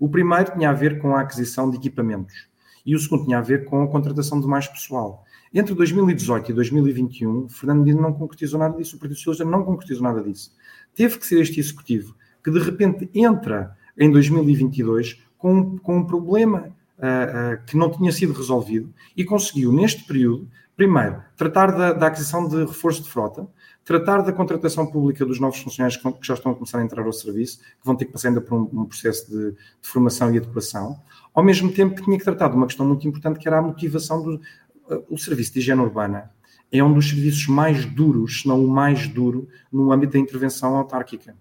O 0.00 0.08
primeiro 0.08 0.52
tinha 0.52 0.70
a 0.70 0.72
ver 0.72 0.98
com 0.98 1.14
a 1.14 1.20
aquisição 1.20 1.70
de 1.70 1.76
equipamentos 1.76 2.48
e 2.86 2.94
o 2.94 2.98
segundo 3.00 3.24
tinha 3.24 3.38
a 3.38 3.42
ver 3.42 3.64
com 3.64 3.82
a 3.82 3.88
contratação 3.88 4.40
de 4.40 4.46
mais 4.46 4.68
pessoal. 4.68 5.24
Entre 5.52 5.74
2018 5.74 6.52
e 6.52 6.54
2021, 6.54 7.48
Fernando 7.48 7.80
Medina 7.80 8.00
não 8.00 8.12
concretizou 8.12 8.60
nada 8.60 8.76
disso, 8.76 8.96
o 8.96 8.98
Partido 8.98 9.16
Socialista 9.16 9.44
não 9.44 9.64
concretizou 9.64 10.04
nada 10.04 10.22
disso. 10.22 10.54
Teve 10.94 11.18
que 11.18 11.26
ser 11.26 11.40
este 11.40 11.58
executivo 11.58 12.14
que 12.44 12.50
de 12.50 12.60
repente 12.60 13.10
entra 13.12 13.76
em 13.98 14.10
2022 14.10 15.20
com, 15.36 15.76
com 15.78 15.98
um 15.98 16.04
problema 16.04 16.68
uh, 16.98 17.54
uh, 17.54 17.66
que 17.66 17.76
não 17.76 17.90
tinha 17.90 18.12
sido 18.12 18.32
resolvido 18.32 18.92
e 19.16 19.24
conseguiu, 19.24 19.72
neste 19.72 20.04
período, 20.04 20.48
primeiro, 20.76 21.22
tratar 21.36 21.72
da, 21.72 21.92
da, 21.92 22.06
aquisição 22.08 22.46
de 22.46 22.58
reforço 22.58 23.02
de 23.02 23.08
frota, 23.08 23.48
tratar 23.84 24.20
da 24.20 24.32
contratação 24.32 24.86
pública 24.86 25.24
dos 25.24 25.40
novos 25.40 25.58
funcionários 25.58 25.96
que, 25.96 26.12
já 26.20 26.34
estão 26.34 26.52
a 26.52 26.54
começar 26.54 26.78
a 26.78 26.84
entrar 26.84 27.04
ao 27.04 27.12
serviço, 27.12 27.58
que 27.58 27.84
vão 27.84 27.96
ter 27.96 28.04
que 28.04 28.12
passar 28.12 28.28
ainda 28.28 28.40
por 28.40 28.54
um, 28.54 28.82
um 28.82 28.84
processo 28.84 29.30
de, 29.30 29.52
de, 29.52 29.58
formação 29.88 30.32
e 30.32 30.36
educação, 30.36 31.00
ao 31.32 31.42
mesmo 31.42 31.72
tempo 31.72 31.94
que 31.94 32.02
tinha 32.02 32.18
que 32.18 32.24
tratar 32.24 32.48
de 32.48 32.56
uma 32.56 32.66
questão 32.66 32.86
muito 32.86 33.08
importante 33.08 33.38
que 33.38 33.48
era 33.48 33.58
a 33.58 33.62
motivação 33.62 34.22
do 34.22 34.34
uh, 34.34 35.04
o 35.08 35.16
serviço 35.16 35.54
de 35.54 35.60
higiene 35.60 35.80
urbana. 35.80 36.30
É 36.70 36.82
um 36.82 36.92
dos 36.92 37.08
serviços 37.08 37.46
mais 37.46 37.86
duros, 37.86 38.42
se 38.42 38.48
não 38.48 38.62
o 38.62 38.68
mais 38.68 39.08
duro, 39.08 39.48
no 39.72 39.92
âmbito 39.92 40.14
da 40.14 40.18
intervenção 40.18 40.76
autárquica. 40.76 41.34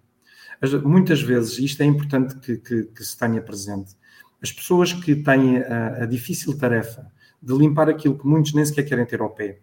Muitas 0.83 1.21
vezes, 1.21 1.57
isto 1.59 1.81
é 1.81 1.85
importante 1.85 2.35
que, 2.35 2.57
que, 2.57 2.83
que 2.83 3.03
se 3.03 3.17
tenha 3.17 3.41
presente, 3.41 3.95
as 4.41 4.51
pessoas 4.51 4.93
que 4.93 5.15
têm 5.15 5.57
a, 5.57 6.03
a, 6.03 6.05
difícil 6.05 6.57
tarefa 6.57 7.11
de 7.45 7.53
limpar 7.53 7.89
aquilo 7.89 8.17
que 8.17 8.25
muitos 8.25 8.53
nem 8.53 8.65
sequer 8.65 8.83
querem 8.83 9.05
ter 9.05 9.21
ao 9.21 9.29
pé, 9.29 9.59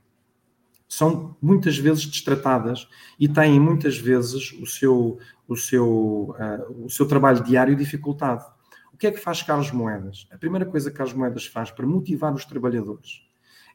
são 0.88 1.37
muitas 1.40 1.77
vezes 1.77 2.07
destratadas 2.07 2.87
e 3.18 3.27
têm 3.29 3.59
muitas 3.59 3.97
vezes 3.97 4.53
o 4.53 4.66
seu, 4.66 5.18
o 5.49 5.57
seu, 5.57 6.35
uh, 6.38 6.85
o 6.85 6.90
seu 6.90 7.09
trabalho 7.09 7.42
diário 7.42 7.75
dificultado. 7.75 8.45
O 8.92 8.97
que 8.97 9.07
é 9.07 9.11
que 9.11 9.18
faz 9.18 9.42
Carlos 9.42 9.73
Moedas? 9.73 10.29
A 10.31 10.38
primeira 10.38 10.66
coisa 10.66 10.90
que 10.90 10.97
Carlos 10.97 11.14
Moedas 11.14 11.47
faz 11.47 11.71
para 11.71 11.87
motivar 11.87 12.33
os 12.35 12.45
trabalhadores 12.45 13.27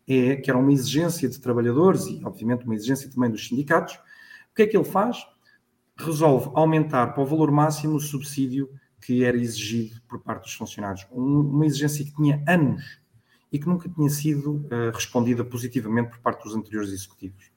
é 0.07 0.35
que 0.35 0.49
era 0.49 0.57
uma 0.57 0.71
exigência 0.71 1.27
de 1.27 1.39
trabalhadores 1.39 2.05
e, 2.05 2.23
obviamente, 2.23 2.63
uma 2.63 2.75
exigência 2.75 3.09
também 3.09 3.29
dos 3.29 3.45
sindicatos. 3.45 3.95
O 4.51 4.55
que 4.55 4.61
é 4.61 4.67
que 4.67 4.77
ele 4.77 4.85
faz? 4.85 5.17
resolve 5.97 6.51
aumentar 6.53 7.07
para 7.07 7.23
o 7.23 7.25
valor 7.25 7.51
máximo 7.51 7.95
o 7.95 7.99
subsídio 7.99 8.69
que 9.01 9.23
era 9.23 9.37
exigido 9.37 9.99
por 10.07 10.21
parte 10.21 10.43
dos 10.43 10.53
funcionários. 10.53 11.05
uma 11.11 11.65
exigência 11.65 12.05
que 12.05 12.15
tinha 12.15 12.43
anos 12.47 12.99
e 13.51 13.59
que 13.59 13.67
nunca 13.67 13.89
tinha 13.89 14.09
sido 14.09 14.55
uh, 14.55 14.91
respondida 14.93 15.43
positivamente 15.43 16.09
por 16.09 16.19
parte 16.19 16.43
dos 16.43 16.55
anteriores 16.55 16.91
executivos. 16.91 17.51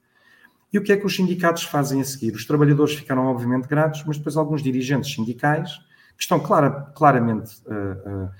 E 0.71 0.77
o 0.77 0.83
que 0.83 0.93
é 0.93 0.97
que 0.97 1.05
os 1.05 1.15
sindicatos 1.15 1.63
fazem 1.63 1.99
a 1.99 2.03
seguir? 2.03 2.33
Os 2.33 2.45
trabalhadores 2.45 2.95
ficaram, 2.95 3.25
obviamente, 3.25 3.67
gratos, 3.67 4.03
mas 4.05 4.17
depois 4.17 4.37
alguns 4.37 4.63
dirigentes 4.63 5.13
sindicais, 5.13 5.69
que 6.15 6.23
estão 6.23 6.39
clara, 6.39 6.69
claramente 6.95 7.61
uh, 7.65 8.25
uh, 8.25 8.31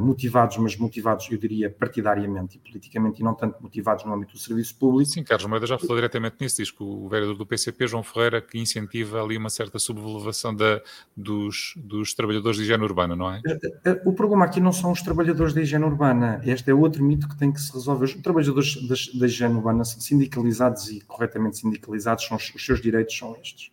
motivados, 0.00 0.56
mas 0.58 0.76
motivados, 0.76 1.28
eu 1.30 1.38
diria, 1.38 1.68
partidariamente 1.68 2.56
e 2.56 2.60
politicamente 2.60 3.20
e 3.20 3.24
não 3.24 3.34
tanto 3.34 3.60
motivados 3.60 4.04
no 4.04 4.14
âmbito 4.14 4.32
do 4.34 4.38
serviço 4.38 4.76
público. 4.76 5.10
Sim, 5.10 5.24
Carlos 5.24 5.46
Moeda 5.46 5.66
já 5.66 5.78
falou 5.78 5.96
diretamente 5.96 6.36
nisso, 6.40 6.58
diz 6.58 6.70
que 6.70 6.82
o 6.82 7.08
vereador 7.08 7.36
do 7.36 7.44
PCP, 7.44 7.86
João 7.88 8.02
Ferreira, 8.02 8.40
que 8.40 8.58
incentiva 8.58 9.22
ali 9.22 9.36
uma 9.36 9.50
certa 9.50 9.78
sublevação 9.78 10.54
da, 10.54 10.80
dos, 11.16 11.74
dos 11.76 12.14
trabalhadores 12.14 12.56
de 12.58 12.62
higiene 12.62 12.84
urbana, 12.84 13.16
não 13.16 13.32
é? 13.32 13.40
Eh, 13.44 13.58
eh, 13.84 14.02
o 14.04 14.12
problema 14.12 14.44
aqui 14.44 14.60
não 14.60 14.72
são 14.72 14.92
os 14.92 15.02
trabalhadores 15.02 15.52
da 15.52 15.60
higiene 15.60 15.84
urbana, 15.84 16.40
este 16.44 16.70
é 16.70 16.74
outro 16.74 17.02
mito 17.02 17.28
que 17.28 17.36
tem 17.36 17.52
que 17.52 17.60
se 17.60 17.72
resolver. 17.72 18.04
Os 18.04 18.14
trabalhadores 18.14 18.76
da 19.18 19.26
higiene 19.26 19.54
urbana 19.54 19.84
sindicalizados 19.84 20.90
e 20.90 21.00
corretamente 21.00 21.58
sindicalizados, 21.58 22.24
são, 22.24 22.36
os 22.36 22.64
seus 22.64 22.80
direitos 22.80 23.16
são 23.16 23.36
estes. 23.42 23.72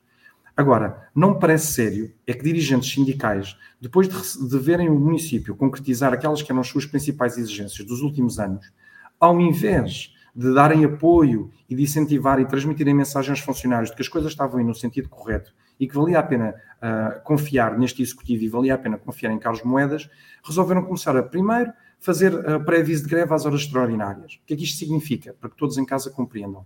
Agora, 0.60 1.10
não 1.16 1.36
me 1.36 1.40
parece 1.40 1.72
sério 1.72 2.12
é 2.28 2.34
que 2.34 2.44
dirigentes 2.44 2.92
sindicais, 2.92 3.56
depois 3.80 4.10
de, 4.10 4.50
de 4.50 4.60
verem 4.60 4.90
o 4.90 5.00
município 5.00 5.56
concretizar 5.56 6.12
aquelas 6.12 6.42
que 6.42 6.52
eram 6.52 6.60
as 6.60 6.68
suas 6.68 6.86
principais 6.86 7.38
exigências 7.38 7.88
dos 7.88 8.02
últimos 8.02 8.40
anos, 8.40 8.70
ao 9.18 9.40
invés 9.40 10.14
de 10.36 10.54
darem 10.54 10.84
apoio 10.84 11.50
e 11.70 11.76
de 11.76 11.84
incentivar 11.84 12.42
e 12.42 12.46
transmitirem 12.46 12.94
mensagens 12.94 13.40
aos 13.40 13.40
funcionários 13.40 13.90
de 13.90 13.96
que 13.96 14.02
as 14.02 14.10
coisas 14.10 14.34
estavam 14.34 14.60
indo 14.60 14.68
no 14.68 14.76
sentido 14.76 15.08
correto 15.08 15.54
e 15.80 15.88
que 15.88 15.96
valia 15.96 16.20
a 16.20 16.24
pena 16.24 16.54
uh, 16.54 17.24
confiar 17.24 17.80
neste 17.80 18.02
executivo 18.02 18.44
e 18.44 18.50
valia 18.50 18.76
a 18.76 18.78
pena 18.78 18.98
confiar 18.98 19.32
em 19.32 19.40
Carlos 19.40 19.64
Moedas, 19.64 20.10
resolveram 20.44 20.84
começar 20.84 21.16
a, 21.16 21.24
primeiro, 21.24 21.72
fazer 22.02 22.34
pré-aviso 22.66 23.04
de 23.04 23.10
greve 23.10 23.34
às 23.34 23.46
horas 23.46 23.62
extraordinárias. 23.62 24.34
O 24.34 24.46
que 24.46 24.56
é 24.56 24.58
que 24.58 24.64
isto 24.66 24.78
significa? 24.78 25.34
Para 25.40 25.50
que 25.50 25.56
todos 25.56 25.78
em 25.78 25.86
casa 25.86 26.10
compreendam. 26.10 26.66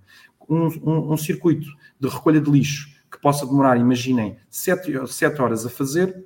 Um, 0.50 0.68
um, 0.84 1.14
um 1.14 1.18
circuito 1.18 1.68
de 2.00 2.08
recolha 2.08 2.42
de 2.42 2.50
lixo 2.50 2.93
que 3.14 3.22
possa 3.22 3.46
demorar, 3.46 3.78
imaginem, 3.78 4.38
sete, 4.50 4.92
sete 5.08 5.42
horas 5.42 5.66
a 5.66 5.70
fazer, 5.70 6.26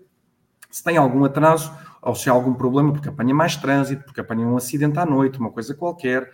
se 0.71 0.83
tem 0.83 0.95
algum 0.95 1.25
atraso 1.25 1.71
ou 2.01 2.15
se 2.15 2.29
há 2.29 2.31
algum 2.33 2.53
problema, 2.53 2.93
porque 2.93 3.09
apanha 3.09 3.35
mais 3.35 3.57
trânsito, 3.57 4.05
porque 4.05 4.21
apanha 4.21 4.47
um 4.47 4.55
acidente 4.55 4.97
à 4.97 5.05
noite, 5.05 5.37
uma 5.37 5.51
coisa 5.51 5.75
qualquer, 5.75 6.31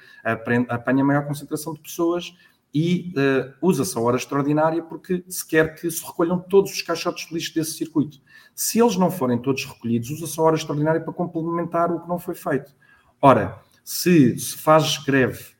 apanha 0.69 1.03
maior 1.03 1.25
concentração 1.25 1.73
de 1.73 1.79
pessoas 1.79 2.35
e 2.73 3.13
uh, 3.17 3.53
usa-se 3.61 3.97
a 3.97 4.01
hora 4.01 4.17
extraordinária 4.17 4.83
porque 4.83 5.23
se 5.27 5.47
quer 5.47 5.75
que 5.75 5.89
se 5.89 6.05
recolham 6.05 6.39
todos 6.39 6.71
os 6.71 6.81
caixotes 6.81 7.27
de 7.27 7.33
lixo 7.33 7.53
desse 7.53 7.73
circuito. 7.73 8.19
Se 8.53 8.79
eles 8.79 8.95
não 8.97 9.09
forem 9.09 9.39
todos 9.39 9.65
recolhidos, 9.65 10.09
usa-se 10.09 10.39
a 10.39 10.43
hora 10.43 10.55
extraordinária 10.55 11.01
para 11.01 11.13
complementar 11.13 11.91
o 11.91 12.01
que 12.01 12.07
não 12.07 12.19
foi 12.19 12.35
feito. 12.35 12.73
Ora, 13.21 13.59
se 13.83 14.37
se 14.37 14.57
faz 14.57 14.97
greve 14.99 15.52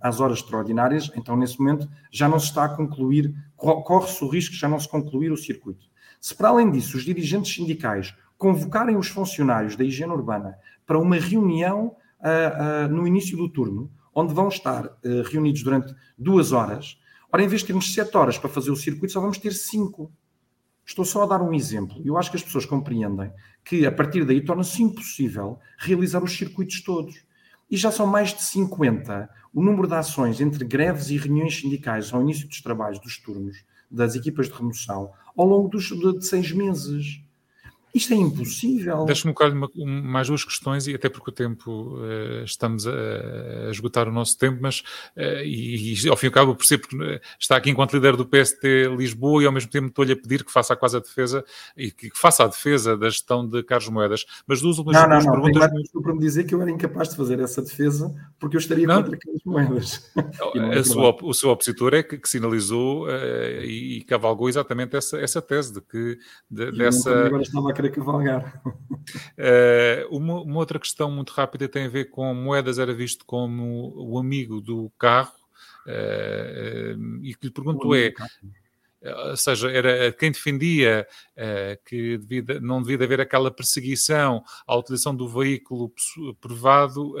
às 0.00 0.20
horas 0.20 0.38
extraordinárias, 0.38 1.10
então 1.14 1.36
nesse 1.36 1.58
momento 1.60 1.88
já 2.10 2.28
não 2.28 2.40
se 2.40 2.46
está 2.46 2.64
a 2.64 2.68
concluir, 2.68 3.34
corre-se 3.56 4.24
o 4.24 4.28
risco 4.28 4.54
de 4.54 4.60
já 4.60 4.68
não 4.68 4.80
se 4.80 4.88
concluir 4.88 5.30
o 5.30 5.36
circuito. 5.36 5.86
Se 6.20 6.34
para 6.34 6.48
além 6.48 6.70
disso 6.70 6.96
os 6.96 7.04
dirigentes 7.04 7.54
sindicais 7.54 8.14
convocarem 8.36 8.96
os 8.96 9.08
funcionários 9.08 9.76
da 9.76 9.84
higiene 9.84 10.12
urbana 10.12 10.56
para 10.84 10.98
uma 10.98 11.16
reunião 11.16 11.96
uh, 12.20 12.86
uh, 12.86 12.88
no 12.92 13.06
início 13.06 13.36
do 13.36 13.48
turno, 13.48 13.90
onde 14.14 14.34
vão 14.34 14.48
estar 14.48 14.86
uh, 14.86 15.22
reunidos 15.30 15.62
durante 15.62 15.94
duas 16.18 16.50
horas, 16.50 16.98
ora, 17.32 17.42
em 17.42 17.48
vez 17.48 17.60
de 17.60 17.68
termos 17.68 17.94
sete 17.94 18.16
horas 18.16 18.38
para 18.38 18.50
fazer 18.50 18.70
o 18.70 18.76
circuito, 18.76 19.12
só 19.12 19.20
vamos 19.20 19.38
ter 19.38 19.52
cinco. 19.52 20.12
Estou 20.84 21.04
só 21.04 21.22
a 21.22 21.26
dar 21.26 21.40
um 21.40 21.54
exemplo. 21.54 22.02
Eu 22.04 22.18
acho 22.18 22.30
que 22.30 22.36
as 22.36 22.42
pessoas 22.42 22.66
compreendem 22.66 23.32
que 23.64 23.86
a 23.86 23.92
partir 23.92 24.24
daí 24.24 24.40
torna-se 24.40 24.82
impossível 24.82 25.58
realizar 25.78 26.22
os 26.22 26.36
circuitos 26.36 26.82
todos 26.82 27.24
e 27.72 27.76
já 27.78 27.90
são 27.90 28.06
mais 28.06 28.34
de 28.34 28.42
50 28.42 29.30
o 29.54 29.62
número 29.62 29.88
de 29.88 29.94
ações 29.94 30.42
entre 30.42 30.62
greves 30.62 31.08
e 31.08 31.16
reuniões 31.16 31.58
sindicais 31.58 32.12
ao 32.12 32.20
início 32.20 32.46
dos 32.46 32.60
trabalhos 32.60 32.98
dos 32.98 33.16
turnos 33.16 33.64
das 33.90 34.14
equipas 34.14 34.46
de 34.46 34.52
remoção 34.52 35.10
ao 35.34 35.46
longo 35.46 35.68
dos, 35.68 35.84
de, 35.84 36.18
de 36.18 36.26
seis 36.26 36.52
meses. 36.52 37.22
Isto 37.94 38.14
é 38.14 38.16
impossível. 38.16 39.04
Deixa-me 39.04 39.34
colocar 39.34 39.54
mais 39.54 40.28
duas 40.28 40.44
questões, 40.44 40.86
e 40.86 40.94
até 40.94 41.10
porque 41.10 41.30
o 41.30 41.32
tempo 41.32 41.98
uh, 41.98 42.44
estamos 42.44 42.86
a, 42.86 42.92
a, 42.92 43.70
esgotar 43.70 44.08
o 44.08 44.12
nosso 44.12 44.38
tempo, 44.38 44.58
mas 44.62 44.80
uh, 45.16 45.42
e, 45.44 45.94
e, 45.94 46.08
ao 46.08 46.16
fim 46.16 46.26
e 46.26 46.28
ao 46.28 46.32
cabo 46.32 46.56
percebo 46.56 46.88
que 46.88 47.02
eh, 47.02 47.20
está 47.38 47.56
aqui 47.56 47.70
enquanto 47.70 47.92
líder 47.92 48.16
do 48.16 48.24
PST 48.24 48.86
Lisboa 48.96 49.42
e 49.42 49.46
ao 49.46 49.52
mesmo 49.52 49.70
tempo 49.70 49.88
estou-lhe 49.88 50.12
a 50.12 50.16
pedir 50.16 50.42
que 50.42 50.50
faça 50.50 50.74
quase 50.74 50.96
a 50.96 51.00
defesa 51.00 51.44
e 51.76 51.90
que, 51.90 52.10
que, 52.10 52.18
faça 52.18 52.44
a 52.44 52.46
defesa 52.46 52.96
da 52.96 53.10
gestão 53.10 53.46
de 53.46 53.62
Carlos 53.62 53.88
Moedas. 53.90 54.24
Mas 54.46 54.62
duas 54.62 54.78
últimas 54.78 55.02
não, 55.02 55.08
não, 55.08 55.18
não, 55.18 55.32
perguntas. 55.32 55.66
Primeiro, 55.66 56.02
para 56.02 56.14
me 56.14 56.20
dizer 56.20 56.44
que 56.44 56.54
eu 56.54 56.62
era 56.62 56.70
incapaz 56.70 57.10
de 57.10 57.16
fazer 57.16 57.40
essa 57.40 57.60
defesa 57.60 58.14
porque 58.38 58.56
eu 58.56 58.60
estaria 58.60 58.86
não. 58.86 59.02
contra 59.02 59.18
Carlos 59.18 59.42
Moedas. 59.44 60.10
É 60.72 60.82
sua, 60.84 61.16
o 61.22 61.34
seu 61.34 61.50
opositor 61.50 61.94
é 61.94 62.02
que, 62.02 62.16
que 62.16 62.28
sinalizou 62.28 63.06
uh, 63.06 63.62
e, 63.62 63.98
e, 63.98 64.04
cavalgou 64.04 64.48
exatamente 64.48 64.96
essa, 64.96 65.18
essa 65.18 65.42
tese 65.42 65.74
de 65.74 65.80
que 65.80 66.18
de, 66.50 66.72
dessa. 66.72 67.26
Agora 67.26 67.42
estava 67.42 67.70
a 67.70 67.74
cavalgar. 67.90 68.62
Uh, 68.64 70.16
uma, 70.16 70.42
uma, 70.42 70.58
outra 70.58 70.78
questão 70.78 71.10
muito 71.10 71.30
rápida 71.30 71.68
tem 71.68 71.86
a 71.86 71.90
ver 71.90 72.06
com 72.06 72.32
moedas 72.34 72.78
era 72.78 72.94
visto 72.94 73.24
como 73.24 73.92
o 73.96 74.18
amigo 74.18 74.60
do 74.60 74.90
carro 74.98 75.34
uh, 75.86 77.22
e 77.22 77.34
que 77.34 77.46
lhe 77.46 77.52
pergunto 77.52 77.94
é 77.94 78.12
ou 79.30 79.36
seja, 79.36 79.68
era 79.68 80.12
quem 80.12 80.30
defendia 80.30 81.04
que 81.84 82.16
devia, 82.18 82.60
não 82.60 82.80
devia 82.80 83.04
haver 83.04 83.20
aquela 83.20 83.50
perseguição 83.50 84.44
à 84.64 84.76
utilização 84.76 85.12
do 85.12 85.28
veículo 85.28 85.92
privado 86.40 87.12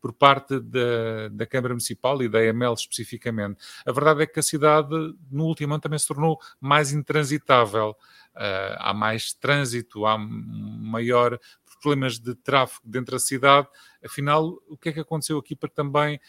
por 0.00 0.12
parte 0.12 0.58
da, 0.60 1.28
da 1.30 1.46
Câmara 1.46 1.74
Municipal 1.74 2.22
e 2.22 2.28
da 2.28 2.44
EML 2.44 2.74
especificamente. 2.74 3.58
A 3.86 3.92
verdade 3.92 4.22
é 4.22 4.26
que 4.26 4.40
a 4.40 4.42
cidade, 4.42 4.94
no 5.30 5.44
último 5.44 5.74
ano, 5.74 5.80
também 5.80 5.98
se 5.98 6.08
tornou 6.08 6.38
mais 6.60 6.92
intransitável. 6.92 7.96
Uh, 8.30 8.78
há 8.78 8.94
mais 8.94 9.34
trânsito, 9.34 10.06
há 10.06 10.16
maior 10.16 11.38
problemas 11.80 12.18
de 12.18 12.34
tráfego 12.34 12.82
dentro 12.84 13.12
da 13.12 13.18
cidade. 13.18 13.66
Afinal, 14.04 14.58
o 14.68 14.76
que 14.76 14.90
é 14.90 14.92
que 14.92 15.00
aconteceu 15.00 15.38
aqui 15.38 15.56
para 15.56 15.68
também 15.68 16.20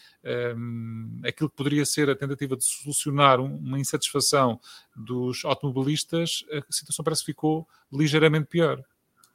um, 0.56 1.20
aquilo 1.24 1.48
que 1.48 1.56
poderia 1.56 1.84
ser 1.84 2.10
a 2.10 2.16
tentativa 2.16 2.56
de 2.56 2.64
solucionar 2.64 3.40
uma 3.40 3.78
insatisfação 3.78 4.58
dos 4.96 5.44
automobilistas, 5.44 6.44
a 6.52 6.72
situação 6.72 7.04
parece 7.04 7.22
que 7.22 7.32
ficou 7.32 7.68
ligeiramente 7.92 8.46
pior? 8.46 8.82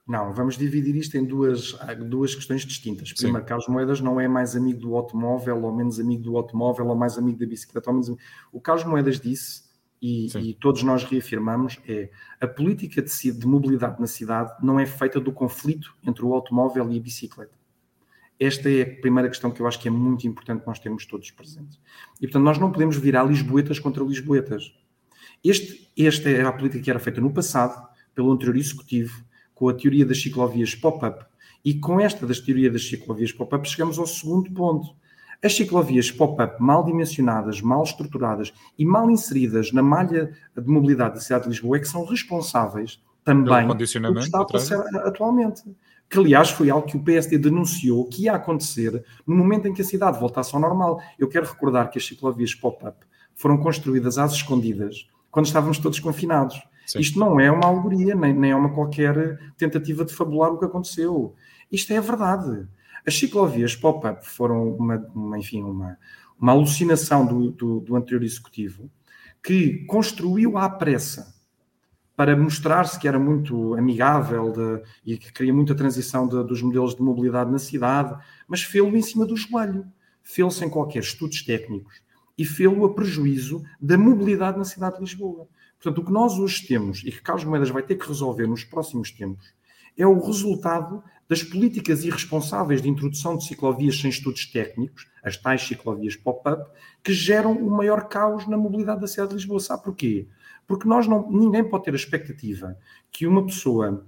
Não, 0.08 0.34
vamos 0.34 0.58
dividir 0.58 0.96
isto 0.96 1.18
em 1.18 1.26
duas, 1.26 1.74
duas 2.08 2.34
questões 2.34 2.66
distintas. 2.66 3.12
Primeiro, 3.12 3.42
Sim. 3.42 3.48
Carlos 3.50 3.68
Moedas 3.68 4.00
não 4.00 4.22
é 4.22 4.28
mais 4.28 4.56
amigo 4.56 4.80
do 4.80 4.96
automóvel, 4.96 5.62
ou 5.64 5.76
menos 5.76 6.00
amigo 6.00 6.24
do 6.24 6.38
automóvel, 6.38 6.88
ou 6.88 6.96
mais 6.96 7.18
amigo 7.18 7.38
da 7.38 7.46
bicicleta. 7.46 7.90
Ou 7.90 7.94
menos... 7.94 8.18
O 8.52 8.62
Carlos 8.62 8.86
Moedas 8.86 9.20
disse, 9.20 9.64
e, 10.02 10.28
e, 10.38 10.54
todos 10.54 10.82
nós 10.84 11.04
reafirmamos, 11.04 11.80
é 11.86 12.10
a 12.40 12.48
política 12.48 13.02
de, 13.02 13.32
de 13.32 13.48
mobilidade 13.48 14.00
na 14.00 14.08
cidade 14.08 14.54
não 14.64 14.80
é 14.80 14.86
feita 14.86 15.20
do 15.20 15.32
conflito 15.32 15.94
entre 16.06 16.24
o 16.24 16.34
automóvel 16.34 16.90
e 16.92 16.98
a 16.98 17.02
bicicleta. 17.02 17.58
Esta 18.40 18.70
é 18.70 18.84
a 18.84 19.02
primeira 19.02 19.28
questão 19.28 19.50
que 19.50 19.60
eu 19.60 19.68
acho 19.68 19.80
que 19.80 19.88
é 19.88 19.92
muito 19.92 20.28
importante 20.28 20.66
nós 20.66 20.80
termos 20.80 21.06
todos 21.06 21.32
presentes. 21.32 21.82
E, 22.22 22.28
portanto, 22.28 22.44
nós 22.44 22.60
não 22.60 22.72
podemos 22.72 22.96
virar 22.96 23.24
lisboetas 23.24 23.80
contra 23.80 24.04
lisboetas. 24.04 24.74
Este, 25.44 25.92
esta 25.98 26.30
era 26.30 26.50
a 26.50 26.54
política 26.54 26.84
que 26.84 26.90
era 26.90 27.00
feita 27.00 27.20
no 27.20 27.34
passado, 27.34 27.88
pelo 28.14 28.32
anterior 28.32 28.56
executivo, 28.56 29.27
com 29.58 29.70
a 29.70 29.74
teoria 29.74 30.06
das 30.06 30.22
ciclovias 30.22 30.76
pop-up. 30.76 31.26
E 31.66 31.74
com 31.74 32.00
esta 32.00 32.26
das 32.26 32.40
teorias 32.40 32.72
das 32.72 32.88
ciclovias 32.88 33.32
pop-up 33.32 33.68
chegamos 33.68 33.98
ao 33.98 34.06
segundo 34.06 34.52
ponto. 34.52 34.96
As 35.44 35.56
ciclovias 35.56 36.12
pop-up 36.12 36.62
mal 36.62 36.84
dimensionadas, 36.84 37.62
mal 37.62 37.84
estruturadas 37.84 38.54
e 38.78 38.86
mal 38.86 39.10
inseridas 39.10 39.72
na 39.72 39.82
malha 39.82 40.32
de 40.56 40.68
mobilidade 40.70 41.16
da 41.16 41.20
cidade 41.20 41.44
de 41.44 41.50
Lisboa 41.50 41.78
é 41.78 41.80
que 41.80 41.88
são 41.88 42.06
responsáveis 42.06 43.02
também 43.24 43.68
pelo 43.68 44.14
que 44.14 44.20
está 44.20 44.42
a 44.42 44.46
passar 44.46 44.86
atualmente. 45.06 45.64
Que, 46.10 46.20
aliás, 46.20 46.50
foi 46.50 46.70
algo 46.70 46.88
que 46.88 46.96
o 46.96 47.04
PSD 47.04 47.38
denunciou 47.38 48.06
que 48.06 48.24
ia 48.24 48.34
acontecer 48.34 49.04
no 49.26 49.36
momento 49.36 49.68
em 49.68 49.74
que 49.74 49.82
a 49.82 49.86
cidade 49.86 50.20
voltasse 50.20 50.56
ao 50.56 50.62
normal. 50.62 51.02
Eu 51.20 51.28
quero 51.28 51.46
recordar 51.46 51.90
que 51.90 51.98
as 51.98 52.06
ciclovias 52.06 52.56
pop-up 52.56 52.98
foram 53.36 53.58
construídas 53.58 54.18
às 54.18 54.32
escondidas 54.32 55.10
quando 55.30 55.48
estávamos 55.48 55.78
todos 55.78 56.00
confinados. 56.00 56.60
Sim. 56.88 57.00
Isto 57.00 57.20
não 57.20 57.38
é 57.38 57.52
uma 57.52 57.68
alegoria, 57.68 58.16
nem, 58.16 58.34
nem 58.34 58.52
é 58.52 58.56
uma 58.56 58.74
qualquer 58.74 59.38
tentativa 59.58 60.06
de 60.06 60.14
fabular 60.14 60.52
o 60.52 60.58
que 60.58 60.66
aconteceu. 60.66 61.36
Isto 61.70 61.92
é 61.92 61.98
a 61.98 62.02
verdade. 62.02 62.66
As 63.06 63.14
ciclovias 63.20 63.76
pop-up 63.76 64.26
foram 64.26 64.70
uma, 64.74 64.96
uma, 65.14 65.38
enfim, 65.38 65.62
uma, 65.64 65.98
uma 66.40 66.54
alucinação 66.54 67.26
do, 67.26 67.52
do, 67.52 67.80
do 67.82 67.96
anterior 67.96 68.24
executivo 68.24 68.90
que 69.44 69.86
construiu 69.86 70.58
à 70.58 70.70
pressa 70.70 71.36
para 72.16 72.36
mostrar-se 72.36 72.98
que 72.98 73.08
era 73.08 73.20
muito 73.20 73.76
amigável 73.76 74.52
de, 74.52 74.82
e 75.06 75.18
que 75.18 75.32
queria 75.32 75.54
muita 75.54 75.76
transição 75.76 76.28
de, 76.28 76.42
dos 76.44 76.62
modelos 76.62 76.96
de 76.96 77.02
mobilidade 77.02 77.52
na 77.52 77.60
cidade, 77.60 78.18
mas 78.48 78.64
fê-lo 78.64 78.96
em 78.96 79.02
cima 79.02 79.26
do 79.26 79.36
joelho, 79.36 79.86
fê-lo 80.24 80.50
sem 80.50 80.70
qualquer 80.70 81.00
estudos 81.00 81.44
técnicos 81.44 82.02
e 82.38 82.46
fê-lo 82.46 82.86
a 82.86 82.94
prejuízo 82.94 83.64
da 83.80 83.98
mobilidade 83.98 84.58
na 84.58 84.64
cidade 84.64 84.96
de 84.96 85.02
Lisboa. 85.02 85.48
Portanto, 85.80 86.02
o 86.02 86.06
que 86.06 86.12
nós 86.12 86.34
hoje 86.40 86.66
temos 86.66 87.00
e 87.06 87.12
que 87.12 87.22
Carlos 87.22 87.46
Moedas 87.46 87.70
vai 87.70 87.84
ter 87.84 87.96
que 87.96 88.08
resolver 88.08 88.48
nos 88.48 88.64
próximos 88.64 89.12
tempos 89.12 89.54
é 89.98 90.06
o 90.06 90.20
resultado 90.20 91.04
das 91.28 91.44
políticas 91.44 92.04
irresponsáveis 92.04 92.82
de 92.82 92.90
introdução 92.90 93.36
de 93.36 93.46
ciclovias 93.46 94.00
sem 94.00 94.10
estudos 94.10 94.46
técnicos, 94.46 95.08
as 95.24 95.36
tais 95.36 95.62
ciclovias 95.62 96.16
pop-up, 96.16 96.72
que 97.04 97.12
geram 97.12 97.52
o 97.54 97.70
maior 97.70 98.08
caos 98.08 98.48
na 98.48 98.58
mobilidade 98.58 99.02
da 99.02 99.08
cidade 99.08 99.30
de 99.30 99.36
Lisboa. 99.36 99.60
Sabe 99.60 99.84
porquê? 99.84 100.28
Porque 100.66 100.88
nós 100.88 101.08
não, 101.08 101.30
ninguém 101.30 101.68
pode 101.68 101.84
ter 101.84 101.92
a 101.92 101.96
expectativa 101.96 102.78
que 103.12 103.28
uma 103.28 103.46
pessoa 103.46 104.06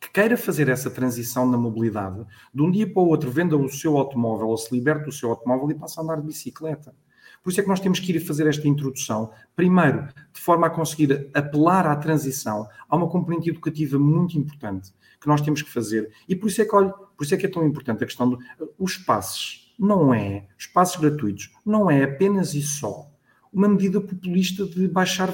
que 0.00 0.10
queira 0.10 0.36
fazer 0.36 0.68
essa 0.68 0.90
transição 0.90 1.48
na 1.48 1.58
mobilidade, 1.58 2.24
de 2.52 2.62
um 2.62 2.70
dia 2.70 2.90
para 2.90 3.02
o 3.02 3.06
outro 3.06 3.30
venda 3.30 3.56
o 3.56 3.68
seu 3.68 3.98
automóvel 3.98 4.48
ou 4.48 4.56
se 4.56 4.74
liberte 4.74 5.04
do 5.04 5.12
seu 5.12 5.30
automóvel 5.30 5.70
e 5.70 5.74
passe 5.74 6.00
a 6.00 6.02
andar 6.02 6.16
de 6.20 6.26
bicicleta. 6.26 6.94
Por 7.42 7.50
isso 7.50 7.60
é 7.60 7.62
que 7.62 7.68
nós 7.68 7.80
temos 7.80 7.98
que 7.98 8.12
ir 8.12 8.20
fazer 8.20 8.46
esta 8.46 8.68
introdução, 8.68 9.30
primeiro, 9.56 10.08
de 10.32 10.40
forma 10.40 10.66
a 10.66 10.70
conseguir 10.70 11.30
apelar 11.32 11.86
à 11.86 11.96
transição, 11.96 12.68
a 12.88 12.96
uma 12.96 13.08
componente 13.08 13.48
educativa 13.48 13.98
muito 13.98 14.38
importante 14.38 14.92
que 15.20 15.28
nós 15.28 15.40
temos 15.40 15.62
que 15.62 15.70
fazer. 15.70 16.10
E 16.28 16.34
por 16.34 16.48
isso 16.48 16.62
é 16.62 16.64
que, 16.64 16.74
olha, 16.74 16.90
por 16.90 17.24
isso 17.24 17.34
é 17.34 17.36
que 17.36 17.46
é 17.46 17.48
tão 17.48 17.66
importante 17.66 18.02
a 18.02 18.06
questão 18.06 18.30
dos 18.30 18.98
do, 18.98 19.04
passos. 19.04 19.74
Não 19.78 20.12
é, 20.12 20.46
os 20.58 20.66
passos 20.66 21.00
gratuitos, 21.00 21.50
não 21.64 21.90
é 21.90 22.02
apenas 22.04 22.54
e 22.54 22.62
só 22.62 23.10
uma 23.52 23.68
medida 23.68 24.00
populista 24.00 24.64
de 24.64 24.86
baixar, 24.86 25.28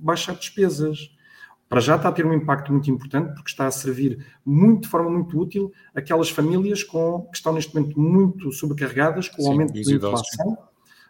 baixar 0.00 0.34
despesas. 0.34 1.14
Para 1.68 1.80
já 1.80 1.94
está 1.94 2.08
a 2.08 2.12
ter 2.12 2.26
um 2.26 2.34
impacto 2.34 2.72
muito 2.72 2.90
importante, 2.90 3.32
porque 3.34 3.50
está 3.50 3.66
a 3.66 3.70
servir 3.70 4.26
muito, 4.44 4.82
de 4.82 4.88
forma 4.88 5.08
muito 5.08 5.38
útil 5.38 5.72
aquelas 5.94 6.28
famílias 6.28 6.82
com, 6.82 7.28
que 7.30 7.36
estão 7.36 7.52
neste 7.52 7.72
momento 7.72 8.00
muito 8.00 8.50
sobrecarregadas 8.50 9.28
com 9.28 9.42
o 9.42 9.44
Sim, 9.44 9.50
aumento 9.52 9.72
da 9.72 9.80
inflação. 9.80 10.58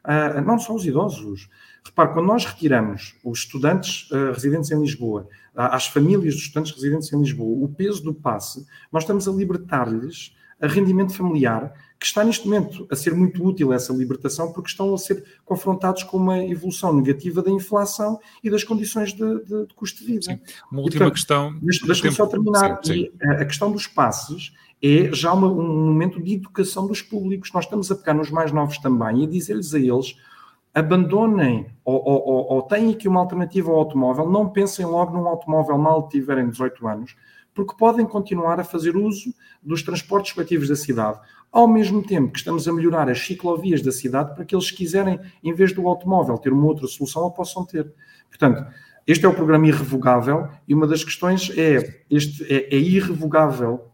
Uh, 0.04 0.40
não 0.40 0.58
só 0.58 0.74
os 0.74 0.84
idosos. 0.84 1.48
Repare, 1.84 2.12
quando 2.12 2.26
nós 2.26 2.44
retiramos 2.44 3.14
os 3.24 3.40
estudantes 3.40 4.10
uh, 4.10 4.32
residentes 4.32 4.70
em 4.70 4.80
Lisboa, 4.80 5.28
uh, 5.54 5.60
às 5.72 5.86
famílias 5.86 6.34
dos 6.34 6.44
estudantes 6.44 6.72
residentes 6.72 7.12
em 7.12 7.20
Lisboa, 7.20 7.64
o 7.64 7.68
peso 7.68 8.02
do 8.02 8.14
passe, 8.14 8.66
nós 8.92 9.02
estamos 9.02 9.28
a 9.28 9.32
libertar-lhes 9.32 10.34
a 10.60 10.66
rendimento 10.66 11.14
familiar, 11.14 11.72
que 11.98 12.06
está 12.06 12.24
neste 12.24 12.46
momento 12.46 12.86
a 12.90 12.96
ser 12.96 13.14
muito 13.14 13.44
útil 13.44 13.72
essa 13.72 13.92
libertação, 13.92 14.52
porque 14.52 14.68
estão 14.68 14.94
a 14.94 14.98
ser 14.98 15.24
confrontados 15.44 16.02
com 16.02 16.16
uma 16.16 16.44
evolução 16.44 16.94
negativa 16.94 17.42
da 17.42 17.50
inflação 17.50 18.18
e 18.42 18.50
das 18.50 18.64
condições 18.64 19.12
de, 19.12 19.44
de, 19.44 19.66
de 19.66 19.74
custo 19.74 20.00
de 20.00 20.06
vida. 20.06 20.22
Sim. 20.22 20.40
Uma 20.70 20.82
última 20.82 21.04
Portanto, 21.06 21.12
questão. 21.12 21.58
Deixa-me 21.60 22.12
só 22.12 22.26
terminar. 22.26 22.80
Sim, 22.82 22.92
sim. 22.92 23.10
A 23.22 23.44
questão 23.44 23.70
dos 23.70 23.86
passes 23.86 24.52
é 24.82 25.10
já 25.12 25.32
uma, 25.32 25.48
um 25.48 25.86
momento 25.86 26.22
de 26.22 26.34
educação 26.34 26.86
dos 26.86 27.02
públicos. 27.02 27.52
Nós 27.52 27.64
estamos 27.64 27.90
a 27.90 27.94
pegar 27.94 28.14
nos 28.14 28.30
mais 28.30 28.50
novos 28.50 28.78
também 28.78 29.22
e 29.22 29.24
a 29.24 29.28
dizer-lhes 29.28 29.74
a 29.74 29.78
eles 29.78 30.16
abandonem 30.72 31.66
ou, 31.84 32.00
ou, 32.02 32.52
ou, 32.52 32.62
têm 32.62 32.92
aqui 32.92 33.08
uma 33.08 33.20
alternativa 33.20 33.70
ao 33.70 33.78
automóvel, 33.78 34.30
não 34.30 34.48
pensem 34.48 34.86
logo 34.86 35.12
num 35.12 35.26
automóvel 35.26 35.76
mal 35.76 36.08
tiverem 36.08 36.48
18 36.48 36.86
anos, 36.86 37.16
porque 37.64 37.76
podem 37.76 38.06
continuar 38.06 38.58
a 38.58 38.64
fazer 38.64 38.96
uso 38.96 39.34
dos 39.62 39.82
transportes 39.82 40.32
coletivos 40.32 40.66
da 40.66 40.74
cidade, 40.74 41.20
ao 41.52 41.68
mesmo 41.68 42.02
tempo 42.02 42.32
que 42.32 42.38
estamos 42.38 42.66
a 42.66 42.72
melhorar 42.72 43.10
as 43.10 43.20
ciclovias 43.20 43.82
da 43.82 43.92
cidade 43.92 44.34
para 44.34 44.46
que 44.46 44.54
eles 44.54 44.70
quiserem, 44.70 45.20
em 45.44 45.52
vez 45.52 45.74
do 45.74 45.86
automóvel, 45.86 46.38
ter 46.38 46.54
uma 46.54 46.64
outra 46.64 46.86
solução, 46.86 47.22
ou 47.22 47.30
possam 47.30 47.66
ter. 47.66 47.92
Portanto, 48.30 48.64
este 49.06 49.26
é 49.26 49.28
o 49.28 49.34
programa 49.34 49.66
irrevogável 49.66 50.48
e 50.66 50.74
uma 50.74 50.86
das 50.86 51.04
questões 51.04 51.52
é, 51.54 52.02
este 52.08 52.44
é, 52.44 52.74
é 52.74 52.78
irrevogável 52.78 53.90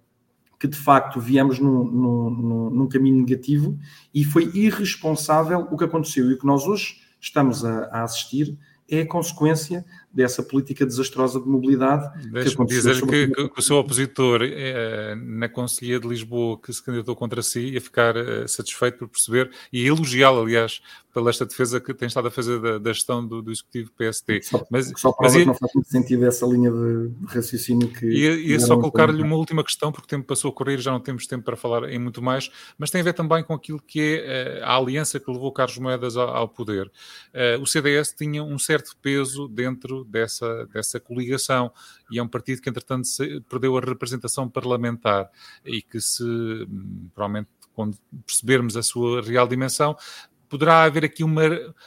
que 0.60 0.68
de 0.68 0.76
facto 0.76 1.20
viemos 1.20 1.58
num, 1.58 1.82
num, 1.84 2.70
num, 2.70 2.88
caminho 2.88 3.16
negativo 3.16 3.76
e 4.14 4.22
foi 4.22 4.48
irresponsável 4.54 5.66
o 5.72 5.76
que 5.76 5.84
aconteceu. 5.84 6.30
E 6.30 6.34
o 6.34 6.38
que 6.38 6.46
nós 6.46 6.64
hoje 6.66 7.00
estamos 7.20 7.64
a, 7.64 7.86
a 7.86 8.04
assistir 8.04 8.56
é 8.88 9.00
a 9.00 9.06
consequência 9.06 9.84
dessa 10.16 10.42
política 10.42 10.86
desastrosa 10.86 11.38
de 11.38 11.46
mobilidade. 11.46 12.08
Deixe-me 12.30 12.66
dizer 12.66 13.06
que, 13.06 13.28
que, 13.28 13.58
o 13.58 13.62
seu 13.62 13.76
opositor 13.76 14.40
é, 14.42 15.14
na 15.14 15.46
Conselhia 15.46 16.00
de 16.00 16.08
Lisboa, 16.08 16.58
que 16.58 16.72
se 16.72 16.82
candidatou 16.82 17.14
contra 17.14 17.42
si, 17.42 17.60
ia 17.72 17.80
ficar 17.82 18.16
uh, 18.16 18.48
satisfeito 18.48 18.96
por 19.00 19.08
perceber 19.08 19.50
e 19.70 19.86
elogiá-lo, 19.86 20.40
aliás, 20.40 20.80
pela 21.16 21.30
esta 21.30 21.44
defesa 21.46 21.80
que 21.80 21.94
tem 21.94 22.08
estado 22.08 22.28
a 22.28 22.30
fazer 22.30 22.60
da, 22.60 22.78
da 22.78 22.92
gestão 22.92 23.26
do, 23.26 23.42
do, 23.42 23.50
Executivo 23.50 23.90
PST. 23.92 24.42
Só, 24.42 24.66
mas, 24.70 24.92
só 24.96 25.14
mas 25.18 25.34
que 25.34 25.44
não 25.46 25.54
faz 25.54 25.72
muito 25.74 25.88
sentido 25.88 26.26
essa 26.26 26.46
linha 26.46 26.70
de, 26.70 27.08
de 27.08 27.26
raciocínio 27.26 27.88
que... 27.88 28.06
Ia, 28.06 28.36
ia 28.36 28.60
só 28.60 28.76
colocar-lhe 28.76 29.22
uma 29.22 29.36
última 29.36 29.64
questão, 29.64 29.90
porque 29.90 30.04
o 30.04 30.08
tempo 30.08 30.26
passou 30.26 30.50
a 30.50 30.52
correr, 30.52 30.78
já 30.78 30.92
não 30.92 31.00
temos 31.00 31.26
tempo 31.26 31.44
para 31.44 31.56
falar 31.56 31.90
em 31.90 31.98
muito 31.98 32.22
mais, 32.22 32.50
mas 32.78 32.90
tem 32.90 33.00
a 33.00 33.04
ver 33.04 33.14
também 33.14 33.42
com 33.42 33.54
aquilo 33.54 33.80
que 33.80 34.22
é 34.22 34.60
uh, 34.60 34.64
a 34.64 34.76
aliança 34.76 35.18
que 35.18 35.30
levou 35.30 35.50
Carlos 35.52 35.78
Moedas 35.78 36.16
ao, 36.16 36.28
ao 36.28 36.48
poder. 36.48 36.86
Uh, 37.32 37.62
o 37.62 37.66
CDS 37.66 38.12
tinha 38.12 38.42
um 38.42 38.58
certo 38.58 38.94
peso 39.00 39.48
dentro 39.48 40.04
dessa, 40.06 40.66
dessa 40.66 41.00
coligação. 41.00 41.72
E 42.10 42.18
é 42.18 42.22
um 42.22 42.28
partido 42.28 42.62
que, 42.62 42.68
entretanto, 42.68 43.08
perdeu 43.48 43.76
a 43.76 43.80
representação 43.80 44.48
parlamentar 44.48 45.30
e 45.64 45.82
que, 45.82 46.00
se 46.00 46.24
provavelmente, 47.14 47.50
quando 47.74 47.98
percebermos 48.26 48.76
a 48.76 48.82
sua 48.82 49.20
real 49.22 49.46
dimensão, 49.46 49.96
poderá 50.48 50.84
haver 50.84 51.04
aqui 51.04 51.22
uma, 51.22 51.42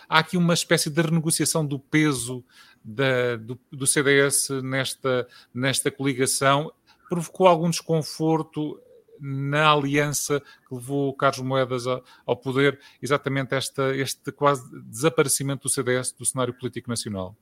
há 0.08 0.20
aqui 0.20 0.38
uma 0.38 0.54
espécie 0.54 0.90
de 0.90 1.02
renegociação 1.02 1.66
do 1.66 1.80
peso 1.80 2.44
da, 2.84 3.36
do, 3.38 3.60
do, 3.72 3.88
CDS 3.88 4.50
nesta, 4.64 5.28
nesta 5.54 5.90
coligação. 5.90 6.72
Provocou 7.10 7.48
algum 7.48 7.70
desconforto 7.70 8.80
na 9.20 9.72
aliança 9.72 10.40
que 10.40 10.76
levou 10.76 11.14
Carlos 11.14 11.46
Moedas 11.46 11.86
ao 12.26 12.38
poder, 12.38 12.80
exatamente 13.02 13.54
esta, 13.54 13.96
este 13.96 14.32
quase 14.32 14.64
desaparecimento 14.84 15.64
do 15.64 15.70
CDS 15.70 16.14
do 16.14 16.26
cenário 16.26 16.54
político 16.54 16.90
nacional? 16.90 17.36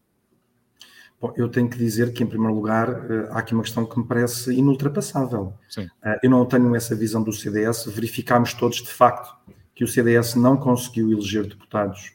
Eu 1.35 1.49
tenho 1.49 1.67
que 1.67 1.77
dizer 1.77 2.13
que, 2.13 2.23
em 2.23 2.27
primeiro 2.27 2.53
lugar, 2.53 2.89
eh, 2.89 3.27
há 3.31 3.39
aqui 3.39 3.53
uma 3.53 3.63
questão 3.63 3.85
que 3.85 3.97
me 3.97 4.05
parece 4.05 4.53
inultrapassável. 4.53 5.53
Sim. 5.67 5.87
Eh, 6.03 6.19
eu 6.23 6.29
não 6.29 6.45
tenho 6.45 6.75
essa 6.75 6.95
visão 6.95 7.23
do 7.23 7.33
CDS. 7.33 7.85
Verificámos 7.87 8.53
todos, 8.53 8.77
de 8.77 8.89
facto, 8.89 9.35
que 9.73 9.83
o 9.83 9.87
CDS 9.87 10.35
não 10.35 10.55
conseguiu 10.55 11.11
eleger 11.11 11.47
deputados 11.47 12.11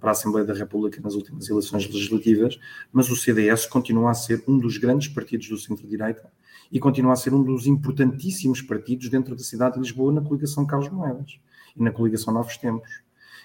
para 0.00 0.10
a 0.10 0.12
Assembleia 0.12 0.46
da 0.46 0.54
República 0.54 1.00
nas 1.00 1.14
últimas 1.14 1.48
eleições 1.48 1.86
legislativas, 1.86 2.58
mas 2.92 3.10
o 3.10 3.16
CDS 3.16 3.66
continua 3.66 4.10
a 4.10 4.14
ser 4.14 4.42
um 4.48 4.58
dos 4.58 4.78
grandes 4.78 5.08
partidos 5.08 5.48
do 5.48 5.56
centro-direita 5.56 6.28
e 6.72 6.80
continua 6.80 7.12
a 7.12 7.16
ser 7.16 7.32
um 7.32 7.42
dos 7.42 7.66
importantíssimos 7.66 8.60
partidos 8.60 9.08
dentro 9.08 9.36
da 9.36 9.42
cidade 9.42 9.74
de 9.74 9.80
Lisboa 9.80 10.12
na 10.12 10.20
coligação 10.20 10.66
Carlos 10.66 10.88
Moedas 10.88 11.38
e 11.76 11.82
na 11.82 11.92
coligação 11.92 12.34
Novos 12.34 12.56
Tempos. 12.56 12.90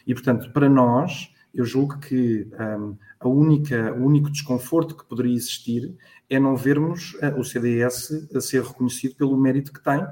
E, 0.07 0.13
portanto, 0.13 0.51
para 0.51 0.67
nós, 0.67 1.31
eu 1.53 1.65
julgo 1.65 1.99
que 1.99 2.47
um, 2.59 2.97
a 3.21 3.27
única, 3.27 3.93
o 3.93 4.03
único 4.03 4.31
desconforto 4.31 4.95
que 4.95 5.05
poderia 5.05 5.35
existir 5.35 5.95
é 6.27 6.39
não 6.39 6.55
vermos 6.55 7.13
uh, 7.15 7.39
o 7.39 7.43
CDS 7.43 8.27
a 8.35 8.41
ser 8.41 8.63
reconhecido 8.63 9.15
pelo 9.15 9.37
mérito 9.37 9.71
que 9.71 9.83
tem, 9.83 10.03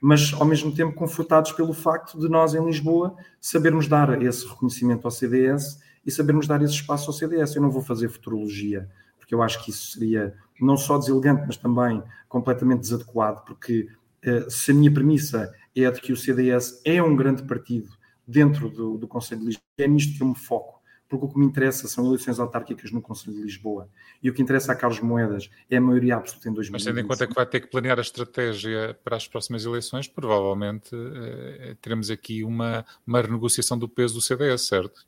mas 0.00 0.32
ao 0.32 0.46
mesmo 0.46 0.74
tempo 0.74 0.94
confortados 0.94 1.52
pelo 1.52 1.74
facto 1.74 2.18
de 2.18 2.28
nós 2.28 2.54
em 2.54 2.64
Lisboa 2.64 3.14
sabermos 3.38 3.86
dar 3.86 4.20
esse 4.22 4.46
reconhecimento 4.46 5.04
ao 5.06 5.10
CDS 5.10 5.78
e 6.06 6.10
sabermos 6.10 6.46
dar 6.46 6.62
esse 6.62 6.74
espaço 6.74 7.08
ao 7.08 7.12
CDS. 7.12 7.54
Eu 7.54 7.62
não 7.62 7.70
vou 7.70 7.82
fazer 7.82 8.08
futurologia, 8.08 8.88
porque 9.18 9.34
eu 9.34 9.42
acho 9.42 9.62
que 9.62 9.70
isso 9.70 9.92
seria 9.92 10.34
não 10.58 10.76
só 10.76 10.96
deselegante, 10.96 11.44
mas 11.46 11.58
também 11.58 12.02
completamente 12.28 12.80
desadequado, 12.80 13.44
porque 13.44 13.88
uh, 14.26 14.50
se 14.50 14.70
a 14.70 14.74
minha 14.74 14.92
premissa 14.92 15.52
é 15.76 15.84
a 15.84 15.90
de 15.90 16.00
que 16.00 16.12
o 16.12 16.16
CDS 16.16 16.80
é 16.82 17.02
um 17.02 17.14
grande 17.14 17.42
partido 17.42 17.90
dentro 18.26 18.70
do, 18.70 18.96
do 18.96 19.06
Conselho 19.06 19.42
de 19.42 19.46
Lisboa, 19.48 19.64
é 19.76 19.86
nisto 19.86 20.16
que 20.16 20.22
eu 20.22 20.28
me 20.28 20.34
foco 20.34 20.82
porque 21.08 21.26
o 21.26 21.28
que 21.28 21.38
me 21.38 21.46
interessa 21.46 21.86
são 21.86 22.06
eleições 22.06 22.40
autárquicas 22.40 22.90
no 22.90 23.00
Conselho 23.00 23.36
de 23.36 23.42
Lisboa. 23.42 23.88
E 24.22 24.30
o 24.30 24.34
que 24.34 24.42
interessa 24.42 24.72
a 24.72 24.74
Carlos 24.74 25.00
Moedas 25.00 25.50
é 25.70 25.76
a 25.76 25.80
maioria 25.80 26.16
absoluta 26.16 26.48
em 26.48 26.52
2020. 26.52 26.72
Mas 26.72 26.84
tendo 26.84 27.04
em 27.04 27.08
conta 27.08 27.26
que 27.26 27.34
vai 27.34 27.46
ter 27.46 27.60
que 27.60 27.68
planear 27.68 27.98
a 27.98 28.02
estratégia 28.02 28.98
para 29.04 29.16
as 29.16 29.28
próximas 29.28 29.64
eleições, 29.64 30.08
provavelmente 30.08 30.90
eh, 30.94 31.76
teremos 31.80 32.10
aqui 32.10 32.42
uma, 32.42 32.84
uma 33.06 33.20
renegociação 33.20 33.78
do 33.78 33.88
peso 33.88 34.14
do 34.14 34.22
CDS, 34.22 34.66
certo? 34.66 35.06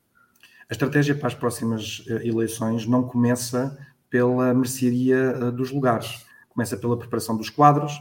A 0.69 0.73
estratégia 0.73 1.15
para 1.15 1.27
as 1.27 1.33
próximas 1.33 2.03
eh, 2.07 2.27
eleições 2.27 2.85
não 2.85 3.03
começa 3.03 3.77
pela 4.09 4.53
mercearia 4.53 5.17
eh, 5.17 5.51
dos 5.51 5.71
lugares. 5.71 6.25
Começa 6.49 6.77
pela 6.77 6.97
preparação 6.97 7.35
dos 7.35 7.49
quadros, 7.49 7.93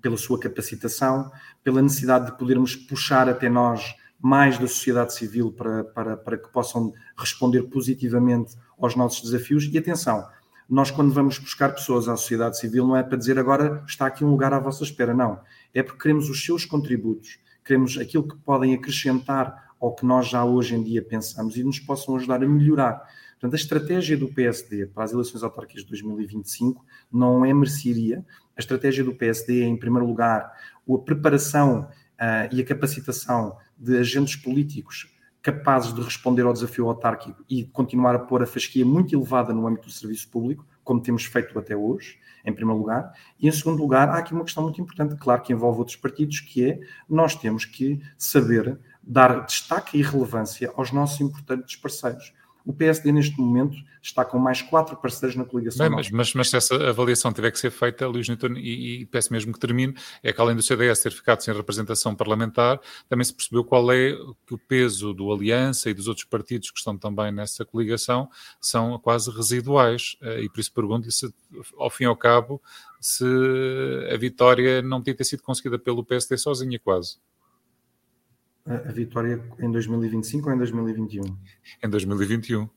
pela 0.00 0.16
sua 0.16 0.38
capacitação, 0.38 1.30
pela 1.62 1.82
necessidade 1.82 2.26
de 2.26 2.38
podermos 2.38 2.76
puxar 2.76 3.28
até 3.28 3.48
nós 3.48 3.94
mais 4.24 4.56
da 4.56 4.66
sociedade 4.66 5.12
civil 5.12 5.52
para, 5.52 5.84
para, 5.84 6.16
para 6.16 6.38
que 6.38 6.48
possam 6.48 6.94
responder 7.14 7.64
positivamente 7.64 8.56
aos 8.78 8.96
nossos 8.96 9.20
desafios. 9.20 9.68
E 9.70 9.76
atenção, 9.76 10.26
nós 10.66 10.90
quando 10.90 11.12
vamos 11.12 11.38
buscar 11.38 11.74
pessoas 11.74 12.08
à 12.08 12.16
sociedade 12.16 12.58
civil 12.58 12.86
não 12.86 12.96
é 12.96 13.02
para 13.02 13.18
dizer 13.18 13.38
agora 13.38 13.84
está 13.86 14.06
aqui 14.06 14.24
um 14.24 14.30
lugar 14.30 14.54
à 14.54 14.58
vossa 14.58 14.82
espera, 14.82 15.12
não. 15.12 15.40
É 15.74 15.82
porque 15.82 16.00
queremos 16.00 16.30
os 16.30 16.42
seus 16.42 16.64
contributos, 16.64 17.38
queremos 17.62 17.98
aquilo 17.98 18.26
que 18.26 18.34
podem 18.36 18.72
acrescentar 18.72 19.74
ao 19.78 19.94
que 19.94 20.06
nós 20.06 20.26
já 20.26 20.42
hoje 20.42 20.74
em 20.74 20.82
dia 20.82 21.02
pensamos 21.02 21.58
e 21.58 21.62
nos 21.62 21.78
possam 21.78 22.16
ajudar 22.16 22.42
a 22.42 22.48
melhorar. 22.48 23.02
Portanto, 23.32 23.52
a 23.52 23.56
estratégia 23.56 24.16
do 24.16 24.28
PSD 24.28 24.86
para 24.86 25.04
as 25.04 25.12
eleições 25.12 25.42
autárquicas 25.42 25.82
de 25.82 25.90
2025 25.90 26.82
não 27.12 27.44
é 27.44 27.52
mercearia. 27.52 28.24
A 28.56 28.60
estratégia 28.60 29.04
do 29.04 29.14
PSD 29.14 29.64
é, 29.64 29.66
em 29.66 29.76
primeiro 29.76 30.06
lugar, 30.06 30.50
a 30.88 30.98
preparação 31.04 31.90
uh, 32.14 32.48
e 32.50 32.62
a 32.62 32.64
capacitação 32.64 33.58
de 33.78 33.98
agentes 33.98 34.36
políticos 34.36 35.14
capazes 35.44 35.92
de 35.92 36.00
responder 36.00 36.42
ao 36.42 36.54
desafio 36.54 36.88
autárquico 36.88 37.44
e 37.50 37.64
continuar 37.64 38.14
a 38.14 38.18
pôr 38.18 38.42
a 38.42 38.46
fasquia 38.46 38.84
muito 38.84 39.14
elevada 39.14 39.52
no 39.52 39.66
âmbito 39.66 39.88
do 39.88 39.92
serviço 39.92 40.26
público, 40.30 40.66
como 40.82 41.02
temos 41.02 41.26
feito 41.26 41.58
até 41.58 41.76
hoje, 41.76 42.18
em 42.46 42.52
primeiro 42.52 42.78
lugar. 42.78 43.12
E 43.38 43.46
em 43.46 43.52
segundo 43.52 43.78
lugar, 43.78 44.08
há 44.08 44.18
aqui 44.18 44.32
uma 44.32 44.42
questão 44.44 44.62
muito 44.62 44.80
importante, 44.80 45.16
claro 45.16 45.42
que 45.42 45.52
envolve 45.52 45.80
outros 45.80 45.96
partidos, 45.96 46.40
que 46.40 46.64
é 46.64 46.80
nós 47.06 47.34
temos 47.36 47.66
que 47.66 48.00
saber 48.16 48.78
dar 49.02 49.44
destaque 49.44 49.98
e 49.98 50.02
relevância 50.02 50.72
aos 50.74 50.90
nossos 50.90 51.20
importantes 51.20 51.76
parceiros. 51.76 52.32
O 52.64 52.72
PSD, 52.72 53.12
neste 53.12 53.38
momento, 53.38 53.76
está 54.02 54.24
com 54.24 54.38
mais 54.38 54.62
quatro 54.62 54.96
parceiros 54.96 55.36
na 55.36 55.44
coligação. 55.44 55.86
Bem, 55.86 55.94
mas, 55.94 56.10
mas, 56.10 56.32
mas, 56.32 56.48
se 56.48 56.56
essa 56.56 56.74
avaliação 56.88 57.30
tiver 57.30 57.50
que 57.50 57.58
ser 57.58 57.70
feita, 57.70 58.06
Luís 58.06 58.26
Newton, 58.26 58.54
e, 58.56 59.02
e, 59.02 59.06
peço 59.06 59.32
mesmo 59.32 59.52
que 59.52 59.58
termine, 59.58 59.94
é 60.22 60.32
que 60.32 60.40
além 60.40 60.56
do 60.56 60.62
CDS 60.62 61.00
ter 61.00 61.12
ficado 61.12 61.42
sem 61.42 61.52
representação 61.52 62.14
parlamentar, 62.14 62.80
também 63.06 63.24
se 63.24 63.34
percebeu 63.34 63.64
qual 63.64 63.92
é 63.92 64.12
que 64.46 64.54
o 64.54 64.58
peso 64.58 65.12
do 65.12 65.30
Aliança 65.30 65.90
e 65.90 65.94
dos 65.94 66.08
outros 66.08 66.24
partidos 66.24 66.70
que 66.70 66.78
estão 66.78 66.96
também 66.96 67.30
nessa 67.30 67.66
coligação 67.66 68.30
são 68.58 68.98
quase 68.98 69.30
residuais. 69.30 70.16
Eh, 70.22 70.44
e 70.44 70.48
por 70.48 70.60
isso 70.60 70.72
pergunto-lhe 70.72 71.12
se, 71.12 71.32
ao 71.76 71.90
fim 71.90 72.04
e 72.04 72.06
ao 72.06 72.16
cabo, 72.16 72.62
se 72.98 73.26
a 74.10 74.16
vitória 74.16 74.80
não 74.80 75.00
podia 75.00 75.14
ter 75.14 75.24
sido 75.24 75.42
conseguida 75.42 75.78
pelo 75.78 76.02
PSD 76.02 76.38
sozinha, 76.38 76.78
quase 76.78 77.18
a, 78.66 78.92
vitória 78.92 79.42
em 79.58 79.70
2025 79.70 80.48
ou 80.48 80.54
em 80.54 80.58
2021? 80.58 81.24
Em 81.82 81.88
2021. 81.88 82.68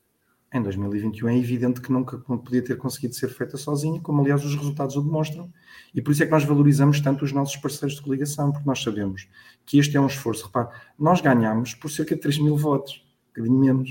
Em 0.52 0.62
2021 0.62 1.28
é 1.28 1.36
evidente 1.36 1.80
que 1.80 1.92
nunca 1.92 2.18
podia 2.18 2.62
ter 2.62 2.78
conseguido 2.78 3.14
ser 3.14 3.28
feita 3.28 3.58
sozinha, 3.58 4.00
como 4.00 4.22
aliás 4.22 4.42
os 4.44 4.54
resultados 4.54 4.96
o 4.96 5.02
demonstram. 5.02 5.52
E 5.94 6.00
por 6.00 6.12
isso 6.12 6.22
é 6.22 6.26
que 6.26 6.32
nós 6.32 6.44
valorizamos 6.44 7.00
tanto 7.00 7.24
os 7.24 7.32
nossos 7.32 7.56
parceiros 7.56 7.96
de 7.96 8.02
coligação, 8.02 8.50
porque 8.50 8.66
nós 8.66 8.82
sabemos 8.82 9.28
que 9.66 9.78
este 9.78 9.96
é 9.96 10.00
um 10.00 10.06
esforço. 10.06 10.46
Repare, 10.46 10.68
nós 10.98 11.20
ganhamos 11.20 11.74
por 11.74 11.90
cerca 11.90 12.14
de 12.14 12.20
3 12.22 12.38
mil 12.38 12.56
votos, 12.56 13.04
um 13.26 13.28
bocadinho 13.28 13.58
menos. 13.58 13.90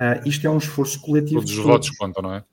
Uh, 0.00 0.28
isto 0.28 0.44
é 0.44 0.50
um 0.50 0.58
esforço 0.58 1.00
coletivo. 1.00 1.40
Todos 1.40 1.50
os 1.52 1.56
todos. 1.56 1.70
votos 1.70 1.90
contam, 1.90 2.22
não 2.22 2.34
é? 2.34 2.44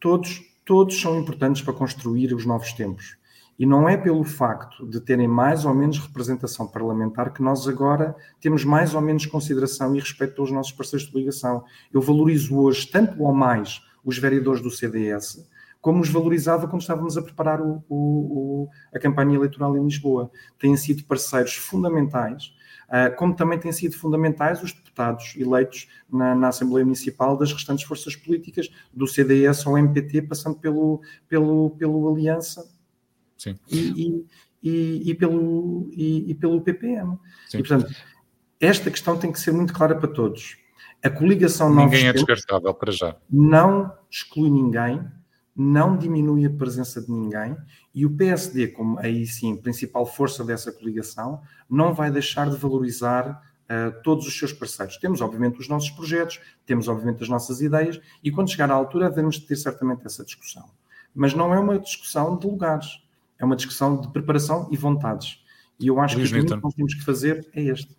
Todos, 0.00 0.42
todos 0.64 1.00
são 1.00 1.20
importantes 1.20 1.62
para 1.62 1.72
construir 1.72 2.34
os 2.34 2.44
novos 2.44 2.72
tempos. 2.72 3.16
E 3.60 3.66
não 3.66 3.86
é 3.86 3.94
pelo 3.94 4.24
facto 4.24 4.86
de 4.86 4.98
terem 5.02 5.28
mais 5.28 5.66
ou 5.66 5.74
menos 5.74 5.98
representação 5.98 6.66
parlamentar 6.66 7.30
que 7.30 7.42
nós 7.42 7.68
agora 7.68 8.16
temos 8.40 8.64
mais 8.64 8.94
ou 8.94 9.02
menos 9.02 9.26
consideração 9.26 9.94
e 9.94 10.00
respeito 10.00 10.34
pelos 10.34 10.50
nossos 10.50 10.72
parceiros 10.72 11.06
de 11.06 11.14
ligação. 11.14 11.62
Eu 11.92 12.00
valorizo 12.00 12.56
hoje 12.56 12.86
tanto 12.86 13.22
ou 13.22 13.34
mais 13.34 13.82
os 14.02 14.16
vereadores 14.16 14.62
do 14.62 14.70
CDS, 14.70 15.46
como 15.78 16.00
os 16.00 16.08
valorizava 16.08 16.66
quando 16.68 16.80
estávamos 16.80 17.18
a 17.18 17.22
preparar 17.22 17.60
o, 17.60 17.84
o, 17.86 17.96
o, 17.96 18.68
a 18.94 18.98
campanha 18.98 19.36
eleitoral 19.36 19.76
em 19.76 19.84
Lisboa. 19.84 20.30
Têm 20.58 20.74
sido 20.74 21.04
parceiros 21.04 21.54
fundamentais, 21.54 22.54
uh, 22.88 23.14
como 23.18 23.36
também 23.36 23.58
têm 23.58 23.72
sido 23.72 23.94
fundamentais 23.94 24.62
os 24.62 24.72
deputados 24.72 25.34
eleitos 25.36 25.86
na, 26.10 26.34
na, 26.34 26.48
Assembleia 26.48 26.86
Municipal 26.86 27.36
das 27.36 27.52
restantes 27.52 27.84
forças 27.84 28.16
políticas, 28.16 28.70
do 28.90 29.06
CDS 29.06 29.66
ao 29.66 29.76
MPT, 29.76 30.22
passando 30.22 30.56
pelo, 30.56 31.02
pelo, 31.28 31.68
pelo 31.78 32.10
Aliança 32.10 32.79
Sim. 33.40 33.58
E, 33.70 34.26
e, 34.62 35.10
e, 35.10 35.14
pelo, 35.14 35.88
e, 35.92 36.30
e 36.30 36.34
pelo 36.34 36.60
PPM. 36.60 37.18
Sim. 37.48 37.56
E, 37.56 37.62
portanto, 37.62 37.90
esta 38.60 38.90
questão 38.90 39.16
tem 39.16 39.32
que 39.32 39.40
ser 39.40 39.50
muito 39.50 39.72
clara 39.72 39.94
para 39.94 40.12
todos. 40.12 40.58
A 41.02 41.08
coligação 41.08 41.74
Ninguém 41.74 42.06
é 42.06 42.12
descartável 42.12 42.74
para 42.74 42.92
já. 42.92 43.16
Não 43.30 43.90
exclui 44.10 44.50
ninguém, 44.50 45.02
não 45.56 45.96
diminui 45.96 46.44
a 46.44 46.50
presença 46.50 47.00
de 47.00 47.10
ninguém 47.10 47.56
e 47.94 48.04
o 48.04 48.14
PSD, 48.14 48.68
como 48.68 48.98
aí 48.98 49.26
sim, 49.26 49.56
principal 49.56 50.04
força 50.04 50.44
dessa 50.44 50.70
coligação, 50.70 51.40
não 51.68 51.94
vai 51.94 52.10
deixar 52.10 52.50
de 52.50 52.58
valorizar 52.58 53.30
uh, 53.30 54.02
todos 54.02 54.26
os 54.26 54.38
seus 54.38 54.52
parceiros. 54.52 54.98
Temos, 54.98 55.22
obviamente, 55.22 55.58
os 55.58 55.66
nossos 55.66 55.88
projetos, 55.88 56.38
temos, 56.66 56.88
obviamente, 56.88 57.22
as 57.22 57.28
nossas 57.30 57.62
ideias 57.62 57.98
e 58.22 58.30
quando 58.30 58.50
chegar 58.50 58.70
à 58.70 58.74
altura 58.74 59.08
devemos 59.08 59.38
ter 59.38 59.56
certamente 59.56 60.04
essa 60.04 60.22
discussão. 60.22 60.68
Mas 61.14 61.32
não 61.32 61.54
é 61.54 61.58
uma 61.58 61.78
discussão 61.78 62.36
de 62.36 62.46
lugares 62.46 63.00
é 63.40 63.44
uma 63.44 63.56
discussão 63.56 64.00
de 64.00 64.08
preparação 64.08 64.68
e 64.70 64.76
vontades. 64.76 65.42
E 65.78 65.86
eu 65.86 65.98
acho 65.98 66.16
Luís 66.16 66.30
que 66.30 66.38
o 66.38 66.46
que 66.46 66.56
nós 66.56 66.74
temos 66.74 66.94
que 66.94 67.02
fazer 67.02 67.48
é 67.54 67.62
este. 67.62 67.96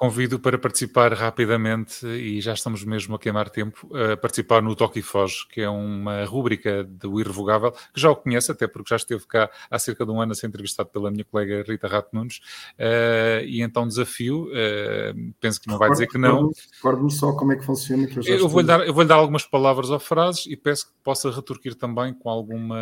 Convido 0.00 0.40
para 0.40 0.56
participar 0.56 1.12
rapidamente, 1.12 2.06
e 2.06 2.40
já 2.40 2.54
estamos 2.54 2.82
mesmo 2.84 3.16
a 3.16 3.18
queimar 3.18 3.50
tempo, 3.50 3.86
a 3.94 4.16
participar 4.16 4.62
no 4.62 4.74
Toque 4.74 5.00
e 5.00 5.02
Foge, 5.02 5.46
que 5.46 5.60
é 5.60 5.68
uma 5.68 6.24
rúbrica 6.24 6.82
do 6.82 7.20
Irrevogável, 7.20 7.70
que 7.70 8.00
já 8.00 8.10
o 8.10 8.16
conheço, 8.16 8.50
até 8.50 8.66
porque 8.66 8.88
já 8.88 8.96
esteve 8.96 9.26
cá 9.26 9.50
há 9.70 9.78
cerca 9.78 10.06
de 10.06 10.10
um 10.10 10.18
ano 10.18 10.32
a 10.32 10.34
ser 10.34 10.46
entrevistado 10.46 10.88
pela 10.88 11.10
minha 11.10 11.22
colega 11.22 11.62
Rita 11.68 11.86
Rato 11.86 12.08
Nunes, 12.14 12.38
uh, 12.78 13.44
e 13.44 13.60
então 13.60 13.86
desafio, 13.86 14.44
uh, 14.44 15.34
penso 15.38 15.60
que 15.60 15.68
não 15.68 15.76
vai 15.76 15.90
dizer 15.90 16.06
que 16.06 16.16
não. 16.16 16.50
Recordo-me 16.76 17.10
só 17.10 17.32
como 17.34 17.52
é 17.52 17.56
que 17.56 17.66
funciona. 17.66 18.06
Que 18.06 18.20
eu, 18.20 18.38
eu 18.38 18.48
vou-lhe 18.48 18.66
dar, 18.66 18.80
eu 18.86 18.94
vou 18.94 19.04
dar 19.04 19.16
algumas 19.16 19.44
palavras 19.44 19.90
ou 19.90 20.00
frases 20.00 20.46
e 20.46 20.56
peço 20.56 20.86
que 20.86 20.94
possa 21.04 21.30
retorquir 21.30 21.74
também 21.74 22.14
com 22.14 22.30
alguma, 22.30 22.78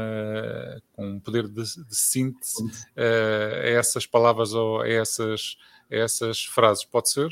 com 0.93 1.05
um 1.05 1.19
poder 1.19 1.49
de, 1.49 1.64
de 1.64 1.97
síntese 1.97 2.62
uh, 2.62 3.64
a 3.64 3.66
essas 3.66 4.07
palavras 4.07 4.55
ou 4.55 4.83
a 4.83 4.89
essas 4.89 5.57
essas 5.91 6.45
frases, 6.45 6.84
pode 6.84 7.11
ser? 7.11 7.28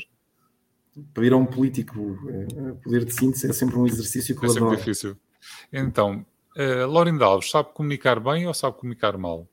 Pedir 1.13 1.33
a 1.33 1.37
um 1.37 1.45
político 1.45 2.17
eh, 2.27 2.73
poder 2.83 3.05
de 3.05 3.13
síntese 3.13 3.49
é 3.49 3.53
sempre 3.53 3.77
um 3.77 3.85
exercício 3.85 4.37
que 4.37 4.45
é 4.45 4.49
sempre 4.49 4.75
difícil. 4.75 5.15
Então, 5.71 6.25
uh, 6.55 6.91
Laurinda 6.91 7.25
Alves, 7.25 7.51
sabe 7.51 7.69
comunicar 7.73 8.19
bem 8.19 8.47
ou 8.47 8.53
sabe 8.53 8.77
comunicar 8.77 9.15
mal? 9.17 9.47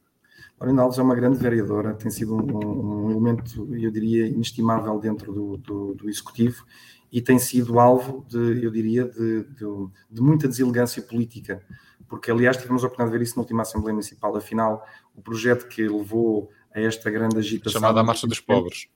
Laurinda 0.59 0.83
Alves 0.83 0.99
é 0.99 1.03
uma 1.03 1.15
grande 1.15 1.37
vereadora, 1.37 1.95
tem 1.95 2.11
sido 2.11 2.35
um, 2.35 3.07
um 3.07 3.11
elemento, 3.11 3.69
eu 3.75 3.91
diria, 3.91 4.27
inestimável 4.27 4.99
dentro 4.99 5.33
do, 5.33 5.57
do, 5.59 5.95
do, 5.95 6.09
Executivo 6.09 6.65
e 7.13 7.21
tem 7.21 7.39
sido 7.39 7.79
alvo, 7.79 8.25
de, 8.29 8.65
eu 8.65 8.71
diria, 8.71 9.05
de, 9.05 9.45
de, 9.45 9.89
de, 10.11 10.21
muita 10.23 10.49
deselegância 10.49 11.03
política, 11.03 11.63
porque, 12.09 12.31
aliás, 12.31 12.57
tivemos 12.57 12.83
a 12.83 12.87
oportunidade 12.87 13.13
de 13.13 13.19
ver 13.19 13.25
isso 13.25 13.37
na 13.37 13.43
última 13.43 13.63
Assembleia 13.63 13.93
Municipal. 13.93 14.37
Afinal, 14.37 14.87
o 15.15 15.21
projeto 15.23 15.67
que 15.67 15.83
levou 15.87 16.51
a 16.75 16.81
esta 16.81 17.11
grande 17.11 17.39
agitação... 17.39 17.81
Chamada 17.81 18.01
a 18.01 18.03
Marcha 18.03 18.27
dos 18.27 18.41
Pobres 18.41 18.89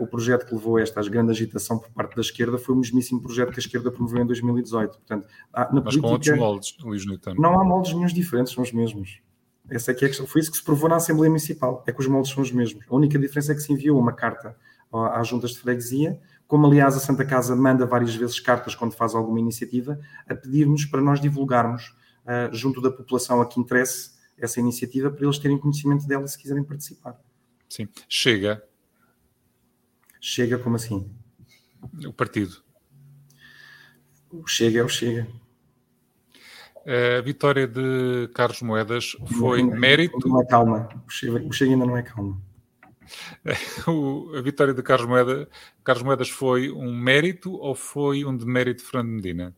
o 0.00 0.06
projeto 0.06 0.46
que 0.46 0.54
levou 0.54 0.76
a 0.76 0.82
esta 0.82 1.00
grande 1.08 1.30
agitação 1.30 1.78
por 1.78 1.90
parte 1.90 2.14
da 2.16 2.20
esquerda 2.20 2.58
foi 2.58 2.74
o 2.74 2.78
mesmíssimo 2.78 3.22
projeto 3.22 3.52
que 3.52 3.60
a 3.60 3.62
esquerda 3.62 3.90
promoveu 3.90 4.22
em 4.22 4.26
2018. 4.26 4.98
Portanto, 4.98 5.26
na 5.54 5.68
Mas 5.72 5.82
política, 5.82 6.00
com 6.02 6.08
outros 6.08 6.36
moldes, 6.36 6.76
Luís 6.80 7.06
Newton. 7.06 7.34
Não 7.38 7.60
há 7.60 7.64
moldes 7.64 7.92
nenhum 7.92 8.06
diferentes, 8.06 8.52
são 8.52 8.62
os 8.62 8.72
mesmos. 8.72 9.20
Essa 9.70 9.92
é 9.92 9.94
que 9.94 10.04
é 10.04 10.12
Foi 10.12 10.40
isso 10.40 10.50
que 10.50 10.56
se 10.56 10.64
provou 10.64 10.88
na 10.88 10.96
Assembleia 10.96 11.30
Municipal, 11.30 11.84
é 11.86 11.92
que 11.92 12.00
os 12.00 12.06
moldes 12.06 12.32
são 12.32 12.42
os 12.42 12.50
mesmos. 12.50 12.84
A 12.88 12.94
única 12.94 13.18
diferença 13.18 13.52
é 13.52 13.54
que 13.54 13.60
se 13.60 13.72
enviou 13.72 13.98
uma 13.98 14.12
carta 14.12 14.56
às 14.92 15.28
juntas 15.28 15.50
de 15.50 15.58
freguesia, 15.58 16.18
como 16.46 16.66
aliás 16.66 16.96
a 16.96 17.00
Santa 17.00 17.24
Casa 17.24 17.54
manda 17.54 17.84
várias 17.84 18.14
vezes 18.14 18.40
cartas 18.40 18.74
quando 18.74 18.92
faz 18.92 19.14
alguma 19.14 19.38
iniciativa, 19.38 20.00
a 20.26 20.34
pedir-nos 20.34 20.86
para 20.86 21.02
nós 21.02 21.20
divulgarmos 21.20 21.94
uh, 22.24 22.54
junto 22.54 22.80
da 22.80 22.90
população 22.90 23.42
a 23.42 23.46
que 23.46 23.60
interesse 23.60 24.12
essa 24.40 24.60
iniciativa, 24.60 25.10
para 25.10 25.24
eles 25.24 25.38
terem 25.38 25.58
conhecimento 25.58 26.06
dela 26.06 26.26
se 26.26 26.38
quiserem 26.38 26.64
participar. 26.64 27.20
Sim. 27.68 27.88
Chega. 28.08 28.64
Chega 30.20 30.58
como 30.58 30.76
assim? 30.76 31.10
O 32.06 32.12
partido. 32.12 32.62
O 34.30 34.46
Chega 34.46 34.80
é 34.80 34.84
o 34.84 34.88
Chega. 34.88 35.26
A 37.18 37.20
vitória 37.20 37.66
de 37.66 38.28
Carlos 38.34 38.62
Moedas 38.62 39.16
foi 39.38 39.62
não, 39.62 39.76
mérito. 39.76 40.28
Não 40.28 40.40
é 40.40 40.46
calma. 40.46 40.88
O 41.06 41.10
Chega, 41.10 41.46
o 41.46 41.52
Chega 41.52 41.72
ainda 41.72 41.86
não 41.86 41.96
é 41.96 42.02
calma. 42.02 42.40
a 44.36 44.40
vitória 44.42 44.74
de 44.74 44.82
Carlos, 44.82 45.08
Moeda, 45.08 45.48
Carlos 45.82 46.02
Moedas 46.04 46.28
foi 46.28 46.70
um 46.70 46.94
mérito 46.94 47.52
ou 47.54 47.74
foi 47.74 48.24
um 48.24 48.36
demérito 48.36 48.82
de 48.82 48.90
Fernando 48.90 49.14
Medina? 49.14 49.54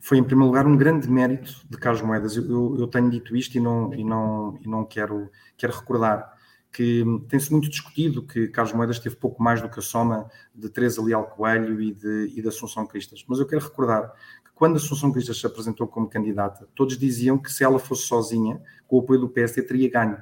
Foi, 0.00 0.18
em 0.18 0.24
primeiro 0.24 0.48
lugar, 0.48 0.66
um 0.66 0.76
grande 0.76 1.08
mérito 1.10 1.52
de 1.68 1.76
Carlos 1.78 2.02
Moedas. 2.02 2.36
Eu, 2.36 2.48
eu, 2.48 2.76
eu 2.80 2.86
tenho 2.86 3.10
dito 3.10 3.36
isto 3.36 3.56
e 3.56 3.60
não, 3.60 3.94
e 3.94 4.04
não, 4.04 4.58
e 4.60 4.68
não 4.68 4.84
quero, 4.84 5.30
quero 5.56 5.72
recordar 5.72 6.34
que 6.74 7.04
tem-se 7.28 7.52
muito 7.52 7.70
discutido 7.70 8.26
que 8.26 8.48
Carlos 8.48 8.74
Moedas 8.74 8.98
teve 8.98 9.14
pouco 9.14 9.40
mais 9.40 9.62
do 9.62 9.68
que 9.68 9.78
a 9.78 9.82
soma 9.82 10.28
de 10.52 10.68
Teresa 10.68 11.00
Leal 11.00 11.24
Coelho 11.26 11.80
e 11.80 11.94
de, 11.94 12.32
e 12.34 12.42
de 12.42 12.48
Assunção 12.48 12.84
Cristas. 12.84 13.24
Mas 13.28 13.38
eu 13.38 13.46
quero 13.46 13.62
recordar 13.62 14.12
que 14.44 14.50
quando 14.56 14.76
Assunção 14.76 15.12
Cristas 15.12 15.38
se 15.38 15.46
apresentou 15.46 15.86
como 15.86 16.08
candidata, 16.08 16.66
todos 16.74 16.98
diziam 16.98 17.38
que 17.38 17.52
se 17.52 17.62
ela 17.62 17.78
fosse 17.78 18.08
sozinha, 18.08 18.60
com 18.88 18.96
o 18.96 18.98
apoio 18.98 19.20
do 19.20 19.28
PSD, 19.28 19.62
teria 19.62 19.88
ganho. 19.88 20.18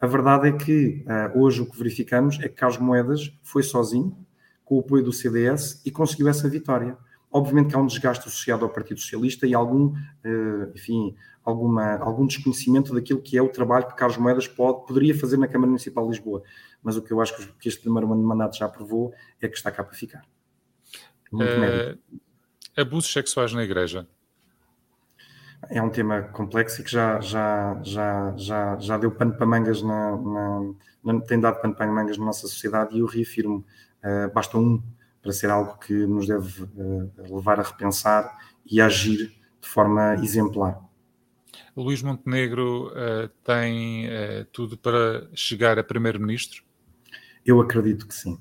A 0.00 0.06
verdade 0.06 0.48
é 0.48 0.52
que 0.52 1.04
uh, 1.06 1.38
hoje 1.40 1.62
o 1.62 1.70
que 1.70 1.78
verificamos 1.78 2.40
é 2.40 2.48
que 2.48 2.56
Carlos 2.56 2.78
Moedas 2.78 3.32
foi 3.44 3.62
sozinho, 3.62 4.18
com 4.64 4.76
o 4.76 4.80
apoio 4.80 5.04
do 5.04 5.12
CDS, 5.12 5.80
e 5.86 5.92
conseguiu 5.92 6.26
essa 6.26 6.48
vitória. 6.48 6.98
Obviamente 7.36 7.70
que 7.70 7.74
há 7.74 7.80
um 7.80 7.86
desgaste 7.86 8.28
associado 8.28 8.64
ao 8.64 8.70
Partido 8.70 9.00
Socialista 9.00 9.44
e 9.44 9.54
algum, 9.54 9.88
uh, 9.88 10.72
enfim, 10.72 11.16
alguma, 11.44 11.96
algum 11.96 12.24
desconhecimento 12.24 12.94
daquilo 12.94 13.20
que 13.20 13.36
é 13.36 13.42
o 13.42 13.48
trabalho 13.48 13.88
que 13.88 13.96
Carlos 13.96 14.16
Moedas 14.16 14.46
pode, 14.46 14.86
poderia 14.86 15.18
fazer 15.18 15.36
na 15.36 15.48
Câmara 15.48 15.66
Municipal 15.66 16.04
de 16.04 16.12
Lisboa. 16.12 16.44
Mas 16.80 16.96
o 16.96 17.02
que 17.02 17.12
eu 17.12 17.20
acho 17.20 17.34
que 17.58 17.68
este 17.68 17.80
primeiro 17.80 18.06
mandato 18.06 18.56
já 18.56 18.68
provou 18.68 19.12
é 19.42 19.48
que 19.48 19.56
está 19.56 19.72
cá 19.72 19.82
para 19.82 19.94
ficar. 19.94 20.22
Muito 21.32 21.50
uh, 21.50 21.98
abusos 22.80 23.12
sexuais 23.12 23.52
na 23.52 23.64
Igreja 23.64 24.06
é 25.70 25.82
um 25.82 25.90
tema 25.90 26.22
complexo 26.22 26.80
e 26.80 26.84
que 26.84 26.90
já, 26.90 27.20
já, 27.20 27.80
já, 27.82 28.34
já, 28.36 28.78
já 28.78 28.98
deu 28.98 29.10
pano 29.10 29.34
para 29.34 29.46
mangas, 29.46 29.82
na, 29.82 30.16
na, 31.02 31.20
tem 31.22 31.40
dado 31.40 31.60
pano 31.60 31.74
para 31.74 31.86
mangas 31.86 32.18
na 32.18 32.26
nossa 32.26 32.46
sociedade 32.46 32.94
e 32.94 33.00
eu 33.00 33.06
reafirmo, 33.06 33.64
uh, 34.04 34.32
basta 34.32 34.58
um 34.58 34.82
para 35.24 35.32
ser 35.32 35.50
algo 35.50 35.76
que 35.78 35.92
nos 35.92 36.28
deve 36.28 36.62
uh, 36.62 37.10
levar 37.34 37.58
a 37.58 37.62
repensar 37.64 38.38
e 38.70 38.80
agir 38.80 39.34
de 39.60 39.68
forma 39.68 40.14
exemplar. 40.22 40.78
Luís 41.76 42.02
Montenegro 42.02 42.92
uh, 42.92 43.28
tem 43.42 44.06
tudo 44.52 44.76
para 44.76 45.26
chegar 45.34 45.78
a 45.78 45.82
primeiro-ministro? 45.82 46.62
Eu 47.44 47.60
acredito 47.60 48.06
que 48.06 48.14
sim. 48.14 48.38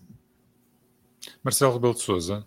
Marcelo 1.44 1.74
Rebelo 1.74 1.96
de 1.96 2.02
Sousa 2.02 2.46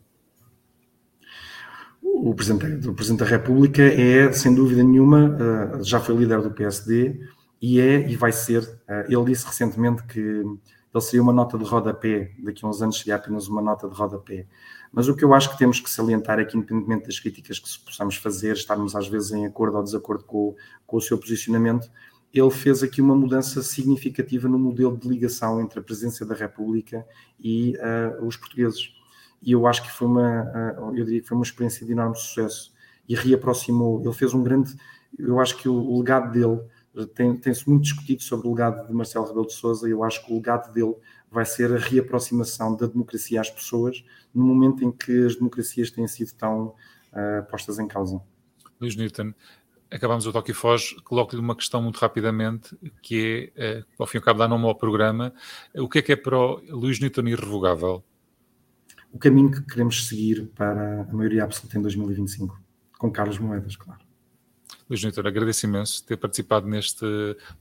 o 2.17 2.35
Presidente, 2.35 2.89
o 2.89 2.95
Presidente 2.95 3.21
da 3.21 3.27
República 3.27 3.83
é, 3.83 4.33
sem 4.33 4.55
dúvida 4.55 4.83
nenhuma, 4.83 5.37
eh, 5.39 5.83
já 5.83 6.01
foi 6.01 6.17
líder 6.17 6.41
do 6.41 6.51
PSD 6.51 7.21
e 7.61 7.81
é 7.81 8.09
e 8.09 8.17
vai 8.17 8.33
ser. 8.33 8.63
Eh, 8.89 9.07
ele 9.11 9.25
disse 9.27 9.47
recentemente 9.47 10.03
que 10.05 10.43
ele 10.95 11.03
seria 11.03 11.23
uma 11.23 11.33
nota 11.33 11.59
de 11.59 11.65
rodapé, 11.65 12.33
daqui 12.39 12.65
a 12.65 12.69
uns 12.69 12.81
anos 12.81 12.99
seria 12.99 13.17
apenas 13.17 13.49
uma 13.49 13.61
nota 13.61 13.89
de 13.89 13.95
rodapé. 13.95 14.47
Mas 14.93 15.09
o 15.09 15.17
que 15.17 15.25
eu 15.25 15.35
acho 15.35 15.51
que 15.51 15.59
temos 15.59 15.81
que 15.81 15.91
salientar 15.91 16.39
é 16.39 16.45
que, 16.45 16.57
independentemente 16.57 17.07
das 17.07 17.21
críticas 17.21 17.59
que 17.59 17.85
possamos 17.85 18.17
fazer, 18.17 18.55
estarmos 18.55 18.97
às 18.97 19.07
vezes 19.09 19.33
em 19.33 19.45
acordo 19.45 19.77
ou 19.77 19.83
desacordo 19.83 20.25
com, 20.25 20.55
com 20.87 20.97
o 20.97 21.01
seu 21.01 21.19
posicionamento, 21.19 21.91
ele 22.33 22.51
fez 22.51 22.83
aqui 22.83 23.01
uma 23.01 23.15
mudança 23.15 23.63
significativa 23.63 24.49
no 24.49 24.59
modelo 24.59 24.97
de 24.97 25.09
ligação 25.09 25.61
entre 25.61 25.81
a 25.81 25.83
presidência 25.83 26.25
da 26.25 26.35
República 26.35 27.07
e 27.39 27.77
uh, 27.77 28.27
os 28.27 28.37
portugueses 28.37 28.97
e 29.43 29.53
eu 29.53 29.67
acho 29.67 29.83
que 29.83 29.91
foi 29.93 30.09
uma, 30.09 30.83
eu 30.95 31.05
diria 31.05 31.21
que 31.21 31.29
foi 31.29 31.37
uma 31.37 31.45
experiência 31.45 31.87
de 31.87 31.93
enorme 31.93 32.17
sucesso 32.17 32.73
e 33.09 33.15
reaproximou, 33.15 34.01
ele 34.01 34.13
fez 34.13 34.35
um 34.35 34.43
grande, 34.43 34.75
eu 35.17 35.39
acho 35.39 35.57
que 35.57 35.69
o, 35.69 35.75
o 35.75 35.99
legado 35.99 36.33
dele, 36.33 36.61
tem-se 37.05 37.41
tem 37.41 37.55
muito 37.67 37.83
discutido 37.83 38.23
sobre 38.23 38.47
o 38.47 38.51
legado 38.51 38.87
de 38.87 38.95
Marcelo 38.95 39.27
Rebelo 39.27 39.47
de 39.47 39.53
Sousa 39.53 39.89
e 39.89 39.91
eu 39.91 40.03
acho 40.03 40.25
que 40.25 40.33
o 40.33 40.37
legado 40.37 40.73
dele 40.73 40.95
vai 41.31 41.45
ser 41.45 41.73
a 41.73 41.79
reaproximação 41.79 42.77
da 42.77 42.87
democracia 42.87 43.41
às 43.41 43.51
pessoas 43.51 44.05
no 44.35 44.45
momento 44.45 44.85
em 44.85 44.93
que 44.93 45.27
as 45.27 45.37
democracias 45.37 45.91
têm 45.91 46.07
sido 46.07 46.33
tão 46.33 46.69
uh, 46.69 47.45
postas 47.51 47.79
em 47.79 47.87
causa. 47.87 48.23
Luís 48.81 48.97
Newton, 48.97 49.35
acabamos 49.91 50.27
o 50.27 50.33
Toque 50.33 50.53
e 50.53 50.55
Foz, 50.55 50.93
coloco-lhe 51.05 51.43
uma 51.43 51.57
questão 51.57 51.83
muito 51.83 51.99
rapidamente, 51.99 52.77
que 53.03 53.53
é, 53.57 53.81
uh, 53.81 54.03
ao 54.03 54.07
fim 54.07 54.19
e 54.19 54.21
ao 54.21 54.25
cabo 54.25 54.39
dá 54.39 54.49
nome 54.49 54.65
ao 54.65 54.75
programa, 54.75 55.35
o 55.75 55.89
que 55.89 55.99
é 55.99 56.03
que 56.03 56.13
é 56.13 56.17
para 56.17 56.39
o 56.39 56.61
Luís 56.71 57.01
Newton 57.01 57.27
irrevogável? 57.27 58.05
o 59.17 59.19
caminho 59.19 59.51
que 59.51 59.63
queremos 59.63 60.07
seguir 60.07 60.47
para 60.55 61.03
a 61.03 61.15
maioria 61.15 61.45
absoluta 61.45 61.79
em 61.79 61.81
2025, 61.81 62.61
com 62.99 63.11
Carlos 63.11 63.39
Moedas, 63.39 63.75
claro. 63.75 64.06
Luís 64.89 65.03
Newton, 65.03 65.21
agradeço 65.21 65.67
imenso 65.67 66.05
ter 66.05 66.17
participado 66.17 66.67
neste 66.67 67.05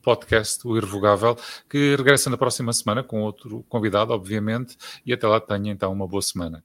podcast, 0.02 0.68
o 0.68 0.78
Irrevogável, 0.78 1.38
que 1.70 1.96
regressa 1.96 2.30
na 2.30 2.38
próxima 2.38 2.72
semana 2.74 3.04
com 3.04 3.22
outro 3.22 3.66
convidado, 3.68 4.14
obviamente, 4.14 4.78
e 5.06 5.14
até 5.14 5.28
lá 5.28 5.40
tenha 5.40 5.72
então 5.72 5.92
uma 5.92 6.08
boa 6.08 6.22
semana. 6.22 6.64